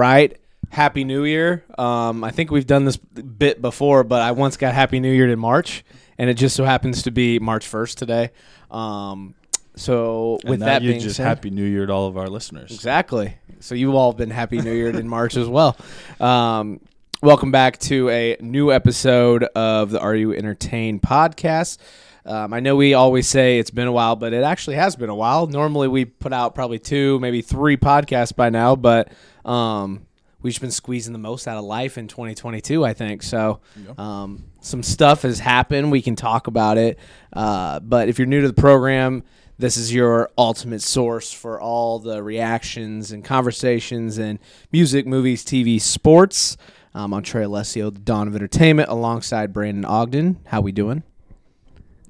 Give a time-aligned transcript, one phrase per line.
[0.00, 0.34] Right.
[0.70, 1.62] Happy New Year.
[1.76, 5.28] Um, I think we've done this bit before, but I once got Happy New Year
[5.28, 5.84] in March,
[6.16, 8.30] and it just so happens to be March first today.
[8.70, 9.34] Um,
[9.76, 12.16] so And with now that you being just said, happy New Year to all of
[12.16, 12.70] our listeners.
[12.70, 13.36] Exactly.
[13.58, 15.76] So you've all been happy New Year in March as well.
[16.18, 16.80] Um,
[17.22, 21.76] welcome back to a new episode of the Are You Entertained podcast.
[22.24, 25.10] Um, I know we always say it's been a while, but it actually has been
[25.10, 25.46] a while.
[25.46, 29.12] Normally we put out probably two, maybe three podcasts by now, but
[29.44, 30.06] um,
[30.42, 33.22] we've just been squeezing the most out of life in 2022, I think.
[33.22, 33.60] So
[33.98, 35.90] um, some stuff has happened.
[35.90, 36.98] We can talk about it.
[37.32, 39.22] Uh, but if you're new to the program,
[39.58, 44.38] this is your ultimate source for all the reactions and conversations and
[44.72, 46.56] music, movies, TV, sports.
[46.94, 50.40] Um, I'm Trey Alessio, the Dawn of Entertainment, alongside Brandon Ogden.
[50.46, 51.02] How we doing?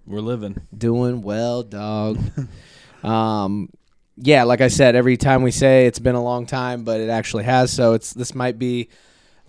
[0.07, 0.59] We're living.
[0.77, 2.19] Doing well, dog.
[3.03, 3.69] um,
[4.23, 7.09] yeah, like I said, every time we say it's been a long time, but it
[7.09, 7.73] actually has.
[7.73, 8.89] So it's this might be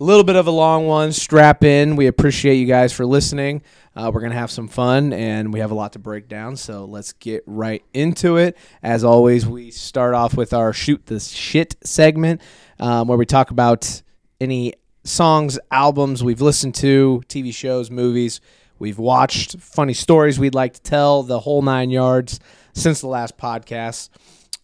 [0.00, 1.12] a little bit of a long one.
[1.12, 1.94] Strap in.
[1.94, 3.62] We appreciate you guys for listening.
[3.94, 6.56] Uh, we're gonna have some fun, and we have a lot to break down.
[6.56, 8.56] So let's get right into it.
[8.82, 12.40] As always, we start off with our shoot the shit segment,
[12.80, 14.02] um, where we talk about
[14.40, 18.40] any songs, albums we've listened to, TV shows, movies
[18.78, 22.40] we've watched, funny stories we'd like to tell, the whole nine yards
[22.72, 24.08] since the last podcast.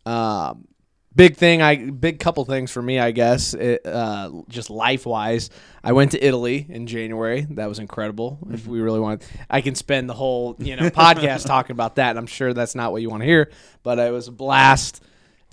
[0.09, 0.69] Um,
[1.14, 3.53] big thing, I big couple things for me, I guess.
[3.53, 5.50] It, uh, just life wise,
[5.84, 7.47] I went to Italy in January.
[7.50, 8.38] That was incredible.
[8.50, 12.10] If we really want, I can spend the whole you know podcast talking about that.
[12.10, 13.50] And I'm sure that's not what you want to hear,
[13.83, 15.03] but it was a blast.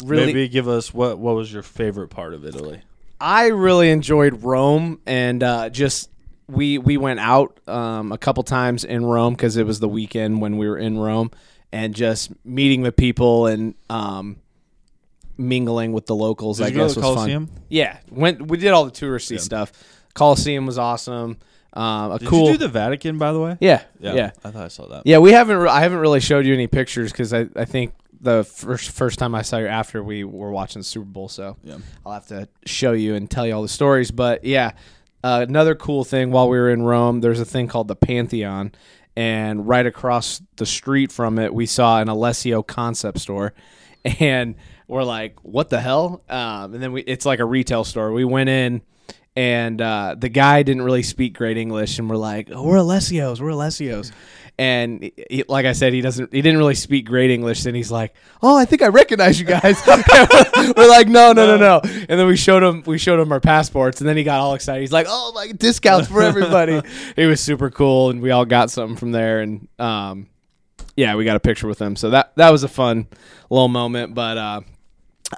[0.04, 2.82] Really, Maybe give us what what was your favorite part of Italy?
[3.20, 6.10] I really enjoyed Rome and uh, just
[6.48, 10.42] we we went out um, a couple times in Rome because it was the weekend
[10.42, 11.32] when we were in Rome
[11.72, 14.38] and just meeting with people and um,
[15.38, 16.58] mingling with the locals.
[16.58, 17.48] Did I guess was Colosseum?
[17.48, 17.64] fun.
[17.70, 19.72] Yeah, went we did all the touristy stuff.
[20.14, 21.38] Coliseum was awesome.
[21.74, 22.46] Um, a Did cool.
[22.46, 23.58] you do the Vatican by the way?
[23.60, 25.04] yeah, yeah, I thought I saw that.
[25.06, 25.18] yeah.
[25.18, 25.58] We haven't.
[25.58, 29.20] Re- I haven't really showed you any pictures because I, I think the first first
[29.20, 31.28] time I saw you after we were watching the Super Bowl.
[31.28, 31.78] So Yeah.
[32.06, 34.10] I'll have to show you and tell you all the stories.
[34.12, 34.72] But yeah,
[35.22, 38.72] uh, another cool thing while we were in Rome, there's a thing called the Pantheon,
[39.18, 43.54] and right across the street from it, we saw an Alessio concept store,
[44.20, 44.56] and
[44.88, 48.12] we're like, "What the hell?" Um, and then we, it's like a retail store.
[48.12, 48.82] We went in.
[49.38, 53.42] And uh, the guy didn't really speak great English, and we're like, oh, "We're Alessios,
[53.42, 54.14] we're Alessios,"
[54.58, 57.66] and he- like I said, he doesn't, he didn't really speak great English.
[57.66, 59.82] And he's like, "Oh, I think I recognize you guys."
[60.78, 63.42] we're like, "No, no, no, no!" And then we showed him, we showed him our
[63.42, 64.80] passports, and then he got all excited.
[64.80, 66.82] He's like, "Oh my, discounts for everybody!"
[67.18, 69.42] it was super cool, and we all got something from there.
[69.42, 70.28] And um,
[70.96, 73.08] yeah, we got a picture with him, so that that was a fun
[73.50, 74.14] little moment.
[74.16, 74.62] But uh,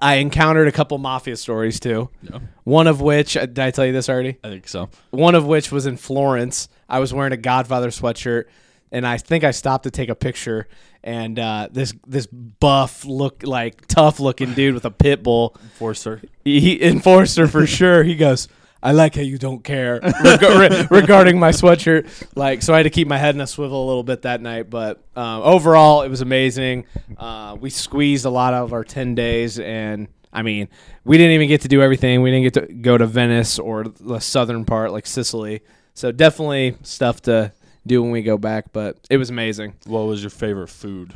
[0.01, 2.09] I encountered a couple mafia stories too.
[2.21, 2.39] Yeah.
[2.63, 4.37] One of which, uh, did I tell you this already?
[4.43, 4.89] I think so.
[5.11, 6.69] One of which was in Florence.
[6.89, 8.45] I was wearing a Godfather sweatshirt,
[8.91, 10.67] and I think I stopped to take a picture.
[11.03, 16.21] And uh, this this buff look like tough looking dude with a pit bull, Forcer.
[16.43, 18.03] he, he enforcer for sure.
[18.03, 18.47] He goes,
[18.81, 22.83] "I like how you don't care reg- re- regarding my sweatshirt." Like, so I had
[22.83, 24.69] to keep my head in a swivel a little bit that night.
[24.69, 26.85] But um, overall, it was amazing.
[27.17, 30.67] Uh, we squeezed a lot of our ten days, and I mean,
[31.03, 32.21] we didn't even get to do everything.
[32.21, 35.61] We didn't get to go to Venice or the southern part, like Sicily.
[35.93, 37.53] So definitely stuff to
[37.87, 38.71] do when we go back.
[38.71, 39.73] But it was amazing.
[39.85, 41.13] What was your favorite food?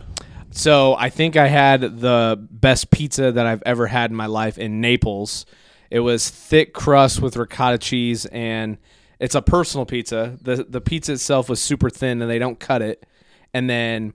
[0.51, 4.57] So I think I had the best pizza that I've ever had in my life
[4.57, 5.45] in Naples.
[5.91, 8.77] It was thick crust with ricotta cheese, and
[9.19, 10.37] it's a personal pizza.
[10.41, 13.05] the The pizza itself was super thin, and they don't cut it.
[13.53, 14.13] And then,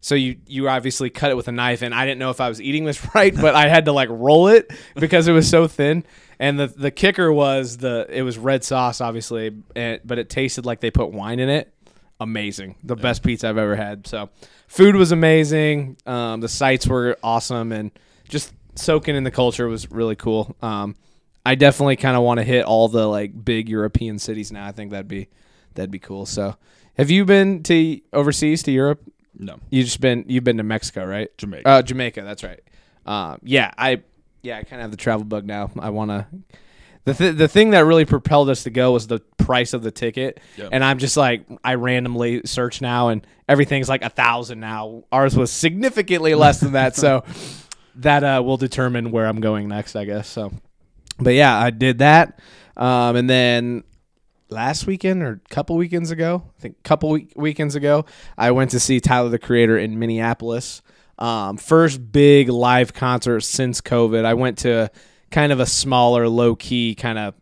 [0.00, 2.48] so you you obviously cut it with a knife, and I didn't know if I
[2.48, 5.68] was eating this right, but I had to like roll it because it was so
[5.68, 6.04] thin.
[6.38, 10.64] And the the kicker was the it was red sauce, obviously, and, but it tasted
[10.64, 11.72] like they put wine in it
[12.20, 12.76] amazing.
[12.84, 14.06] The best pizza I've ever had.
[14.06, 14.28] So,
[14.68, 15.96] food was amazing.
[16.06, 17.90] Um, the sights were awesome, and
[18.28, 20.54] just soaking in the culture was really cool.
[20.62, 20.96] Um,
[21.44, 24.66] I definitely kind of want to hit all the like big European cities now.
[24.66, 25.28] I think that'd be
[25.74, 26.26] that'd be cool.
[26.26, 26.56] So,
[26.96, 29.00] have you been to overseas to Europe?
[29.38, 29.58] No.
[29.70, 31.36] You just been you've been to Mexico, right?
[31.38, 31.68] Jamaica.
[31.68, 32.22] Uh, Jamaica.
[32.22, 32.60] That's right.
[33.06, 34.02] Um, yeah, I
[34.42, 35.70] yeah I kind of have the travel bug now.
[35.78, 36.26] I want to.
[37.06, 39.90] The, th- the thing that really propelled us to go was the price of the
[39.90, 40.68] ticket, Yep.
[40.72, 45.04] and I'm just like I randomly search now, and everything's like a thousand now.
[45.10, 47.24] Ours was significantly less than that, so
[47.96, 50.28] that uh, will determine where I'm going next, I guess.
[50.28, 50.52] So,
[51.20, 52.38] but yeah, I did that,
[52.76, 53.84] um, and then
[54.48, 58.04] last weekend or a couple weekends ago, I think a couple week- weekends ago,
[58.36, 60.82] I went to see Tyler the Creator in Minneapolis.
[61.18, 64.24] Um, first big live concert since COVID.
[64.24, 64.90] I went to
[65.30, 67.34] kind of a smaller, low key kind of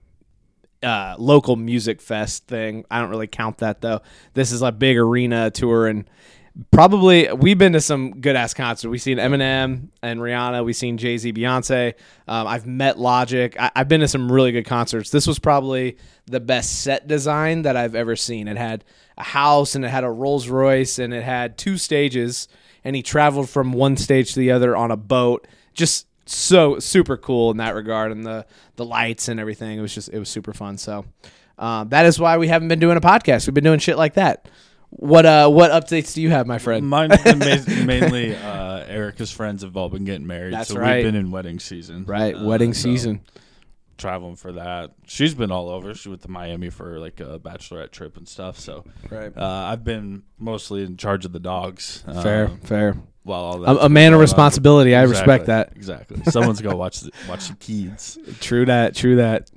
[0.82, 2.84] uh, local music fest thing.
[2.90, 4.00] I don't really count that though.
[4.34, 6.08] This is a big arena tour and
[6.70, 8.90] probably we've been to some good ass concerts.
[8.90, 10.64] We've seen Eminem and Rihanna.
[10.64, 11.94] We've seen Jay Z, Beyonce.
[12.26, 13.54] Um, I've met Logic.
[13.58, 15.10] I, I've been to some really good concerts.
[15.10, 15.96] This was probably
[16.26, 18.48] the best set design that I've ever seen.
[18.48, 18.84] It had
[19.16, 22.48] a house and it had a Rolls Royce and it had two stages.
[22.84, 25.46] And he traveled from one stage to the other on a boat.
[25.74, 28.46] Just so super cool in that regard, and the
[28.76, 29.78] the lights and everything.
[29.78, 30.78] It was just it was super fun.
[30.78, 31.04] So.
[31.60, 33.48] Um, that is why we haven't been doing a podcast.
[33.48, 34.48] We've been doing shit like that.
[34.90, 36.88] What uh what updates do you have, my friend?
[36.88, 37.24] Mine ma-
[37.84, 40.54] mainly uh, Erica's friends have all been getting married.
[40.54, 40.96] That's so right.
[40.96, 42.04] we've been in wedding season.
[42.06, 43.20] Right, Uh, wedding so season.
[43.98, 44.92] Traveling for that.
[45.06, 45.92] She's been all over.
[45.92, 48.58] She went to Miami for like a bachelorette trip and stuff.
[48.58, 49.36] So Right.
[49.36, 52.04] uh, I've been mostly in charge of the dogs.
[52.22, 52.96] Fair, um, fair.
[53.24, 54.20] while all A, a man of on.
[54.22, 54.94] responsibility.
[54.94, 55.72] I Exactly, respect that.
[55.76, 56.22] Exactly.
[56.30, 58.16] Someone's gonna watch the, watch the kids.
[58.40, 58.94] True that.
[58.94, 59.50] True that.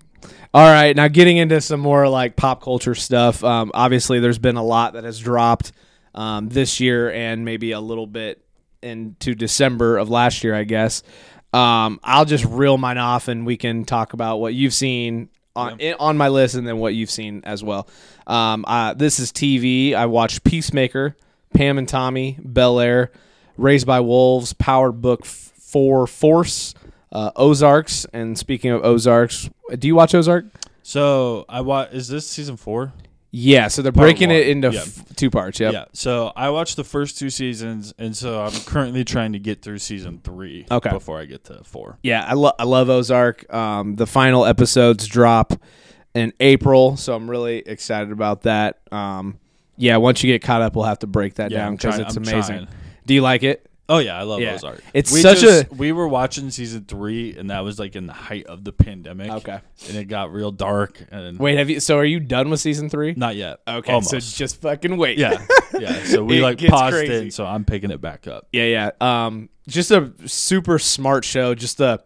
[0.53, 3.41] All right, now getting into some more like pop culture stuff.
[3.41, 5.71] Um, obviously, there's been a lot that has dropped
[6.13, 8.43] um, this year and maybe a little bit
[8.81, 11.03] into December of last year, I guess.
[11.53, 15.79] Um, I'll just reel mine off, and we can talk about what you've seen on
[15.79, 17.87] in, on my list, and then what you've seen as well.
[18.27, 19.93] Um, uh, this is TV.
[19.93, 21.15] I watched Peacemaker,
[21.53, 23.11] Pam and Tommy, Bel Air,
[23.55, 26.73] Raised by Wolves, Powered Book 4 Force,
[27.11, 28.05] uh, Ozarks.
[28.13, 30.45] And speaking of Ozarks, do you watch Ozark?
[30.83, 31.89] So I watch.
[31.93, 32.93] Is this season four?
[33.33, 34.81] Yeah, so they're Part breaking it into Yeah.
[34.81, 35.57] f- two parts.
[35.61, 35.71] Yep.
[35.71, 35.85] Yeah.
[35.93, 39.77] So I watched the first two seasons, and so I'm currently trying to get through
[39.77, 40.65] season three.
[40.69, 40.89] Okay.
[40.89, 41.97] Before I get to four.
[42.03, 43.51] Yeah, I, lo- I love Ozark.
[43.53, 45.53] Um, the final episodes drop
[46.13, 48.79] in April, so I'm really excited about that.
[48.91, 49.39] Um,
[49.77, 51.95] yeah, once you get caught up, we'll have to break that Yeah, down I'm because
[51.95, 52.55] trying- it's I'm amazing.
[52.65, 52.67] trying.
[53.05, 53.65] Do you like it?
[53.91, 54.53] Oh yeah, I love Yeah.
[54.55, 54.81] Ozark.
[54.93, 58.07] It's we such just, a- We were watching season three, and that was like in
[58.07, 59.29] the height of the pandemic.
[59.29, 59.59] Okay.
[59.89, 61.79] And it got real dark, and Wait, have you?
[61.79, 63.13] So are you done with season three?
[63.17, 63.59] not yet.
[63.67, 64.11] Okay, Almost.
[64.11, 65.17] so just fucking wait.
[65.17, 65.45] yeah,
[65.77, 66.03] yeah.
[66.05, 67.27] So we It like gets paused crazy.
[67.27, 68.47] it, so I'm picking it back up.
[68.53, 68.91] Yeah, yeah.
[69.25, 71.53] Um, just a super smart show.
[71.53, 72.01] Just the,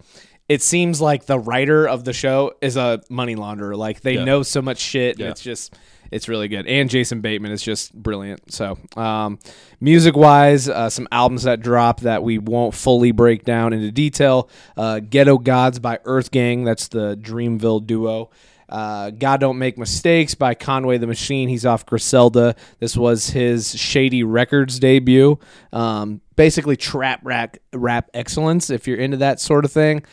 [0.50, 3.76] it seems like the writer of the show is a money launderer.
[3.78, 4.24] Like they Yeah.
[4.26, 5.18] know so much shit.
[5.20, 5.26] Yeah.
[5.28, 5.76] And it's just,
[6.12, 6.68] it's really good.
[6.68, 8.52] And Jason Bateman is just brilliant.
[8.52, 9.40] So, um,
[9.80, 14.50] music wise, uh, some albums that drop that we won't fully break down into detail.
[14.78, 16.64] Uh, Ghetto Gods by Earth Gang.
[16.64, 18.30] That's the Dreamville duo.
[18.68, 21.50] Uh, God Don't Make Mistakes by Conway the Machine.
[21.50, 22.56] He's off Griselda.
[22.80, 25.40] This was his Shady Records debut.
[25.72, 30.04] Um, basically, trap rap, rap excellence, if you're into that sort of thing.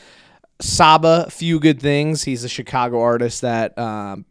[0.61, 2.25] Saba, Few Good Things.
[2.25, 4.27] He's a Chicago artist that, um,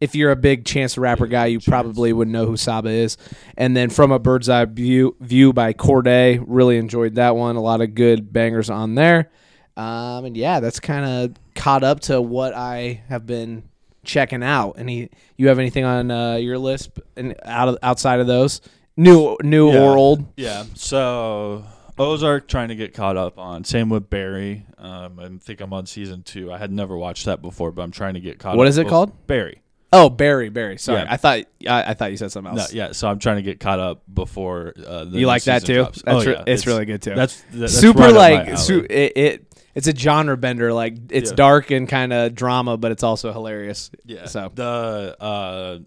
[0.00, 3.16] if you're a big Chance the Rapper guy, you probably would know who Saba is.
[3.56, 6.42] And then From a Bird's Eye View, view by Cordae.
[6.46, 7.56] Really enjoyed that one.
[7.56, 9.30] A lot of good bangers on there.
[9.76, 13.64] Um, and yeah, that's kind of caught up to what I have been
[14.04, 14.74] checking out.
[14.78, 18.60] Any, you have anything on uh, your list and out of, outside of those,
[18.96, 19.80] new, new Yeah.
[19.82, 20.24] or old?
[20.36, 20.64] Yeah.
[20.74, 21.64] So
[21.98, 23.64] Ozark trying to get caught up on.
[23.64, 24.64] Same with Barry.
[24.78, 26.50] Um, I think I'm on season two.
[26.52, 28.56] I had never watched that before, but I'm trying to get caught.
[28.56, 29.26] What up is it both- called?
[29.26, 29.60] Barry.
[29.92, 30.78] Oh, Barry, Barry.
[30.78, 31.12] Sorry, Yeah.
[31.12, 32.72] I thought I, I thought you said something No, else.
[32.72, 32.92] yeah.
[32.92, 35.74] So I'm trying to get caught up before uh, the you new like that season
[35.74, 35.80] too?
[35.82, 36.02] drops.
[36.02, 36.44] That's oh, re- yeah.
[36.46, 37.14] it's, really good too.
[37.14, 38.56] That's, that- that's super right up my like alley.
[38.56, 39.46] su- it, it.
[39.74, 40.72] It's a genre bender.
[40.72, 41.36] Like it's Yeah.
[41.36, 43.90] dark and kind of drama, but it's also hilarious.
[44.04, 44.26] Yeah.
[44.26, 45.78] So the uh,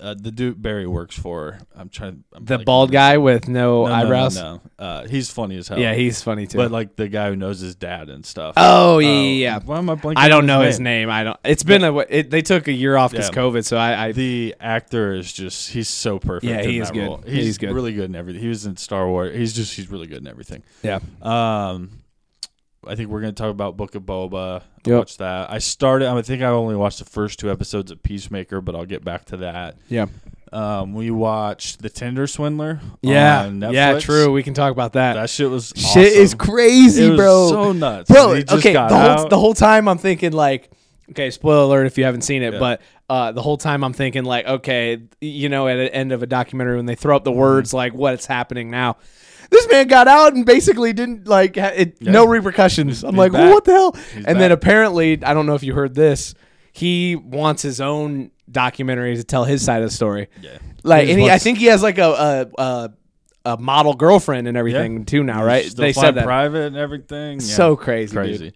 [0.00, 1.58] uh, the dude Barry works for.
[1.74, 2.24] I'm trying.
[2.32, 4.36] I'm the blanking bald guy with no, No, no, no, eyebrows.
[4.36, 5.78] No, Uh, he's funny as hell.
[5.78, 6.58] Yeah, he's funny too.
[6.58, 8.54] but like the guy who knows his dad and stuff.
[8.56, 9.58] oh yeah, yeah, yeah.
[9.64, 10.14] Why am I blanking?
[10.18, 11.10] I don't on know his name.
[11.10, 11.38] I don't.
[11.44, 11.96] It's been a.
[11.98, 13.34] It, they took a year off because Yeah.
[13.42, 14.06] COVID, so I.
[14.06, 16.44] I The actor is just he's so perfect.
[16.50, 17.06] Yeah, that good.
[17.06, 17.22] role.
[17.26, 17.72] He's He's, good.
[17.72, 18.40] really good in everything.
[18.42, 19.36] He was in Star Wars.
[19.36, 20.62] He's just he's really good in everything.
[20.82, 21.00] yeah.
[21.22, 21.90] Um,
[22.88, 24.60] I think we're gonna talk about Book of Boba.
[24.60, 24.98] I Yep.
[24.98, 25.50] watched that.
[25.50, 26.08] I started.
[26.08, 29.24] I think I only watched the first two episodes of Peacemaker, but I'll get back
[29.26, 29.76] to that.
[29.88, 30.06] Yeah.
[30.52, 32.80] Um, we watched The Tinder Swindler.
[33.02, 33.46] Yeah.
[33.48, 33.98] Yeah.
[33.98, 34.30] True.
[34.32, 35.14] We can talk about that.
[35.14, 37.48] That shit was Shit is crazy, It was bro.
[37.48, 38.08] so nuts.
[38.10, 38.30] bro.
[38.50, 39.30] Okay, the whole out.
[39.30, 40.70] the whole time I'm thinking like,
[41.10, 42.58] okay, spoiler alert if you haven't seen it, Yeah.
[42.60, 46.22] but uh, the whole time I'm thinking like, okay, you know, at the end of
[46.22, 47.32] a documentary when they throw up Mm-hmm.
[47.34, 48.96] the words like, what's happening now.
[49.50, 52.12] This man got out and basically didn't like ha- it, Yeah.
[52.12, 53.04] no repercussions.
[53.04, 53.52] I'm He's like, back.
[53.52, 53.92] what the hell?
[54.14, 56.34] He's and then apparently, I don't know if you heard this.
[56.72, 60.28] He wants his own documentary to tell his side of the story.
[60.40, 60.58] Yeah.
[60.82, 62.90] Like, He and he, I think he has like a a, a,
[63.52, 65.64] a model girlfriend and everything too now, right?
[65.74, 66.24] They said that.
[66.24, 67.40] private and everything.
[67.40, 67.46] Yeah.
[67.46, 68.54] So crazy, dude.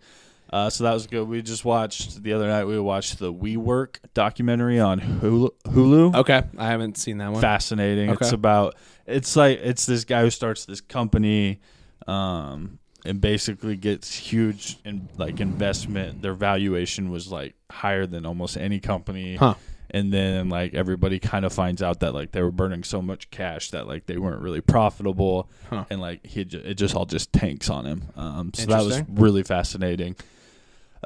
[0.52, 1.28] Uh, so that was good.
[1.28, 2.64] We just watched the other night.
[2.64, 5.50] We watched the WeWork documentary on Hulu.
[5.66, 6.16] Hulu.
[6.16, 7.40] Okay, I haven't seen that one.
[7.40, 8.10] Fascinating.
[8.10, 8.24] Okay.
[8.24, 8.74] It's about.
[9.06, 11.60] It's like it's this guy who starts this company.
[12.06, 16.20] Um, and basically gets huge in like investment.
[16.20, 19.36] Their valuation was like higher than almost any company.
[19.36, 19.54] Huh.
[19.90, 23.30] And then like everybody kind of finds out that like they were burning so much
[23.30, 25.84] cash that like they weren't really profitable, Huh.
[25.90, 28.02] and like he it just all just tanks on him.
[28.16, 30.14] Um, so that was really fascinating.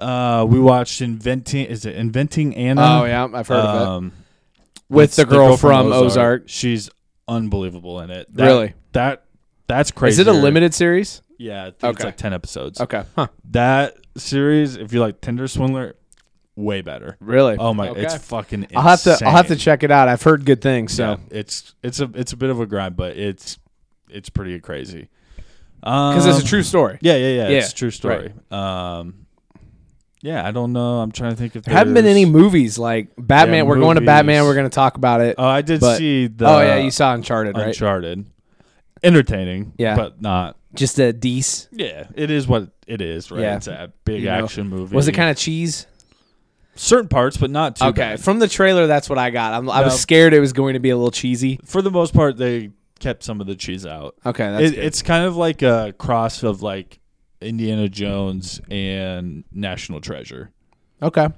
[0.00, 1.66] Uh, we watched inventing.
[1.66, 3.00] Is it inventing Anna?
[3.00, 3.88] Oh yeah, I've heard of it.
[3.88, 4.12] Um,
[4.88, 6.44] With it's the girl, from Ozark.
[6.46, 6.90] She's
[7.28, 8.26] unbelievable in it.
[8.34, 8.74] That- Really?
[8.92, 9.24] That
[9.66, 10.20] that's crazy.
[10.20, 11.22] Is it a limited series?
[11.38, 12.80] Yeah, think it's like ten episodes.
[12.80, 13.02] Okay.
[13.16, 13.28] Huh.
[13.50, 15.96] That series, if you like Tinder Swindler,
[16.54, 17.16] way better.
[17.20, 17.56] Really?
[17.58, 18.02] Oh my, Okay.
[18.04, 18.64] it's fucking.
[18.64, 18.76] Insane.
[18.76, 20.06] I'll have to I'll have to check it out.
[20.08, 20.92] I've heard good things.
[20.94, 23.58] So Yeah, it's it's a it's a bit of a grind, but it's
[24.10, 25.08] it's pretty crazy.
[25.80, 26.98] because Because it's a true story.
[27.00, 27.48] Yeah, yeah, yeah.
[27.48, 28.32] Yeah, It's a true story.
[28.52, 29.23] Um,
[30.24, 31.00] yeah, I don't know.
[31.00, 33.56] I'm trying to think if There haven't been any movies like Batman.
[33.58, 34.36] Yeah, we're going to Batman.
[34.38, 34.48] movies.
[34.48, 35.34] We're going to talk about it.
[35.38, 36.46] Oh, I did but- see the.
[36.48, 37.66] oh yeah, you saw Uncharted, right?
[37.68, 38.26] Uncharted.
[39.02, 39.96] Entertaining, Yeah.
[39.96, 40.56] but not.
[40.74, 41.68] Just a dece.
[41.70, 43.40] Yeah, it is what it is, right?
[43.42, 43.56] Yeah.
[43.56, 44.96] It's a big You know, action movie.
[44.96, 45.86] Was it kind of cheese?
[46.76, 48.20] certain parts, but not too okay, bad.
[48.20, 49.52] from the trailer, that's what I got.
[49.52, 51.60] I'm, I was scared it was going to be a little cheesy.
[51.64, 54.16] For the most part, they kept some of the cheese out.
[54.26, 54.84] Okay, that's It, good.
[54.84, 56.98] it's kind of like a cross of like
[57.44, 60.50] Indiana Jones and National Treasure,
[61.02, 61.28] okay.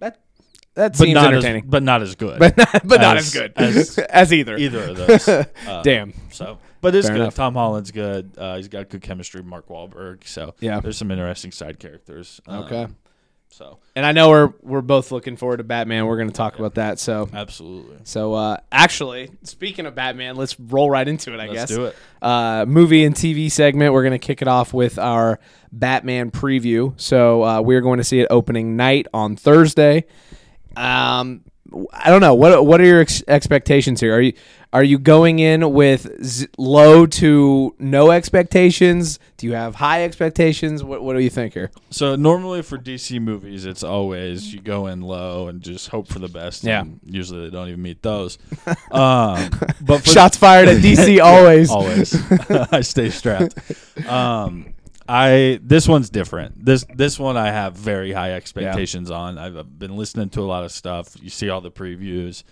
[0.00, 0.18] That
[0.74, 2.38] that but seems not entertaining, as but not as good.
[2.40, 4.56] but not, but not as, as- good as- as, either.
[4.56, 5.28] either of those.
[5.28, 5.44] Uh,
[5.84, 6.12] Damn.
[6.30, 7.22] So, but it's Fair good.
[7.22, 7.34] enough.
[7.34, 8.32] Tom Holland's good.
[8.36, 9.42] Uh, he's got good chemistry.
[9.42, 10.26] Mark Wahlberg.
[10.26, 10.80] So Yeah.
[10.80, 12.40] there's some interesting side characters.
[12.46, 12.86] Um, Okay.
[13.52, 16.06] So And I know we're we're both looking forward to Batman.
[16.06, 16.98] We're going to talk about that.
[16.98, 17.98] So absolutely.
[18.04, 21.40] so uh, actually, speaking of Batman, let's roll right into it.
[21.40, 21.68] I Let's guess.
[21.68, 21.96] do it.
[22.22, 23.92] uh, movie and TV segment.
[23.92, 25.38] We're going to kick it off with our
[25.70, 26.98] Batman preview.
[26.98, 30.06] So uh, we're going to see it opening night on Thursday.
[30.76, 31.44] Um,
[31.92, 34.14] I don't know what what are your ex- expectations here?
[34.14, 34.32] Are you
[34.74, 39.18] are you going in with z- low to no expectations?
[39.36, 40.82] Do you have high expectations?
[40.82, 41.70] What what do you think here?
[41.90, 46.18] So normally for DC movies, it's always you go in low and just hope for
[46.18, 46.64] the best.
[46.64, 46.80] Yeah.
[46.82, 48.38] and usually they don't even meet those.
[48.90, 49.50] um,
[49.80, 51.70] but Shots fired at DC always.
[51.70, 52.14] always,
[52.72, 53.54] I stay strapped.
[54.08, 54.74] Um,
[55.12, 56.64] I this one's different.
[56.64, 59.36] This this one I have very high expectations on.
[59.38, 61.14] I've been listening to a lot of stuff.
[61.20, 62.44] You see all the previews.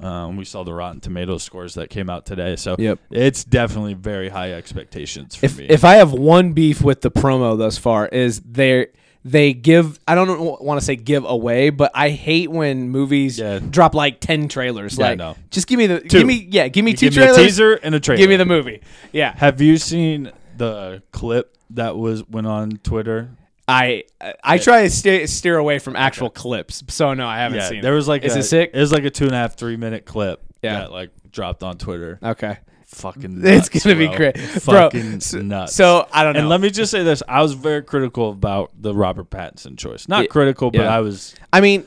[0.00, 3.00] Um, we saw the Rotten Tomatoes scores that came out today, so Yep.
[3.10, 5.66] it's definitely very high expectations for if me.
[5.68, 8.86] if I have one beef with the promo thus far is they
[9.24, 13.58] they give I don't want to say give away, but I hate when movies Yeah.
[13.58, 14.96] drop like ten trailers.
[14.96, 15.36] Yeah, I like know.
[15.50, 16.18] just give me the Two.
[16.18, 17.42] give me yeah give me You two give me a trailers.
[17.46, 18.18] teaser and a trailer.
[18.18, 18.80] Give me the movie.
[19.12, 23.30] Yeah, Have you seen the clip that was went on Twitter?
[23.66, 24.04] I
[24.42, 27.80] I try to steer, steer away from actual clips, so no, I haven't Yeah, seen.
[27.82, 27.96] there it.
[27.96, 28.70] was like Is a, it sick?
[28.74, 30.80] It was like a two and a half, three minute clip Yeah.
[30.80, 32.18] that like dropped on Twitter.
[32.22, 34.16] Okay, Fucking, it's gonna be bro.
[34.16, 34.50] great, bro.
[34.60, 35.74] Fucking so, nuts.
[35.74, 36.40] So I don't know.
[36.40, 40.08] and let me just say this: I was very critical about the Robert Pattinson choice.
[40.08, 40.96] Not Yeah, critical, but yeah.
[40.96, 41.86] I was I mean,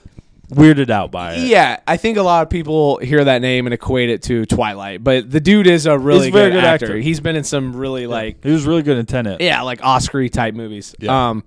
[0.52, 1.48] weirded out by it.
[1.48, 5.04] yeah, I think a lot of people hear that name and equate it to Twilight,
[5.04, 6.86] but the dude is a really He's a very good, good actor.
[6.88, 6.98] actor.
[6.98, 9.42] He's been in some really like he was really good in Tenet.
[9.42, 10.94] yeah, like Oscar type movies.
[11.00, 11.30] Yeah.
[11.30, 11.44] Um,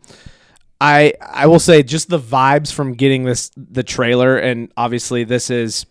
[0.80, 5.49] I I will say just the vibes from getting this the trailer, and obviously this
[5.50, 5.87] is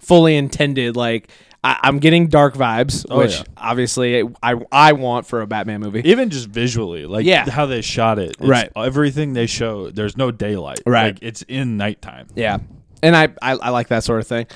[0.00, 0.96] fully intended.
[0.96, 1.28] Like
[1.64, 3.44] I, I'm getting dark vibes, Oh, which yeah.
[3.56, 6.02] obviously I I want for a Batman movie.
[6.04, 7.48] Even just visually, like Yeah.
[7.48, 8.70] how they shot it, Right.
[8.76, 10.80] Everything they show, there's no daylight.
[10.86, 11.14] Right.
[11.14, 12.26] like, it's in nighttime.
[12.34, 12.58] Yeah,
[13.02, 14.46] and I, I I like that sort of thing.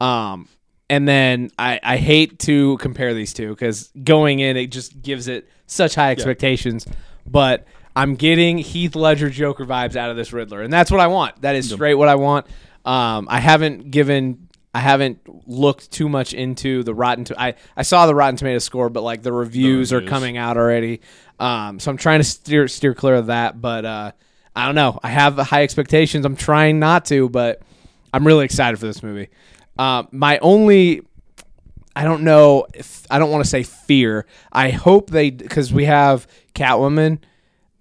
[0.00, 0.48] Um,
[0.90, 5.28] and then I I hate to compare these two because going in it just gives
[5.28, 6.86] it such high expectations,
[7.26, 7.66] but.
[7.96, 11.42] I'm getting Heath Ledger Joker vibes out of this Riddler, and that's what I want.
[11.42, 12.44] That is straight what I want.
[12.84, 14.43] Um, I haven't given,
[14.74, 17.24] I haven't looked too much into the Rotten.
[17.26, 20.10] To- I I saw the Rotten Tomato score, but like the reviews, are reviews.
[20.10, 21.00] coming out already.
[21.38, 23.60] Um, so I'm trying to steer steer clear of that.
[23.60, 24.12] But uh,
[24.56, 24.98] I don't know.
[25.02, 26.26] I have high expectations.
[26.26, 27.62] I'm trying not to, but
[28.12, 29.28] I'm really excited for this movie.
[29.78, 31.02] Uh, my only,
[31.94, 34.26] I don't know if I don't want to say fear.
[34.52, 37.20] I hope they because we have Catwoman,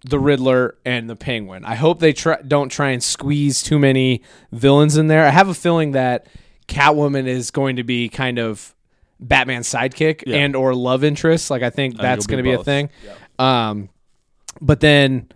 [0.06, 1.66] the Riddler, and the Penguin.
[1.66, 4.22] I hope they try, don't try and squeeze too many
[4.52, 5.26] villains in there.
[5.26, 6.28] I have a feeling that
[6.74, 8.74] Catwoman is going to be kind of
[9.20, 10.38] Batman's sidekick Yeah.
[10.38, 11.50] and or love interest.
[11.51, 12.65] Like I think that's going to be a both.
[12.65, 12.89] thing.
[13.39, 13.89] Um,
[14.62, 15.30] but then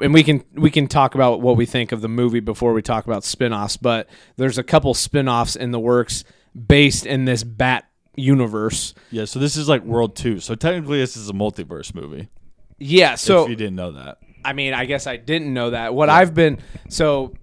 [0.00, 2.80] and we can we can talk about what we think of the movie before we
[2.82, 6.22] talk about spin-offs but there's a couple spin-offs in the works
[6.68, 10.38] based in this bat universe Yeah, so this is like World Two.
[10.40, 12.28] So technically, this is a multiverse movie.
[12.78, 15.92] yeah so if you didn't know that, i mean i guess i didn't know that
[15.94, 16.58] what i've been
[16.88, 17.34] so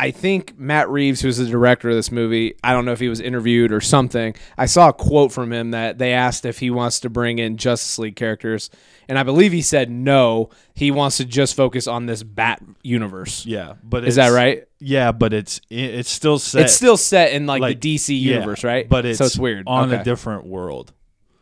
[0.00, 3.10] I think Matt Reeves, who's the director of this movie, I don't know if he
[3.10, 4.34] was interviewed or something.
[4.56, 7.58] I saw a quote from him that they asked if he wants to bring in
[7.58, 8.70] Justice League characters,
[9.08, 10.48] and I believe he said no.
[10.72, 13.44] He wants to just focus on this Bat universe.
[13.44, 14.64] Yeah, but Is that right?
[14.78, 16.62] Yeah, but it's it's still set.
[16.62, 18.88] It's still set in like, like, the DC yeah, universe, right?
[18.88, 20.00] But it's so it's weird on okay.
[20.00, 20.94] a different world.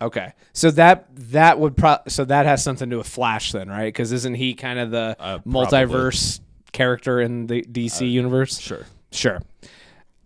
[0.02, 3.68] Okay, so that that would pro- so that has something to do with Flash then,
[3.68, 3.86] right?
[3.86, 6.40] Because isn't he kind of the Uh, multiverse
[6.72, 8.58] character in the DC universe?
[8.58, 8.84] Sure.
[9.10, 9.40] Sure.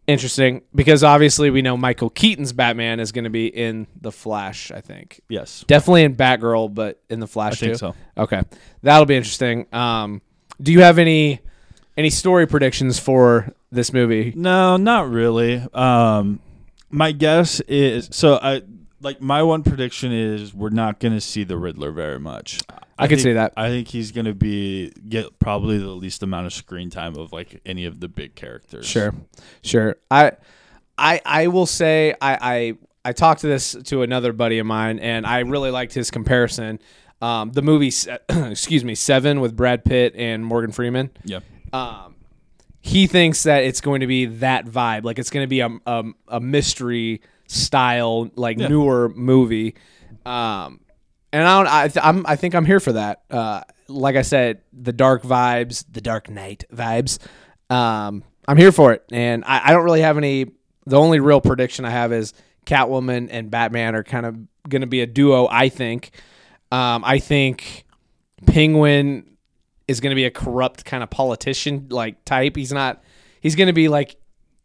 [0.09, 4.73] Interesting, because obviously we know Michael Keaton's Batman is going to be in the Flash.
[4.73, 5.65] I think Yes.
[5.69, 7.79] definitely in Batgirl, but in the I Flash think too.
[7.79, 7.95] so.
[8.19, 8.43] Okay,
[8.83, 9.67] that'll be interesting.
[9.73, 10.21] Um,
[10.61, 11.41] do you have any
[11.97, 14.33] any story predictions for this movie?
[14.35, 15.65] No, not really.
[15.73, 16.41] Um,
[16.91, 18.41] my guess is so.
[18.43, 18.63] I
[19.03, 22.61] like my one prediction is we're not going to see the Riddler very much.
[22.99, 23.53] I can think- see that.
[23.57, 27.33] I think he's going to be get probably the least amount of screen time of
[27.33, 28.87] like any of the big characters.
[28.87, 29.15] Sure,
[29.63, 29.97] sure.
[30.11, 30.33] I,
[30.97, 34.99] I, I will say I, I, I talked to this to another buddy of mine,
[35.01, 36.79] and I really liked his comparison.
[37.21, 37.93] Um, the movie,
[38.29, 41.11] excuse me, Seven with Brad Pitt and Morgan Freeman.
[41.25, 41.41] Yeah.
[41.73, 42.17] Um,
[42.81, 45.71] he thinks that it's going to be that vibe, like it's going to be a,
[45.87, 48.69] a, a mystery style, like Yeah.
[48.69, 49.75] newer movie.
[50.25, 50.81] Um,
[51.33, 53.23] and I don't, I, th- I'm, I think I'm here for that.
[53.31, 57.19] Uh, like I said, the dark vibes, the Dark Knight vibes.
[57.71, 60.47] Um, I'm here for it, and I, I don't really have any.
[60.87, 62.35] The only real prediction I have is
[62.67, 64.37] Catwoman and Batman are kind of
[64.69, 65.47] going to be a duo.
[65.51, 66.11] I think.
[66.71, 67.85] Um, I think
[68.47, 69.37] Penguin
[69.89, 72.57] is going to be a corrupt kind of politician like type.
[72.57, 73.03] He's not.
[73.41, 74.17] He's going to be like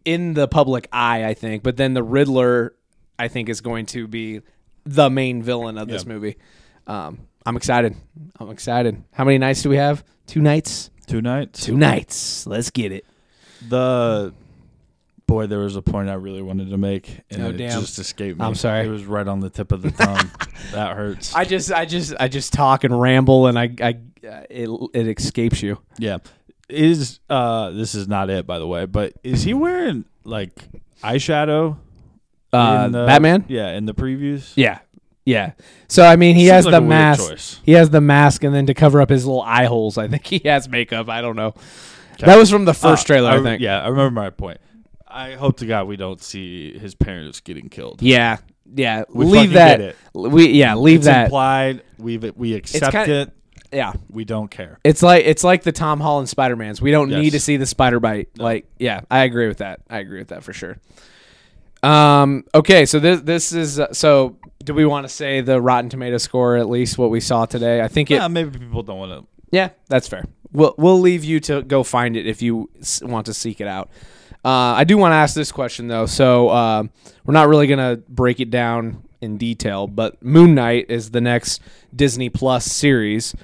[0.05, 1.63] in the public eye, I think.
[1.63, 2.73] But then the Riddler,
[3.19, 4.41] I think, is going to be
[4.85, 6.13] the main villain of this Yeah.
[6.13, 6.37] movie.
[6.85, 7.95] Um, I'm excited.
[8.39, 9.03] I'm excited.
[9.13, 10.03] How many nights do we have?
[10.25, 10.89] Two nights.
[11.07, 11.65] Two nights.
[11.65, 12.45] Two nights.
[12.47, 13.05] Let's get it.
[13.67, 14.33] The
[15.25, 17.79] boy, there was a point I really wanted to make, and Oh, it damn.
[17.81, 18.45] just escaped me.
[18.45, 18.85] I'm sorry.
[18.85, 20.29] It was right on the tip of the tongue.
[20.71, 21.33] that hurts.
[21.35, 23.95] I just, I just, I just talk and ramble, and I, I,
[24.49, 25.79] it, it escapes you.
[25.97, 26.17] Yeah.
[26.69, 30.51] Is uh this is not it by the way, but is he wearing like
[31.01, 31.77] eyeshadow?
[32.53, 33.45] Uh, the- Batman.
[33.47, 34.53] Yeah, in the previews.
[34.55, 34.79] Yeah,
[35.25, 35.51] yeah.
[35.87, 37.61] So I mean, he Seems has like the mask.
[37.63, 40.25] He has the mask, and then to cover up his little eye holes, I think
[40.25, 41.09] he has makeup.
[41.09, 41.53] I don't know.
[42.13, 42.25] Okay.
[42.25, 43.61] That was from the first Uh, trailer, I, think.
[43.61, 44.59] Yeah, I remember my point.
[45.07, 48.01] I hope to God we don't see his parents getting killed.
[48.01, 48.37] Yeah,
[48.73, 49.03] yeah.
[49.09, 49.95] We leave that.
[50.13, 51.25] We yeah, leave it's that.
[51.25, 51.83] implied.
[51.97, 53.31] We we accept kinda- it.
[53.71, 54.79] yeah, We don't care.
[54.83, 56.81] it's like it's like the Tom Holland Spider Mans.
[56.81, 57.21] We don't Yes.
[57.21, 58.29] need to see the spider bite.
[58.37, 59.81] Like, yeah, I agree with that.
[59.89, 60.77] I agree with that for sure.
[61.83, 62.43] Um.
[62.53, 62.85] Okay.
[62.85, 64.37] So this this is uh, so.
[64.63, 67.81] Do we want to say the Rotten Tomato score at least what we saw today?
[67.81, 68.15] I think it.
[68.15, 69.27] Yeah, maybe people don't want to.
[69.51, 70.25] Yeah, that's fair.
[70.51, 72.69] We'll we'll leave you to go find it if you
[73.01, 73.89] want to seek it out.
[74.43, 76.05] Uh, I do want to ask this question though.
[76.05, 76.83] So uh,
[77.25, 81.61] we're not really gonna break it down in detail, but Moon Knight is the next
[81.95, 83.35] Disney Plus series,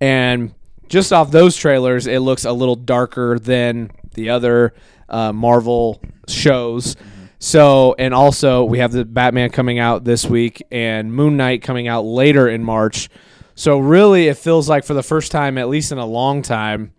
[0.00, 0.54] and
[0.88, 4.74] just off those trailers, it looks a little darker than the other
[5.08, 6.96] uh, Marvel shows.
[7.42, 11.88] So, and also we have the Batman coming out this week and Moon Knight coming
[11.88, 13.08] out later in March.
[13.54, 16.92] So, really, it feels like for the first time, at least in a long time,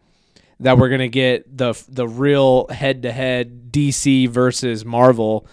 [0.60, 5.46] that we're gonna get the the real head to head DC versus Marvel.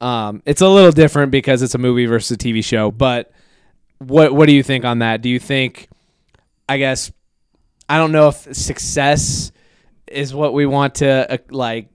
[0.00, 2.92] Um, it's a little different because it's a movie versus a TV show.
[2.92, 3.32] But
[3.98, 5.22] what what do you think on that?
[5.22, 5.88] Do you think?
[6.68, 7.10] I guess
[7.88, 9.50] I don't know if success
[10.06, 11.88] is what we want to uh, like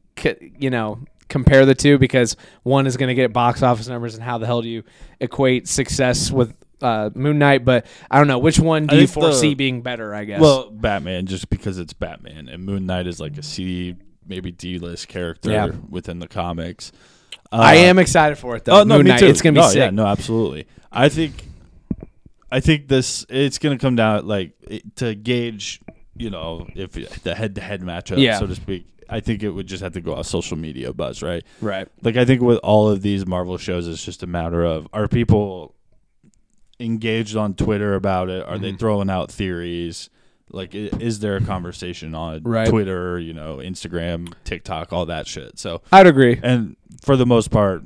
[0.57, 0.99] you know
[1.31, 4.45] compare the two because one is going to get box office numbers and how the
[4.45, 4.83] hell do you
[5.19, 7.65] equate success with uh, Moon Knight?
[7.65, 10.13] But I don't know which one do I you think the- foresee being better?
[10.13, 10.39] I guess.
[10.41, 13.95] Well, Batman, just because it's Batman, and Moon Knight is like a C,
[14.27, 15.71] maybe D list character Yeah.
[15.89, 16.91] within the comics.
[17.51, 18.81] I Uh, am excited for it though.
[18.81, 19.27] Oh no, Moon me Knight, too.
[19.27, 19.77] it's gonna be no, sick.
[19.77, 20.67] Yeah, no, absolutely.
[20.91, 21.33] I think,
[22.51, 25.79] I think this it's gonna come down like it- to gauge,
[26.15, 26.91] you know, if
[27.23, 28.39] the head-to-head matchup, Yeah.
[28.39, 28.85] so to speak.
[29.11, 31.43] I think it would just have to go off social media buzz, right?
[31.61, 31.87] Right.
[32.01, 35.07] Like I think with all of these Marvel shows, it's just a matter of are
[35.07, 35.75] people
[36.79, 38.43] engaged on Twitter about it?
[38.45, 38.63] Are Mm-hmm.
[38.63, 40.09] they throwing out theories?
[40.53, 42.67] Like, is there a conversation on Right.
[42.67, 45.57] Twitter, you know, Instagram, TikTok, all that shit?
[45.59, 46.39] So, I'd agree.
[46.43, 47.83] and for the most part,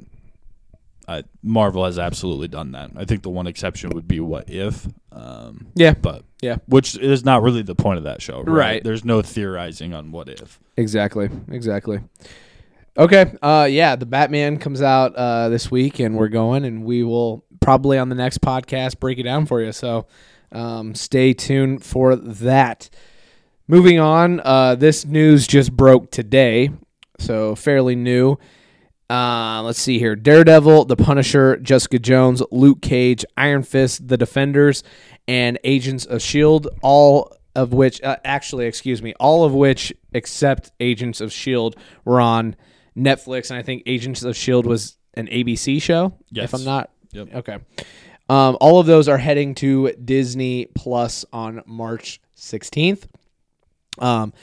[1.07, 2.91] uh, Marvel has absolutely done that.
[2.95, 5.93] I think the one exception would be What If, um, Yeah.
[5.93, 6.57] but Yeah.
[6.67, 8.47] which is not really the point of that show, right?
[8.47, 8.83] Right.
[8.83, 10.59] There's no theorizing on What If.
[10.77, 11.29] Exactly.
[11.51, 11.99] Exactly.
[12.97, 13.33] Okay.
[13.41, 17.43] Uh, yeah, the Batman comes out uh, this week, and we're going, and we will
[17.59, 19.71] probably on the next podcast break it down for you.
[19.71, 20.07] So
[20.51, 22.89] um, stay tuned for that.
[23.67, 26.69] Moving on, uh, this news just broke today.
[27.17, 28.37] so fairly new.
[29.09, 34.83] Uh, let's see here: Daredevil, The Punisher, Jessica Jones, Luke Cage, Iron Fist, The Defenders,
[35.27, 36.67] and Agents of Shield.
[36.81, 42.19] All of which, uh, actually, excuse me, all of which except Agents of Shield were
[42.19, 42.55] on
[42.97, 46.13] Netflix, and I think Agents of Shield was an ABC show.
[46.31, 46.45] Yes.
[46.45, 47.35] If I'm not Yep.
[47.35, 47.57] okay.
[48.27, 53.05] Um, all of those are heading to Disney Plus on March 16th.
[53.99, 54.33] Um,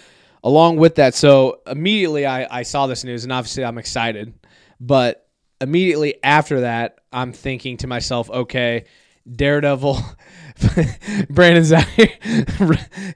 [0.44, 4.32] along with that, so immediately I, I saw this news, and obviously I'm excited.
[4.82, 5.28] But
[5.60, 8.84] immediately after that, I'm thinking to myself, okay,
[9.30, 9.98] Daredevil,
[11.30, 12.08] Brandon's out here.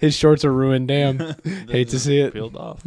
[0.00, 0.86] His shorts are ruined.
[0.86, 1.18] Damn,
[1.68, 2.32] hate to see it.
[2.34, 2.86] Peeled off.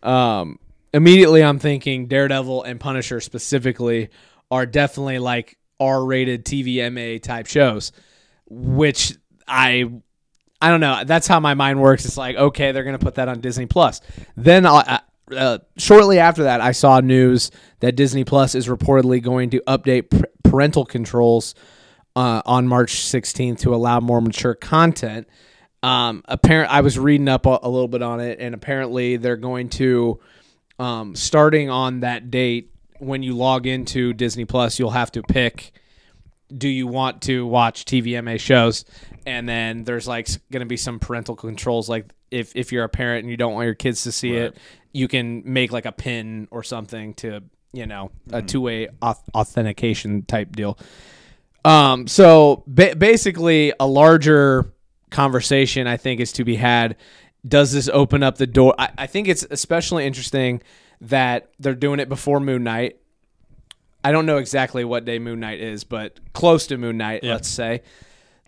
[0.00, 0.60] Um,
[0.94, 4.10] immediately I'm thinking Daredevil and Punisher specifically
[4.48, 7.90] are definitely like R-rated TVMA type shows,
[8.48, 9.16] which
[9.48, 9.90] I
[10.62, 11.02] I don't know.
[11.04, 12.04] That's how my mind works.
[12.04, 14.00] It's like okay, they're gonna put that on Disney Plus.
[14.36, 15.00] Then I,
[15.32, 20.10] uh, shortly after that, I saw news that Disney Plus is reportedly going to update
[20.10, 21.54] p- parental controls
[22.16, 25.28] uh, on March 16th to allow more mature content.
[25.82, 29.36] Um, apparent, I was reading up a, a little bit on it, and apparently they're
[29.36, 30.20] going to,
[30.78, 35.72] um, starting on that date, when you log into Disney Plus, you'll have to pick
[36.56, 38.84] do you want to watch TVMA shows?
[39.26, 41.88] And then there's like going to be some parental controls.
[41.88, 44.56] Like if, if you're a parent and you don't want your kids to see it,
[44.92, 49.22] you can make like a pin or something to, you know, a two way auth-
[49.34, 50.78] authentication type deal.
[51.64, 54.72] Um, so ba- basically, a larger
[55.10, 56.96] conversation I think is to be had.
[57.46, 58.74] Does this open up the door?
[58.78, 60.62] I, I think it's especially interesting
[61.02, 62.98] that they're doing it before Moon Knight.
[64.02, 67.48] I don't know exactly what day Moon Knight is, but close to Moon Knight, let's
[67.48, 67.82] say.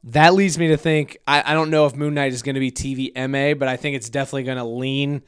[0.05, 2.61] That leads me to think I, I don't know if Moon Knight is going to
[2.61, 5.23] be TVMA, but I think it's definitely going to lean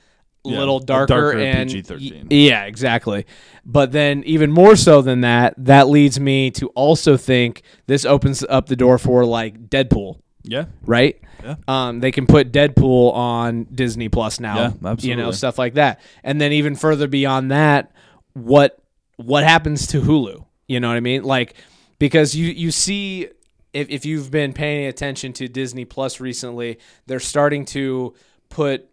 [0.46, 2.22] a Yeah, little darker, darker and PG-13.
[2.22, 3.24] y- yeah, exactly.
[3.64, 8.42] But then even more so than that, that leads me to also think this opens
[8.48, 10.64] up the door for like Deadpool, Yeah.
[10.86, 11.20] right?
[11.42, 11.54] Yeah.
[11.68, 14.56] Um, they can put Deadpool on Disney Plus now.
[14.56, 15.08] Yeah, absolutely.
[15.10, 16.00] You know, stuff like that.
[16.24, 17.92] And then even further beyond that,
[18.32, 18.80] what
[19.16, 20.44] what happens to Hulu?
[20.66, 21.22] You know what I mean?
[21.22, 21.54] Like
[21.98, 23.28] because you you see
[23.72, 28.14] if if you've been paying attention to Disney Plus recently, they're starting to
[28.48, 28.88] put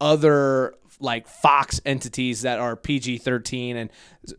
[0.00, 3.90] other like Fox entities that are PG 13 and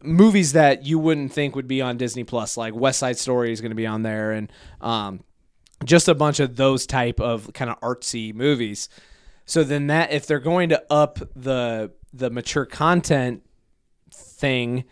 [0.02, 3.62] movies that you wouldn't think would be on Disney Plus, like West Side Story is
[3.62, 5.24] going to be on there, and um,
[5.86, 8.90] just a bunch of those type of kind of artsy movies.
[9.46, 13.44] So then that if they're going to up the the mature content
[14.38, 14.84] thing,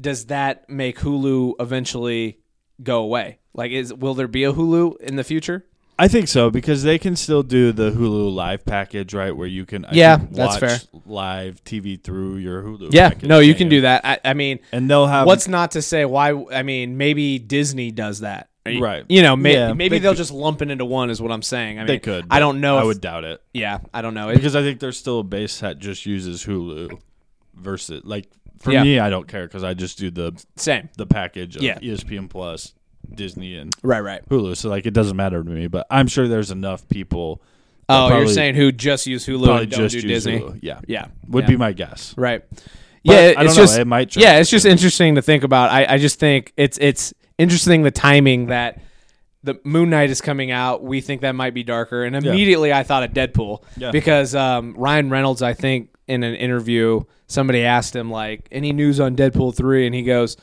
[0.00, 2.38] does that make Hulu eventually
[2.82, 3.38] go away?
[3.54, 5.64] Like, is will there be a Hulu in the future?
[5.96, 9.30] I think so because they can still do the Hulu live package, right?
[9.30, 10.78] Where you can I Yeah, think, that's watch fair.
[11.06, 12.88] live TV through your Hulu.
[12.92, 14.04] Yeah, package, no, you can't do that.
[14.04, 16.32] I, I mean, And they'll have What's not to say why?
[16.52, 19.04] I mean, maybe Disney does that, Right.
[19.08, 20.16] You know, may, Yeah, maybe they they'll could.
[20.18, 21.10] just lump it into one.
[21.10, 21.78] Is what I'm saying.
[21.78, 22.26] I mean, they could.
[22.28, 22.76] I don't know.
[22.78, 24.34] I if- would doubt it Yeah, I don't know.
[24.34, 26.98] Because I think there's still a base that just uses Hulu
[27.54, 28.26] versus like
[28.60, 28.82] for Yeah.
[28.82, 30.88] me, I don't care because I just do the same.
[30.96, 31.78] the package of Yeah.
[31.80, 32.72] ESPN Plus,
[33.14, 34.26] Disney, and Right, right.
[34.28, 34.56] Hulu.
[34.56, 35.66] So like it doesn't matter to me.
[35.66, 37.42] But I'm sure there's enough people.
[37.88, 40.38] Oh, you're saying who just use Hulu and don't just do Disney?
[40.40, 40.58] Hulu.
[40.62, 41.50] Yeah, Yeah, would yeah.
[41.50, 42.14] be my guess.
[42.16, 42.42] right.
[43.06, 43.62] But yeah, I don't it's know.
[43.64, 44.16] just it might.
[44.16, 45.70] yeah, it's just interesting to think about.
[45.70, 48.80] I, I just think it's it's interesting the timing that
[49.42, 50.82] the Moon Knight is coming out.
[50.82, 53.90] We think that might be darker, and immediately I thought of Deadpool Yeah.
[53.90, 59.00] because um, Ryan Reynolds, I think, in an interview, somebody asked him like, "Any news
[59.00, 59.86] on Deadpool 3?
[59.86, 60.36] and he goes.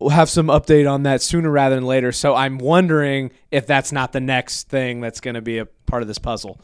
[0.00, 2.10] We'll have some update on that sooner rather than later.
[2.10, 6.02] So I'm wondering if that's not the next thing that's going to be a part
[6.02, 6.60] of this puzzle.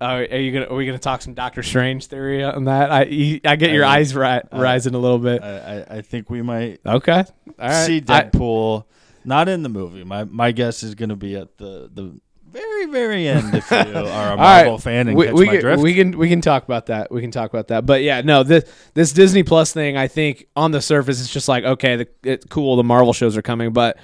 [0.00, 0.66] Uh, are you gonna?
[0.66, 2.92] Are we gonna talk some Doctor Strange theory on that?
[2.92, 5.42] I you- I get your I- eyes ri- rising a little bit.
[5.42, 7.24] I, I, think we might Okay.
[7.58, 7.86] All right.
[7.86, 8.84] see Deadpool.
[9.24, 10.04] not in the movie.
[10.04, 12.20] My my guess is going to be at the the
[12.52, 13.54] very very end.
[13.54, 14.82] If you are a Marvel right.
[14.82, 15.82] fan and we, catch we my can, drift.
[15.82, 17.10] we can we can talk about that.
[17.10, 17.86] We can talk about that.
[17.86, 19.96] But yeah, no this this Disney Plus thing.
[19.96, 22.76] I think on the surface it's just like okay, the, it's cool.
[22.76, 23.98] The Marvel shows are coming, but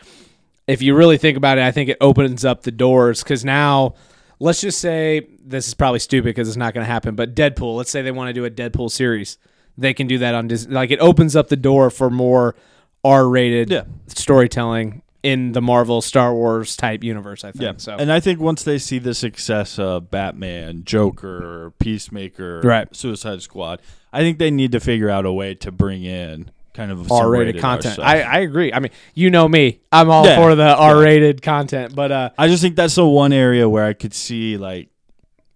[0.66, 3.94] if you really think about it, I think it opens up the doors because now.
[4.40, 7.14] Let's just say this is probably stupid because it's not going to happen.
[7.14, 9.38] But Deadpool, let's say they want to do a Deadpool series,
[9.78, 10.74] they can do that on Disney.
[10.74, 12.56] Like it opens up the door for more
[13.04, 13.84] R-rated Yeah.
[14.08, 17.44] storytelling in the Marvel Star Wars type universe.
[17.44, 17.72] I think yeah.
[17.78, 17.96] so.
[17.96, 22.94] And I think once they see the success of Batman, Joker, Peacemaker, Right.
[22.94, 23.80] Suicide Squad,
[24.12, 27.58] I think they need to figure out a way to bring in kind of R-rated
[27.58, 27.98] content.
[27.98, 28.20] R I.
[28.20, 28.72] I agree.
[28.72, 29.80] I mean, you know me.
[29.90, 33.32] I'm all Yeah, for the R-rated content, but uh, I just think that's the one
[33.32, 34.90] area where I could see like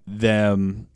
[0.06, 0.87] them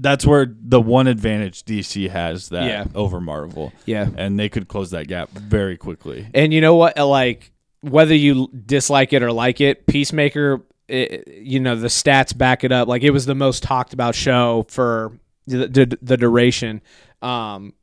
[0.00, 2.84] that's where the one advantage DC has that Yeah.
[2.94, 3.72] over Marvel.
[3.84, 4.08] Yeah.
[4.16, 6.26] And they could close that gap very quickly.
[6.34, 6.96] And you know what?
[6.98, 12.64] Like whether you dislike it or like it, Peacemaker, it, you know the stats back
[12.64, 12.88] it up.
[12.88, 15.12] Like it was the most talked about show for
[15.46, 16.80] the, the, the duration,
[17.22, 17.74] um,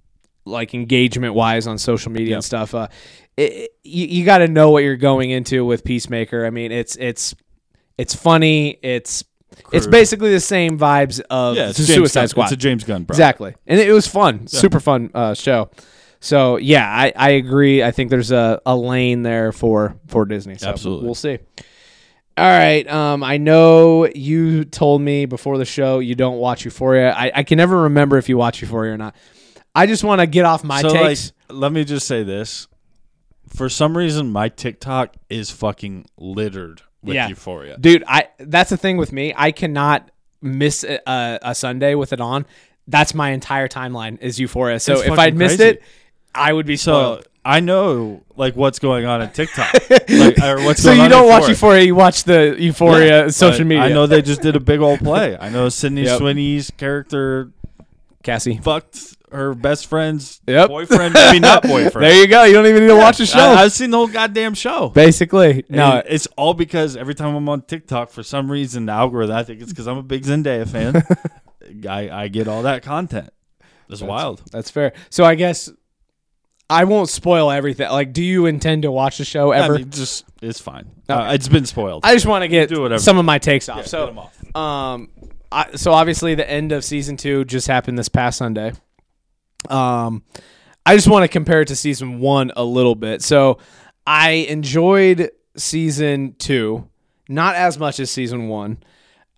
[0.46, 2.74] like engagement wise on social media and stuff.
[2.74, 2.88] Uh,
[3.38, 6.46] it- you, you got to know what you're going into with Peacemaker.
[6.46, 7.36] I mean, it's it's
[7.98, 8.80] it's funny.
[8.82, 9.24] It's
[9.72, 12.28] it's basically the same vibes of Yeah, Suicide Gunn.
[12.30, 12.44] Squad.
[12.44, 13.14] It's a James Gunn bro.
[13.14, 15.70] Exactly, and it was fun, super fun uh, show.
[16.20, 17.84] So yeah, I, I agree.
[17.84, 20.58] I think there's a, a lane there for for Disney.
[20.58, 21.06] So Absolutely.
[21.06, 21.38] we'll see.
[22.38, 22.86] All right.
[22.90, 27.12] Um, I know you told me before the show you don't watch Euphoria.
[27.14, 29.16] I, I can never remember if you watch Euphoria or not.
[29.74, 31.32] I just want to get off my so takes.
[31.48, 32.68] like let me just say this.
[33.48, 37.28] For some reason my TikTok is fucking littered with Yeah.
[37.30, 37.78] Euphoria.
[37.80, 39.34] Dude, I that's the thing with me.
[39.36, 40.10] I cannot
[40.42, 42.46] miss a, a, a Sunday with it on.
[42.88, 44.80] That's my entire timeline is Euphoria.
[44.80, 45.78] So It's if I'd missed crazy.
[45.78, 45.84] it,
[46.36, 47.28] I would be So spoiled.
[47.48, 49.72] I know like what's going on on TikTok.
[50.10, 51.82] like, or what's So going you on don't watch Euphoria.
[51.82, 53.84] Euphoria, you watch the Euphoria Yeah, social media.
[53.84, 55.38] I know they just did a big old play.
[55.38, 56.20] I know Sydney Yep.
[56.20, 57.52] Sweeney's character
[58.26, 58.58] Cassie.
[58.58, 60.70] fucked her best friend's Yep.
[60.70, 62.06] boyfriend, maybe not boyfriend.
[62.06, 62.44] There you go.
[62.44, 63.40] You don't even need to watch the show.
[63.40, 64.90] I, have seen the whole goddamn show.
[64.90, 65.98] Basically, no.
[65.98, 69.44] And it's all because every time I'm on TikTok, for some reason, the algorithm, I
[69.44, 71.04] think it's because I'm a big Zendaya fan.
[71.90, 73.30] I, I get all that content.
[73.90, 74.42] It's wild.
[74.52, 74.94] That's fair.
[75.10, 75.70] So I guess
[76.70, 77.90] I won't spoil everything.
[77.90, 79.76] Like, do you intend to watch the show ever?
[79.76, 80.90] I mean, just it's fine.
[81.08, 82.06] Uh, it's been spoiled.
[82.06, 83.00] I just want to get Do whatever.
[83.02, 83.86] some of my takes off.
[83.86, 85.10] So, um,
[85.52, 88.74] I, so obviously the end of season two just happened this past Sunday.
[89.70, 90.24] Um,
[90.86, 93.22] I just want to compare it to season one a little bit.
[93.22, 93.58] So,
[94.08, 96.88] I enjoyed season two,
[97.28, 98.78] not as much as season one.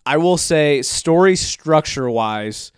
[0.04, 2.72] I will say, story structure wise,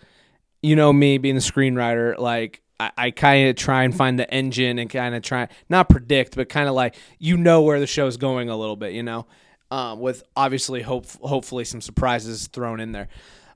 [0.61, 4.31] you know me being the screenwriter, like I, I kind of try and find the
[4.33, 7.87] engine and kind of try not predict, but kind of like you know where the
[7.87, 9.27] show's going a little bit, you know,
[9.71, 13.07] um, with obviously hope hopefully some surprises thrown in there.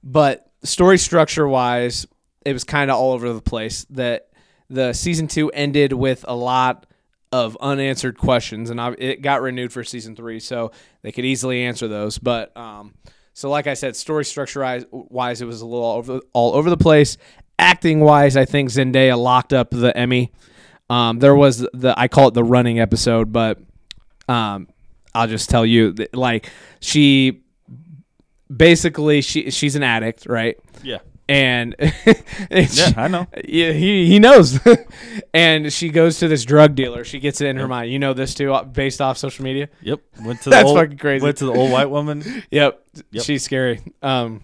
[0.01, 2.07] But story structure wise,
[2.45, 3.85] it was kind of all over the place.
[3.91, 4.29] That
[4.69, 6.87] the season two ended with a lot
[7.31, 11.87] of unanswered questions, and it got renewed for season three, so they could easily answer
[11.87, 12.17] those.
[12.17, 12.95] But um,
[13.33, 16.53] so, like I said, story structure wise- wise, it was a little all over, all
[16.53, 17.17] over the place.
[17.59, 20.31] Acting wise, I think Zendaya locked up the Emmy.
[20.89, 23.59] Um, there was the I call it the running episode, but
[24.29, 24.67] um,
[25.15, 26.49] I'll just tell you, that, like
[26.79, 27.41] she
[28.55, 30.57] basically she she's an addict, right?
[30.83, 30.99] yeah.
[31.27, 31.75] and
[32.51, 33.27] Yeah, I know.
[33.45, 34.59] yeah, he he knows.
[35.33, 37.03] and she goes to this drug dealer.
[37.03, 37.91] She gets it in her mind.
[37.91, 39.69] You know this too, uh, based off social media.
[39.81, 40.01] Yep.
[40.23, 41.23] Went to the That's old, fucking crazy.
[41.23, 42.43] Went to the old white woman.
[42.51, 43.23] Yep, Yep.
[43.23, 43.81] she's scary.
[44.01, 44.41] Um,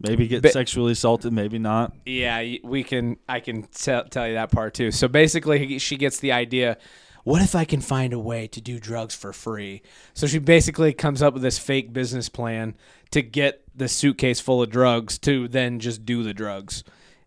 [0.00, 1.32] Maybe get Ba- sexually assaulted.
[1.32, 1.92] Maybe not.
[2.04, 3.18] yeah, we can.
[3.28, 4.90] I can tell tell you that part too.
[4.90, 6.76] So basically, she gets the idea.
[7.24, 9.82] What if I can find a way to do drugs for free?
[10.12, 12.74] So she basically comes up with this fake business plan
[13.12, 16.82] to get the suitcase full of drugs to then just do the drugs.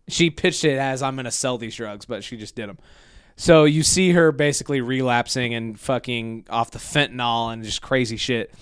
[0.08, 2.78] She pitched it as I'm going to sell these drugs, but she just did them.
[3.36, 8.52] So you see her basically relapsing and fucking off the fentanyl and just crazy shit.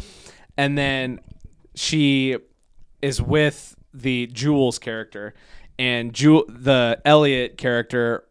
[0.56, 1.20] And then
[1.74, 2.36] she
[3.02, 5.34] is with the Jules character
[5.78, 8.24] and Jewel the Elliot character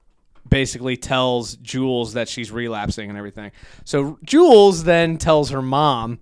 [0.53, 3.51] basically tells Jules that she's relapsing and everything.
[3.83, 6.19] So Jules then tells her mom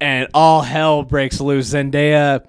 [0.00, 1.72] and all hell breaks loose.
[1.72, 2.46] Zendaya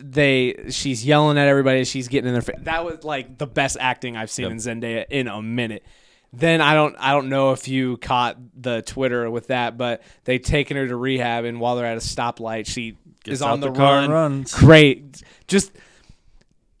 [0.00, 3.76] they she's yelling at everybody she's getting in their face that was like the best
[3.80, 4.52] acting i've seen Yep.
[4.52, 5.84] in zendaya in a minute
[6.32, 10.40] then i don't i don't know if you caught the twitter with that but they've
[10.40, 13.68] taken her to rehab and while they're at a stoplight she Gets is on the,
[13.72, 15.72] the car run great just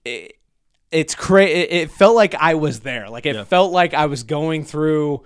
[0.04, 0.36] it,
[0.94, 3.44] it's crazy it, it felt like i was there like it Yeah.
[3.44, 5.22] felt like i was going through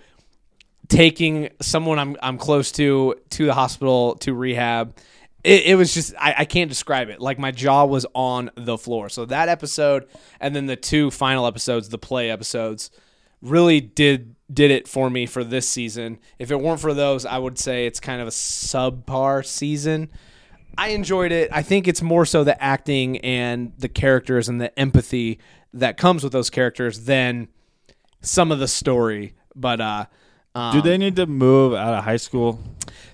[0.89, 4.97] taking someone I'm I'm close to to the hospital to rehab.
[5.45, 7.21] It, it was just I, I can't describe it.
[7.21, 9.09] Like my jaw was on the floor.
[9.11, 10.07] So that episode
[10.41, 12.91] and then the two final episodes, the play episodes,
[13.43, 16.19] really did did it for me for this season.
[16.39, 20.09] If it weren't for those, I would say it's kind of a subpar season.
[20.79, 21.51] I enjoyed it.
[21.53, 25.41] I think it's more so the acting and the characters and the empathy
[25.75, 27.49] that comes with those characters than
[28.23, 29.35] some of the story.
[29.55, 30.07] But uh
[30.55, 32.59] um, Do they need to move out of high school?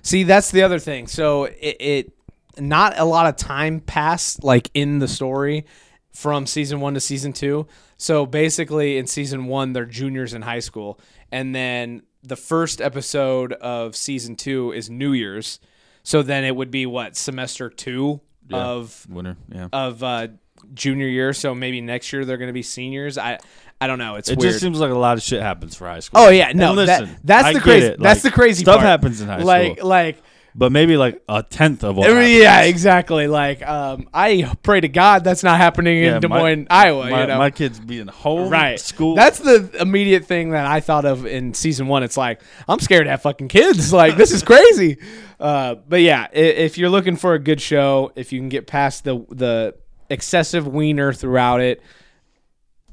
[0.02, 1.06] See, that's the other thing.
[1.06, 2.12] So it, it
[2.58, 5.66] not a lot of time passed like in the story
[6.12, 7.66] from season one to season two.
[7.96, 11.00] So basically, in season one, they're juniors in high school,
[11.32, 15.60] and then the first episode of season two is New Year's.
[16.04, 18.58] So then it would be what semester two Yeah.
[18.58, 19.36] of Winter.
[19.52, 19.68] Yeah.
[19.72, 20.28] of uh,
[20.74, 23.18] junior year, so maybe next year they're going to be seniors.
[23.18, 23.38] I
[23.80, 24.14] I don't know.
[24.14, 24.52] It's It weird.
[24.52, 26.20] just seems like a lot of shit happens for high school.
[26.20, 26.68] oh yeah, no.
[26.68, 27.88] And listen, that, that's I the crazy.
[27.88, 28.86] That's Like, the crazy stuff part.
[28.86, 30.24] happens in high like school, Like like
[30.56, 32.08] but maybe like a tenth of what.
[32.08, 32.30] Happens.
[32.30, 33.26] yeah, exactly.
[33.26, 37.10] Like um, I pray to God that's not happening Yeah, in Des my- Moines, Iowa.
[37.10, 39.14] My, you know, my kids being home, right School.
[39.16, 43.04] that's the immediate thing that i thought of in season one it's like i'm scared
[43.06, 44.96] to have fucking kids like this is crazy
[45.40, 48.66] uh, but yeah i- if you're looking for a good show if you can get
[48.66, 49.74] past the the
[50.08, 51.82] excessive wiener throughout it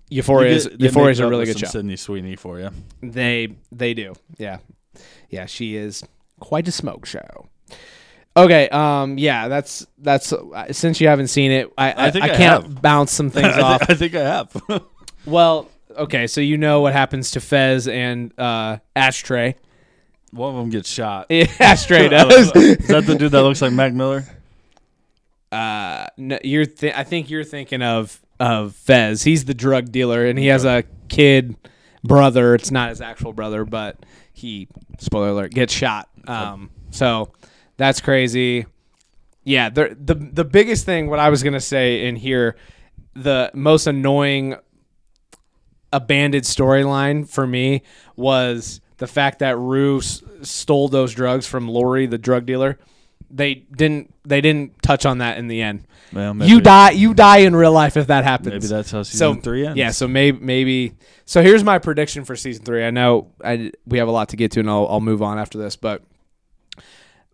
[0.10, 2.36] euphoria is they euphoria make is a up really with good some show Sydney Sweeney
[2.36, 2.69] for you.
[3.02, 4.58] they they do yeah
[5.30, 6.04] yeah she is
[6.41, 7.47] quite a smoke show
[8.36, 12.25] okay um yeah that's that's uh, since you haven't seen it i i, I think
[12.25, 12.82] I can't have.
[12.82, 14.62] bounce some things I, off thi- I think I have.
[15.25, 19.54] Well, okay, so you know what happens to Fez and uh, Ashtray.
[20.32, 21.27] One of them gets shot.
[21.60, 22.51] Ashtray does.
[22.56, 24.23] Is that the dude that looks like Mac Miller?
[25.51, 29.21] uh, no, you're th- I think you're thinking of of Fez.
[29.23, 31.56] He's the drug dealer, and he has a kid
[32.04, 32.56] brother.
[32.56, 33.97] It's not his actual brother, but
[34.34, 36.10] he spoiler alert gets shot.
[36.27, 37.31] Um, so
[37.77, 38.65] that's crazy.
[39.43, 42.55] Yeah, the the the biggest thing what I was gonna say in here,
[43.13, 44.55] the most annoying
[45.93, 47.81] abandoned storyline for me
[48.15, 52.77] was the fact that Rue s- stole those drugs from Laurie, the drug dealer.
[53.29, 54.13] They didn't.
[54.23, 55.88] They didn't touch on that in the end.
[56.13, 56.91] Well, you die.
[56.91, 58.53] You die in real life if that happens.
[58.53, 59.77] Maybe that's how season so three ends.
[59.77, 59.91] Yeah.
[59.91, 60.93] So maybe maybe.
[61.25, 62.84] So here's my prediction for season three.
[62.86, 65.39] I know I we have a lot to get to, and I'll I'll move on
[65.39, 66.03] after this, but.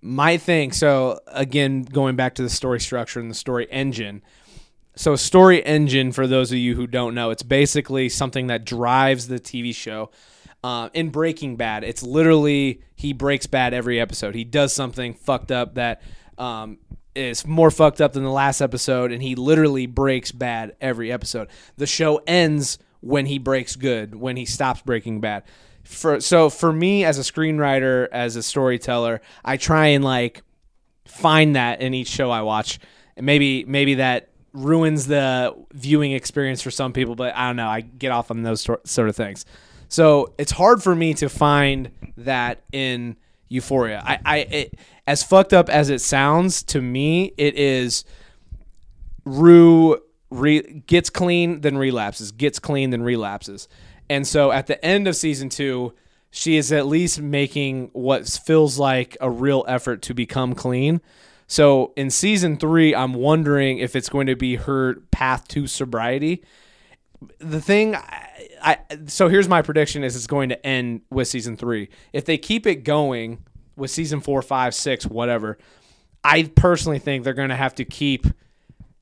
[0.02, 4.22] My thing, so again, going back to the story structure and the story engine,
[4.98, 9.28] so story engine for those of you who don't know it's basically something that drives
[9.28, 10.10] the tv show
[10.64, 11.84] uh, in breaking bad.
[11.84, 14.36] It's literally he breaks bad every episode.
[14.36, 16.02] He does something fucked up that
[16.38, 16.80] um,
[17.16, 21.48] is more fucked up than the last episode and he literally breaks bad every episode.
[21.78, 25.44] The show ends when he breaks good when he stops breaking bad
[25.88, 30.43] for so for me as a screenwriter as a storyteller i try and like
[31.08, 32.80] find that in each show I watch.
[33.15, 37.67] And maybe maybe that ruins the viewing experience for some people, but I don't know.
[37.67, 39.45] I get off on those sort of things.
[39.89, 43.15] So it's hard for me to find that in
[43.50, 44.04] Euphoria.
[44.06, 48.04] I, I it, as fucked up as it sounds to me, it is
[49.26, 49.97] Rue
[50.30, 53.67] re- gets clean, then relapses, gets clean, then relapses.
[54.10, 55.93] And so at the end of season two,
[56.30, 61.02] she is at least making what feels like a real effort to become clean.
[61.48, 66.43] So in season three, I'm wondering if it's going to be her path to sobriety.
[67.39, 68.30] The thing, I,
[68.62, 71.89] I so here's my prediction: is it's going to end with season three.
[72.13, 73.39] If they keep it going
[73.76, 75.58] with season four, five, six, whatever,
[76.24, 78.28] I personally think they're going to have to keep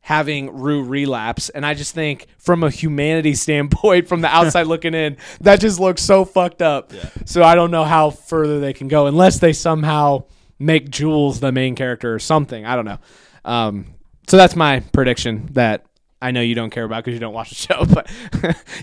[0.05, 1.49] having Rue relapse.
[1.49, 5.79] And I just think, from a humanity standpoint, from the outside looking in, that just
[5.79, 6.93] looks so fucked up.
[7.25, 10.25] So I don't know how further they can go unless they somehow
[10.59, 12.67] make Jules the main character or something.
[12.67, 12.99] I don't know.
[13.45, 13.95] Um,
[14.27, 15.87] so that's my prediction that
[16.21, 18.07] I know you don't care about because you don't watch the show, but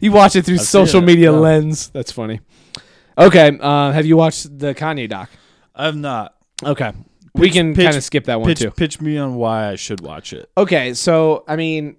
[0.01, 1.39] you watch it through seen social it, media yeah.
[1.39, 1.89] lens.
[1.91, 2.41] That's funny.
[3.17, 3.57] Okay.
[3.61, 5.31] Uh, have you watched the Kanye doc?
[5.73, 6.35] I've not.
[6.65, 6.93] Okay.
[7.35, 8.71] We can pitch- kind of skip that one Pitch, too.
[8.71, 10.51] pitch me on why I should watch it.
[10.57, 11.97] Okay, so I mean,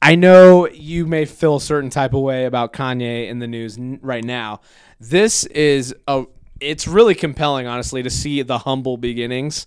[0.00, 3.76] I know you may feel a certain type of way about Kanye in the news
[3.78, 4.60] n- right now.
[4.98, 6.24] This is a
[6.60, 9.66] it's really compelling honestly to see the humble beginnings.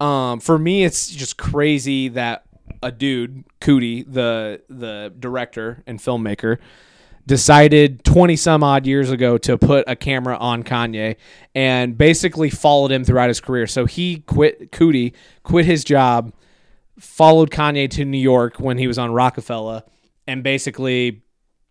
[0.00, 2.44] Um, for me it's just crazy that
[2.82, 6.58] a dude, Coodie, the the director and filmmaker,
[7.26, 11.16] decided 20 some odd years ago to put a camera on Kanye
[11.54, 13.66] and basically followed him throughout his career.
[13.66, 15.12] So he quit Coodie,
[15.42, 16.32] quit his job,
[16.98, 19.84] followed Kanye to New York when he was on Roc-A-Fella
[20.26, 21.22] and basically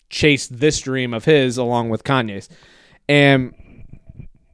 [0.10, 2.49] chased this dream of his along with Kanye's.
[3.10, 3.54] And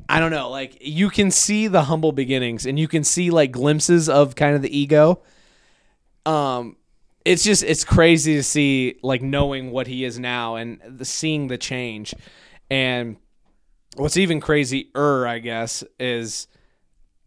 [0.10, 3.52] I don't know, like you can see the humble beginnings and you can see like
[3.52, 5.22] glimpses of kind of the ego.
[6.26, 6.78] Um
[7.28, 11.47] it's just it's crazy to see like knowing what he is now and the, seeing
[11.47, 12.13] the change.
[12.69, 13.17] And
[13.97, 16.47] what's even crazier, I guess, is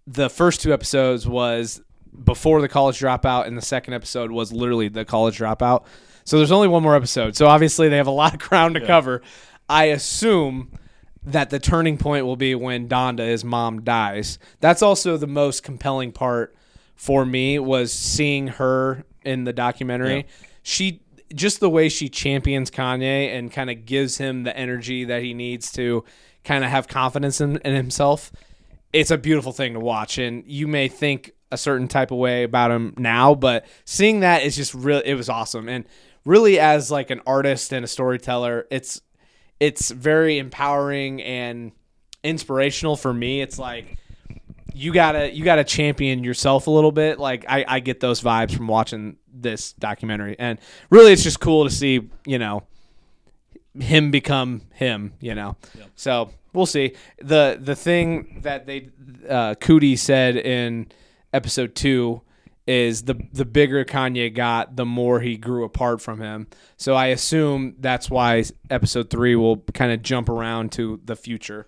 [0.07, 1.83] the first two episodes was
[2.25, 5.85] before the college dropout, and the second episode was literally the college dropout.
[6.25, 7.37] So there's only one more episode.
[7.37, 9.21] So obviously they have a lot of ground to cover.
[9.69, 10.73] I assume
[11.25, 14.39] that the turning point will be when Donda, his mom, dies.
[14.61, 16.57] That's also the most compelling part
[16.95, 20.17] for me was seeing her in the documentary.
[20.17, 20.47] Yeah.
[20.63, 21.03] She
[21.35, 25.33] just the way she champions Kanye and kind of gives him the energy that he
[25.35, 26.05] needs to
[26.45, 28.33] kind of have confidence in, in himself.
[28.93, 32.43] It's a beautiful thing to watch, and you may think a certain type of way
[32.43, 35.69] about him now, but seeing that is just really it was awesome.
[35.69, 35.85] And
[36.25, 39.01] really as like an artist and a storyteller, it's
[39.59, 41.73] it's very empowering and
[42.25, 43.41] inspirational for me.
[43.41, 43.99] It's like
[44.75, 47.19] you gotta you gotta champion yourself a little bit.
[47.19, 50.37] Like I, I get those vibes from watching this documentary.
[50.39, 50.59] And
[50.91, 52.65] really it's just cool to see, you know,
[53.79, 55.57] him become him, you know.
[55.95, 56.95] So we'll see.
[57.19, 58.91] The the thing that they
[59.29, 60.91] uh Coodie said in
[61.33, 62.23] episode two
[62.67, 66.47] is the the bigger Kanye got, the more he grew apart from him.
[66.77, 71.67] So I assume that's why episode three will kind of jump around to the future.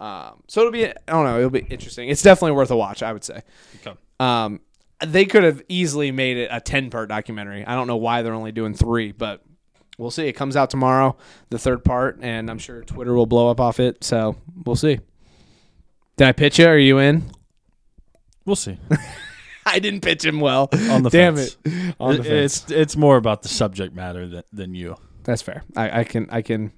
[0.00, 2.08] Um, so it'll be I don't know, it'll be interesting.
[2.08, 3.42] It's definitely worth a watch, I would say.
[3.84, 3.98] Okay.
[4.20, 4.60] Um,
[5.04, 7.64] they could have easily made it a ten part documentary.
[7.64, 9.42] I don't know why they're only doing three, but
[9.96, 10.26] we'll see.
[10.26, 11.16] It comes out tomorrow,
[11.50, 14.02] the third part, and I'm sure Twitter will blow up off it.
[14.04, 15.00] So we'll see.
[16.16, 16.66] Did I pitch it?
[16.66, 17.30] Are you in?
[18.44, 18.78] We'll see.
[19.66, 20.68] I didn't pitch him well.
[20.90, 21.56] On the Damn fence.
[21.64, 21.94] it.
[22.00, 22.64] On the fence.
[22.64, 24.96] it's it's more about the subject matter than, than you.
[25.24, 25.62] That's fair.
[25.76, 26.72] I, I can I can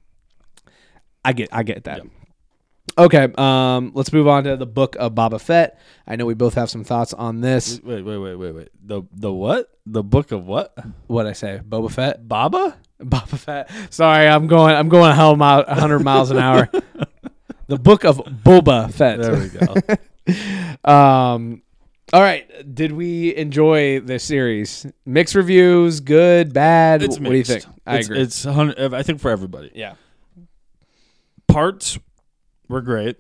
[1.25, 2.03] I get I get that.
[3.01, 5.81] Okay, um, let's move on to the book of Boba Fett.
[6.07, 7.81] I know we both have some thoughts on this.
[7.83, 8.69] Wait, wait, wait, wait, wait.
[8.83, 9.71] The the what?
[9.87, 10.77] The book of what?
[11.07, 12.77] What I say, Boba Fett, Baba?
[13.01, 13.71] Boba Fett.
[13.89, 16.69] Sorry, I'm going I'm going a hell mile, 100 miles an hour.
[17.69, 19.21] The book of Boba Fett.
[19.21, 19.75] There we go.
[20.93, 21.63] Um,
[22.13, 22.75] all right.
[22.75, 24.87] Did we enjoy this series?
[25.07, 27.03] Mixed reviews, good, bad.
[27.03, 27.65] It's what do you think?
[27.87, 28.21] I it's, agree.
[28.23, 29.71] It's I think for everybody.
[29.75, 29.95] yeah,
[31.47, 31.99] Parts
[32.71, 33.17] were great.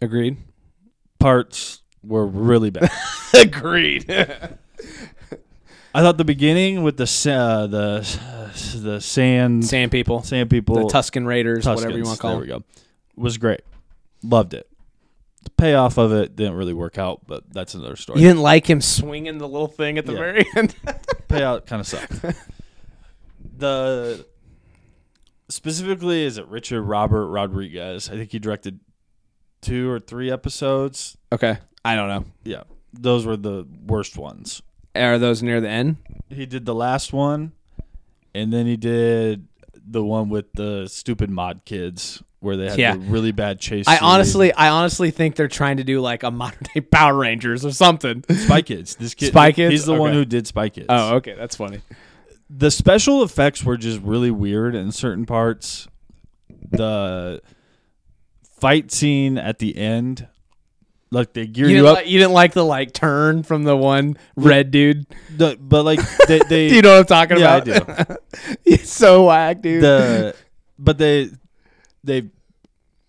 [0.00, 0.38] agreed.
[1.18, 2.90] Parts were really bad.
[3.34, 4.08] agreed.
[5.92, 10.94] I thought the beginning with the uh, the the sand Sand people, sand people the
[10.94, 12.64] Tusken Raiders, whatever you want to call there them.
[12.64, 12.64] we
[13.16, 13.22] go.
[13.22, 13.60] Was great.
[14.22, 14.66] Loved it.
[15.42, 18.20] The payoff of it didn't really work out, but that's another story.
[18.20, 20.18] You didn't like him swinging the little thing at the Yeah.
[20.18, 20.74] very end.
[21.28, 22.22] payout kind of sucked.
[23.58, 24.24] the
[25.50, 28.08] specifically is it Richard Robert Rodriguez?
[28.08, 28.80] I think he directed
[29.60, 31.16] two or three episodes.
[31.32, 32.24] okay, I don't know.
[32.44, 34.62] Yeah, those were the worst ones.
[34.96, 35.96] Are those near the end?
[36.28, 37.52] He did the last one,
[38.34, 42.92] and then he did the one with the stupid mod kids where they had Yeah.
[42.94, 43.86] the really bad chase.
[43.86, 47.64] I honestly, I honestly think they're trying to do like a modern day Power Rangers
[47.66, 48.24] or something.
[48.30, 48.96] Spy Kids.
[48.96, 49.72] This kid, Spy Kids?
[49.72, 50.86] He's the one who did Spy Kids.
[50.88, 51.80] Oh, okay, that's funny.
[52.52, 55.86] The special effects were just really weird in certain parts.
[56.70, 57.40] The
[58.60, 60.26] fight scene at the end,
[61.10, 63.76] like they gear You you, up, like, you didn't like the like turn from the
[63.76, 65.06] one red dude.
[65.36, 68.18] the, but like they, they you know what I'm talking Yeah, I about?
[68.64, 69.82] He's so whack, dude.
[69.82, 70.34] the
[70.78, 71.30] but they
[72.04, 72.28] they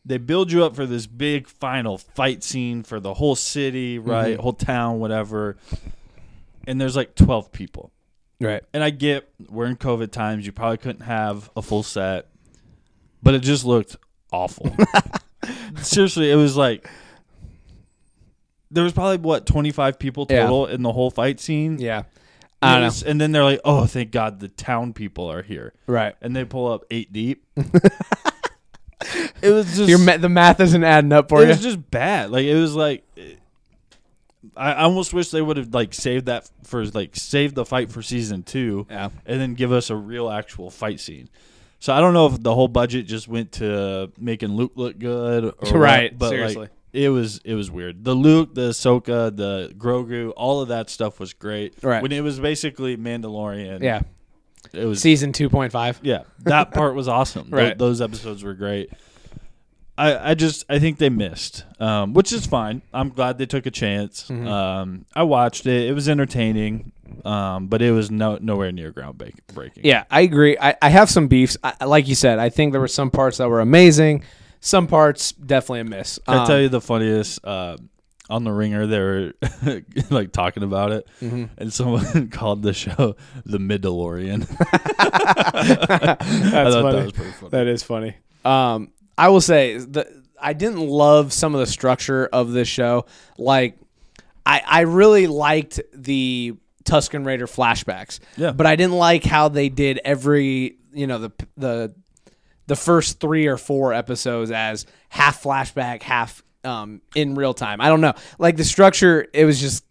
[0.06, 4.38] they build you up for this big final fight scene for the whole city, right,
[4.38, 4.42] Mhm.
[4.42, 5.58] whole town, whatever.
[6.66, 7.92] And there's like twelve people.
[8.42, 8.64] Right.
[8.74, 10.46] And I get we're in COVID times.
[10.46, 12.28] You probably couldn't have a full set,
[13.24, 13.96] but it just looked
[14.32, 14.76] awful.
[15.82, 16.90] Seriously, it was like
[18.70, 21.80] there was probably what twenty five people total in the whole fight scene.
[21.80, 22.04] Yeah.
[22.64, 23.10] I don't know.
[23.10, 26.16] And then they're like, "Oh, thank God, the town people are here." Right.
[26.22, 27.44] And they pull up eight deep.
[27.58, 31.46] it was just Your ma- the math isn't adding up for you.
[31.46, 31.54] it you.
[31.56, 32.30] was just bad.
[32.30, 33.38] Like it was like I
[34.62, 38.02] I almost wish they would have like saved that for like saved the fight for
[38.02, 39.10] season two yeah.
[39.26, 41.30] and then give us a real actual fight scene.
[41.80, 45.46] So I don't know if the whole budget just went to making Luke look good,
[45.46, 46.62] or what, Right, but seriously.
[46.62, 48.04] like it was it was weird.
[48.04, 51.76] The Luke, the Ahsoka, the Grogu, all of that stuff was great.
[51.82, 52.02] Right.
[52.04, 53.82] when it was basically Mandalorian.
[53.82, 54.02] Yeah.
[54.74, 55.02] it was.
[55.02, 56.00] Season 2.5.
[56.04, 57.48] yeah, that part was awesome.
[57.52, 57.78] Right.
[57.78, 58.92] those episodes were great.
[60.02, 62.82] I, I just I think they missed, um, which is fine.
[62.94, 64.28] I'm glad they took a chance.
[64.30, 64.48] Mhm.
[64.48, 66.92] Um, I watched it; it was entertaining,
[67.24, 69.82] um, but it was no nowhere near groundbreaking.
[69.84, 70.58] Yeah, I agree.
[70.60, 71.56] I, I have some beefs.
[71.64, 74.24] I, like you said, I think there were some parts that were amazing.
[74.60, 76.20] Some parts definitely a miss.
[76.28, 77.46] Can I Um, tell you the funniest?
[77.46, 77.78] Uh,
[78.30, 79.34] on the ringer, they were
[80.10, 81.50] like talking about it, mhm.
[81.58, 84.48] and someone called the show the Midalorian.
[84.98, 86.96] That's I thought funny.
[86.98, 87.50] that was pretty funny.
[87.52, 88.16] That is funny.
[88.46, 93.06] Um, I will say the I didn't love some of the structure of this show.
[93.38, 93.78] Like,
[94.46, 98.20] I I really liked the Tusken Raider flashbacks.
[98.38, 98.52] Yeah.
[98.52, 101.96] But I didn't like how they did every you know the the
[102.68, 107.82] the first three or four episodes as half flashback, half um in real time.
[107.82, 108.14] I don't know.
[108.40, 109.84] Like the structure, it was just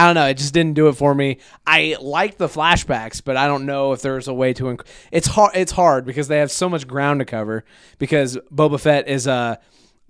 [0.00, 0.26] I don't know.
[0.26, 1.38] It just didn't do it for me.
[1.66, 4.64] I like the flashbacks, but I don't know if there's a way to.
[4.64, 5.52] Inc- it's hard.
[5.54, 7.64] It's hard because they have so much ground to cover.
[7.98, 9.58] Because Boba Fett is a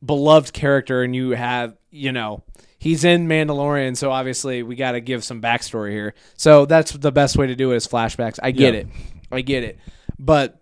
[0.05, 2.43] beloved character, and you have you know
[2.79, 6.15] he's in Mandalorian, so obviously we got to give some backstory here.
[6.37, 8.39] So that's the best way to do it is flashbacks.
[8.43, 8.81] I get Yeah.
[8.81, 8.87] it,
[9.33, 9.79] I get it,
[10.19, 10.61] but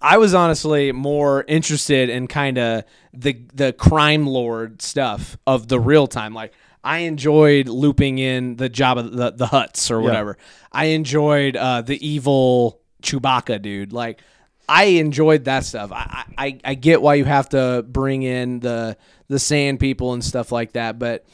[0.00, 5.78] I was honestly more interested in kind of the the crime lord stuff of the
[5.80, 6.34] real time.
[6.34, 6.52] Like
[6.84, 10.36] I enjoyed looping in the job of the the Hutts or whatever.
[10.70, 13.92] I enjoyed uh, the evil Chewbacca dude.
[13.92, 14.20] Like
[14.68, 15.90] I enjoyed that stuff.
[15.92, 18.96] I, I I get why you have to bring in the
[19.28, 21.24] the sand people and stuff like that, but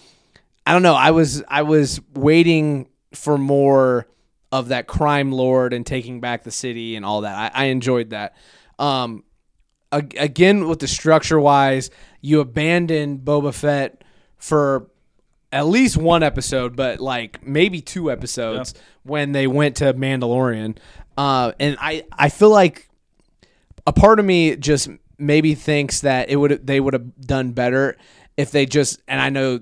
[0.67, 0.95] I don't know.
[0.95, 4.07] I was I was waiting for more
[4.53, 7.53] of that crime lord and taking back the city and all that.
[7.55, 8.37] I, I enjoyed that.
[8.79, 9.25] Um,
[9.93, 11.91] ag- again, with the structure wise,
[12.21, 14.03] you abandoned Boba Fett
[14.39, 14.89] for
[15.53, 20.77] at least one episode, but like maybe two episodes when they went to Mandalorian.
[21.17, 22.89] Uh, and I I feel like
[23.87, 24.89] a part of me just
[25.19, 27.97] maybe thinks that it would they would have done better
[28.37, 29.61] if they just and I know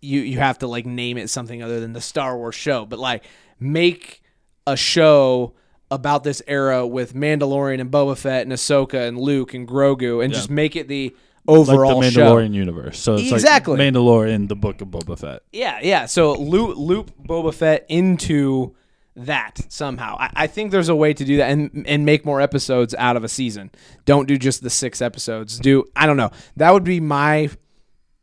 [0.00, 2.98] you you have to like name it something other than the Star Wars show, but
[2.98, 3.24] like
[3.58, 4.22] make
[4.66, 5.54] a show
[5.90, 10.32] about this era with Mandalorian and Boba Fett and Ahsoka and Luke and Grogu and
[10.32, 11.14] just make it the
[11.46, 12.20] like overall the show.
[12.36, 12.98] Mandalorian universe.
[12.98, 13.76] So it's Exactly.
[13.76, 15.42] like Mandalorian, the book of Boba Fett.
[15.52, 16.06] Yeah, yeah.
[16.06, 18.74] So loop, loop Boba Fett into
[19.16, 20.16] that somehow.
[20.18, 23.16] I, I think there's a way to do that and and make more episodes out
[23.16, 23.70] of a season.
[24.06, 25.58] Don't do just the six episodes.
[25.58, 26.30] Do I don't know.
[26.56, 27.50] That would be my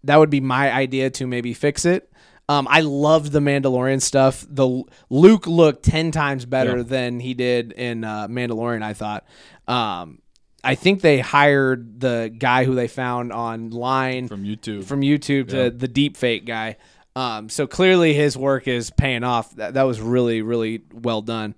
[0.03, 2.11] that would be my idea to maybe fix it.
[2.49, 4.45] Um, I loved the Mandalorian stuff.
[4.49, 6.83] The Luke looked ten times better Yeah.
[6.83, 8.81] than he did in uh, Mandalorian.
[8.83, 9.25] I thought.
[9.67, 10.20] Um,
[10.63, 14.83] I think they hired the guy who they found online From YouTube.
[14.85, 15.69] from YouTube to Yeah.
[15.69, 16.77] the deep fake guy.
[17.15, 19.55] Um, so clearly his work is paying off.
[19.55, 21.55] That, that was really, really well done.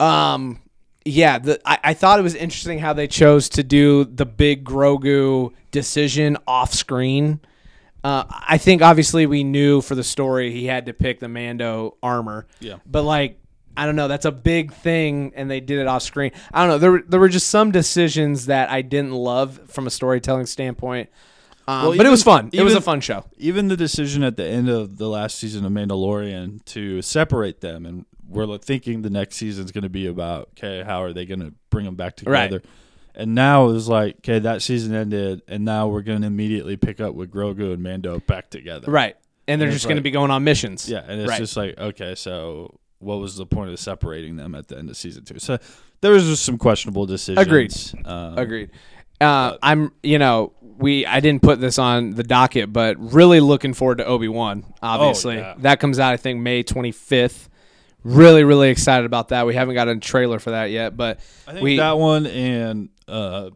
[0.00, 0.60] Um,
[1.04, 4.64] yeah, the, I, I thought it was interesting how they chose to do the big
[4.64, 7.40] Grogu decision off screen.
[8.04, 11.96] Uh, I think obviously we knew for the story he had to pick the Mando
[12.02, 12.46] armor.
[12.60, 12.76] Yeah.
[12.86, 13.40] But like,
[13.78, 16.32] I don't know, that's a big thing, and they did it off screen.
[16.52, 16.78] I don't know.
[16.78, 21.08] There, were- there were just some decisions that I didn't love from a storytelling standpoint.
[21.68, 22.50] Um, Well, but it was fun.
[22.52, 23.24] it was a fun show.
[23.36, 27.86] even the decision at the end of the last season of Mandalorian to separate them,
[27.86, 31.40] and we're thinking the next season's going to be about okay, how are they going
[31.40, 32.46] to bring them back Right.
[32.48, 32.62] together?
[33.14, 37.00] And now it's like okay, that season ended, and now we're going to immediately pick
[37.00, 38.90] up with Grogu and Mando back together.
[38.90, 39.16] Right.
[39.46, 40.88] And they're And just it's going to be going on missions.
[40.88, 41.38] Yeah, and it's Right.
[41.38, 44.96] just like okay, so what was the point of separating them at the end of
[44.96, 45.38] season two?
[45.38, 45.58] So
[46.00, 47.46] there was just some questionable decisions.
[47.46, 47.74] Agreed.
[48.04, 48.70] Um, Agreed.
[49.20, 53.74] Uh, I'm, you know, we I didn't put this on the docket, but really looking
[53.74, 54.64] forward to Obi Wan.
[54.80, 55.54] Obviously, yeah.
[55.58, 57.48] that comes out I think May 25th.
[58.04, 59.44] Really, really excited about that.
[59.44, 61.18] We haven't got a trailer for that yet, but
[61.48, 63.50] I think we that one and uh,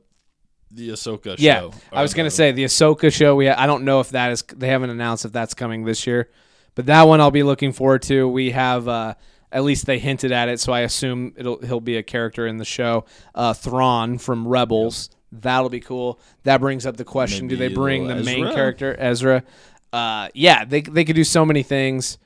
[0.72, 1.60] the Ahsoka yeah.
[1.60, 1.74] show.
[1.92, 3.36] I was gonna the- say the Ahsoka show.
[3.36, 6.28] We I don't know if that is they haven't announced if that's coming this year,
[6.74, 8.28] but that one I'll be looking forward to.
[8.28, 9.14] We have uh,
[9.50, 12.56] at least they hinted at it, so I assume it'll he'll be a character in
[12.56, 13.04] the show.
[13.34, 15.10] Uh, Thrawn from Rebels.
[15.30, 16.20] That'll be cool.
[16.44, 19.42] That brings up the question: Do they bring the little main character Ezra?
[19.92, 22.18] Uh, yeah, they they could do so many things.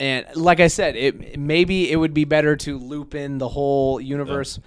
[0.00, 4.00] And like I said, it maybe it would be better to loop in the whole
[4.00, 4.58] universe.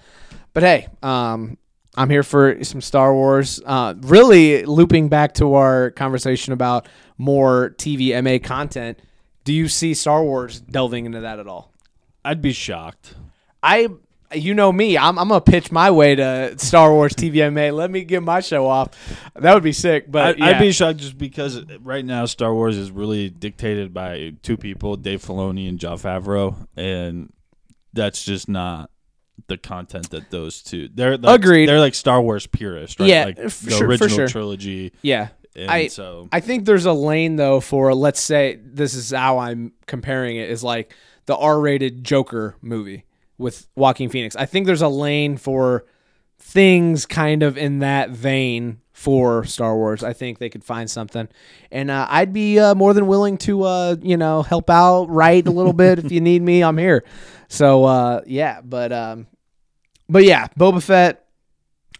[0.54, 1.58] But hey, um,
[1.96, 3.60] I'm here for some Star Wars.
[3.64, 6.88] Uh, really looping back to our conversation about
[7.18, 8.98] more TVMA content.
[9.46, 11.72] Do you see Star Wars delving into that at all?
[12.24, 13.14] I'd be shocked.
[13.62, 13.86] I,
[14.34, 17.72] you know me, I'm, I'm gonna pitch my way to Star Wars TV MA.
[17.74, 18.88] Let me get my show off.
[19.36, 20.10] That would be sick.
[20.10, 20.46] But I'd, yeah.
[20.46, 24.96] I'd be shocked just because right now Star Wars is really dictated by two people,
[24.96, 27.32] Dave Filoni and Jon Favreau, and
[27.92, 28.90] that's just not
[29.46, 30.88] the content that those two.
[30.92, 31.68] They're like, Agreed.
[31.68, 33.08] They're like Star Wars purists, right?
[33.08, 34.26] Yeah, like for the sure, for original sure.
[34.26, 34.92] trilogy.
[35.02, 35.28] yeah.
[35.56, 39.38] And I- so I think there's a lane though for let's say this is how
[39.38, 40.94] I'm comparing it is like
[41.26, 43.04] the R-rated Joker movie
[43.38, 44.36] with Joaquin Phoenix.
[44.36, 45.84] I think there's a lane for
[46.38, 50.02] things kind of in that vein for Star Wars.
[50.04, 51.28] I think they could find something,
[51.70, 55.46] and uh, I'd be uh, more than willing to uh, you know help out, write
[55.46, 56.62] a little bit if you need me.
[56.62, 57.04] I'm here.
[57.48, 59.26] So uh, yeah, but um,
[60.08, 61.22] but yeah, Boba Fett.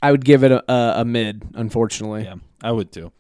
[0.03, 3.13] I would give it a, a, a mid, unfortunately yeah, I would too.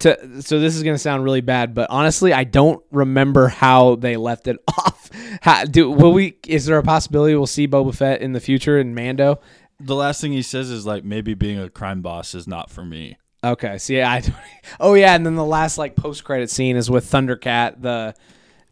[0.00, 4.16] To so this is gonna sound really bad, but honestly, I don't remember how they
[4.16, 5.10] left it off.
[5.42, 6.36] How, do will we?
[6.46, 9.40] Is there a possibility we'll see Boba Fett in the future in Mando?
[9.78, 12.84] The last thing he says is like maybe being a crime boss is not for
[12.84, 13.16] me.
[13.42, 14.34] Okay, so yeah, I don't,
[14.80, 18.14] oh yeah, and then the last like post credit scene is with Thundercat, the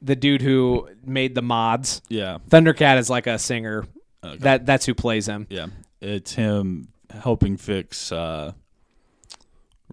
[0.03, 2.03] the dude who made the mods.
[2.09, 3.87] Yeah, Thundercat is like a singer.
[4.23, 4.37] Okay.
[4.39, 5.47] That that's who plays him.
[5.49, 5.67] yeah.
[6.01, 8.53] It's him helping fix uh,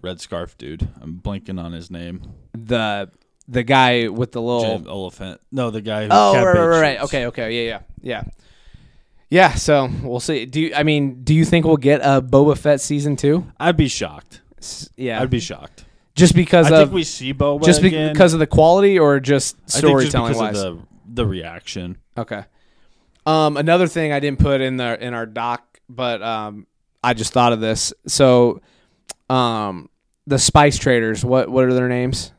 [0.06, 0.88] red scarf dude.
[1.02, 2.22] I'm blanking on his name.
[2.54, 3.10] The
[3.48, 5.40] the guy with the little Jim Oliphant.
[5.52, 6.04] No, the guy.
[6.04, 7.00] Who Oh, right, right, right, right.
[7.02, 8.24] Okay, okay, yeah, yeah, yeah,
[9.30, 9.54] yeah.
[9.54, 10.46] So we'll see.
[10.46, 11.22] Do you, I mean?
[11.24, 13.46] Do you think we'll get a Boba Fett season two?
[13.58, 14.42] I'd be shocked.
[14.96, 15.84] Yeah, I'd be shocked.
[16.14, 19.20] just because I of think we see Boba just be- because of the quality or
[19.20, 20.62] just just storytelling because wise.
[20.62, 21.98] of the the reaction.
[22.16, 22.44] Okay.
[23.26, 26.66] Um, another thing I didn't put in the in our doc, but um,
[27.02, 27.92] I just thought of this.
[28.06, 28.60] So,
[29.28, 29.88] um,
[30.26, 31.24] the spice traders.
[31.24, 32.32] What what are their names?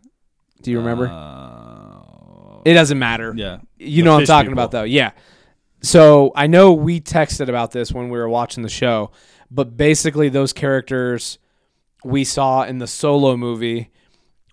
[0.62, 1.08] Do you remember?
[1.08, 3.34] Uh, it doesn't matter.
[3.36, 3.60] yeah.
[3.78, 4.64] You know what I'm talking people.
[4.64, 4.84] about though.
[4.84, 5.12] Yeah.
[5.82, 9.12] So I know we texted about this when we were watching the show,
[9.52, 11.38] but basically those characters
[12.04, 13.92] we saw in the solo movie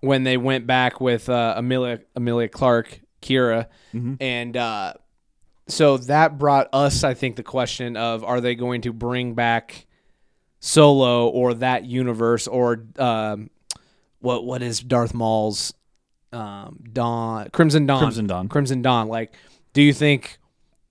[0.00, 4.18] when they went back with uh, Emilia Emilia Clarke, Qi'ra, Mhm.
[4.20, 4.94] and uh,
[5.66, 9.86] so that brought us, I think, the question of are they going to bring back
[10.64, 13.50] Solo or that universe or um,
[14.20, 15.74] what what is Darth Maul's
[16.32, 18.48] um, Dawn Crimson Dawn Crimson Dawn.
[18.48, 19.08] Crimson Dawn.
[19.08, 19.34] Like,
[19.74, 20.38] do you think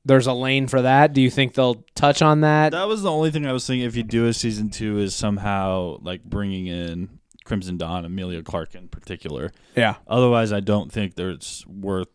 [0.05, 1.13] there's a lane for that?
[1.13, 2.74] Do you think they'll touch on that?
[2.74, 3.88] That was the only thing I was thinking.
[3.88, 8.76] If you do a season two, is somehow like bringing in Crimson Dawn, Emilia Clarke
[8.76, 9.51] in particular.
[9.76, 12.09] Yeah, Otherwise, I don't think there's worth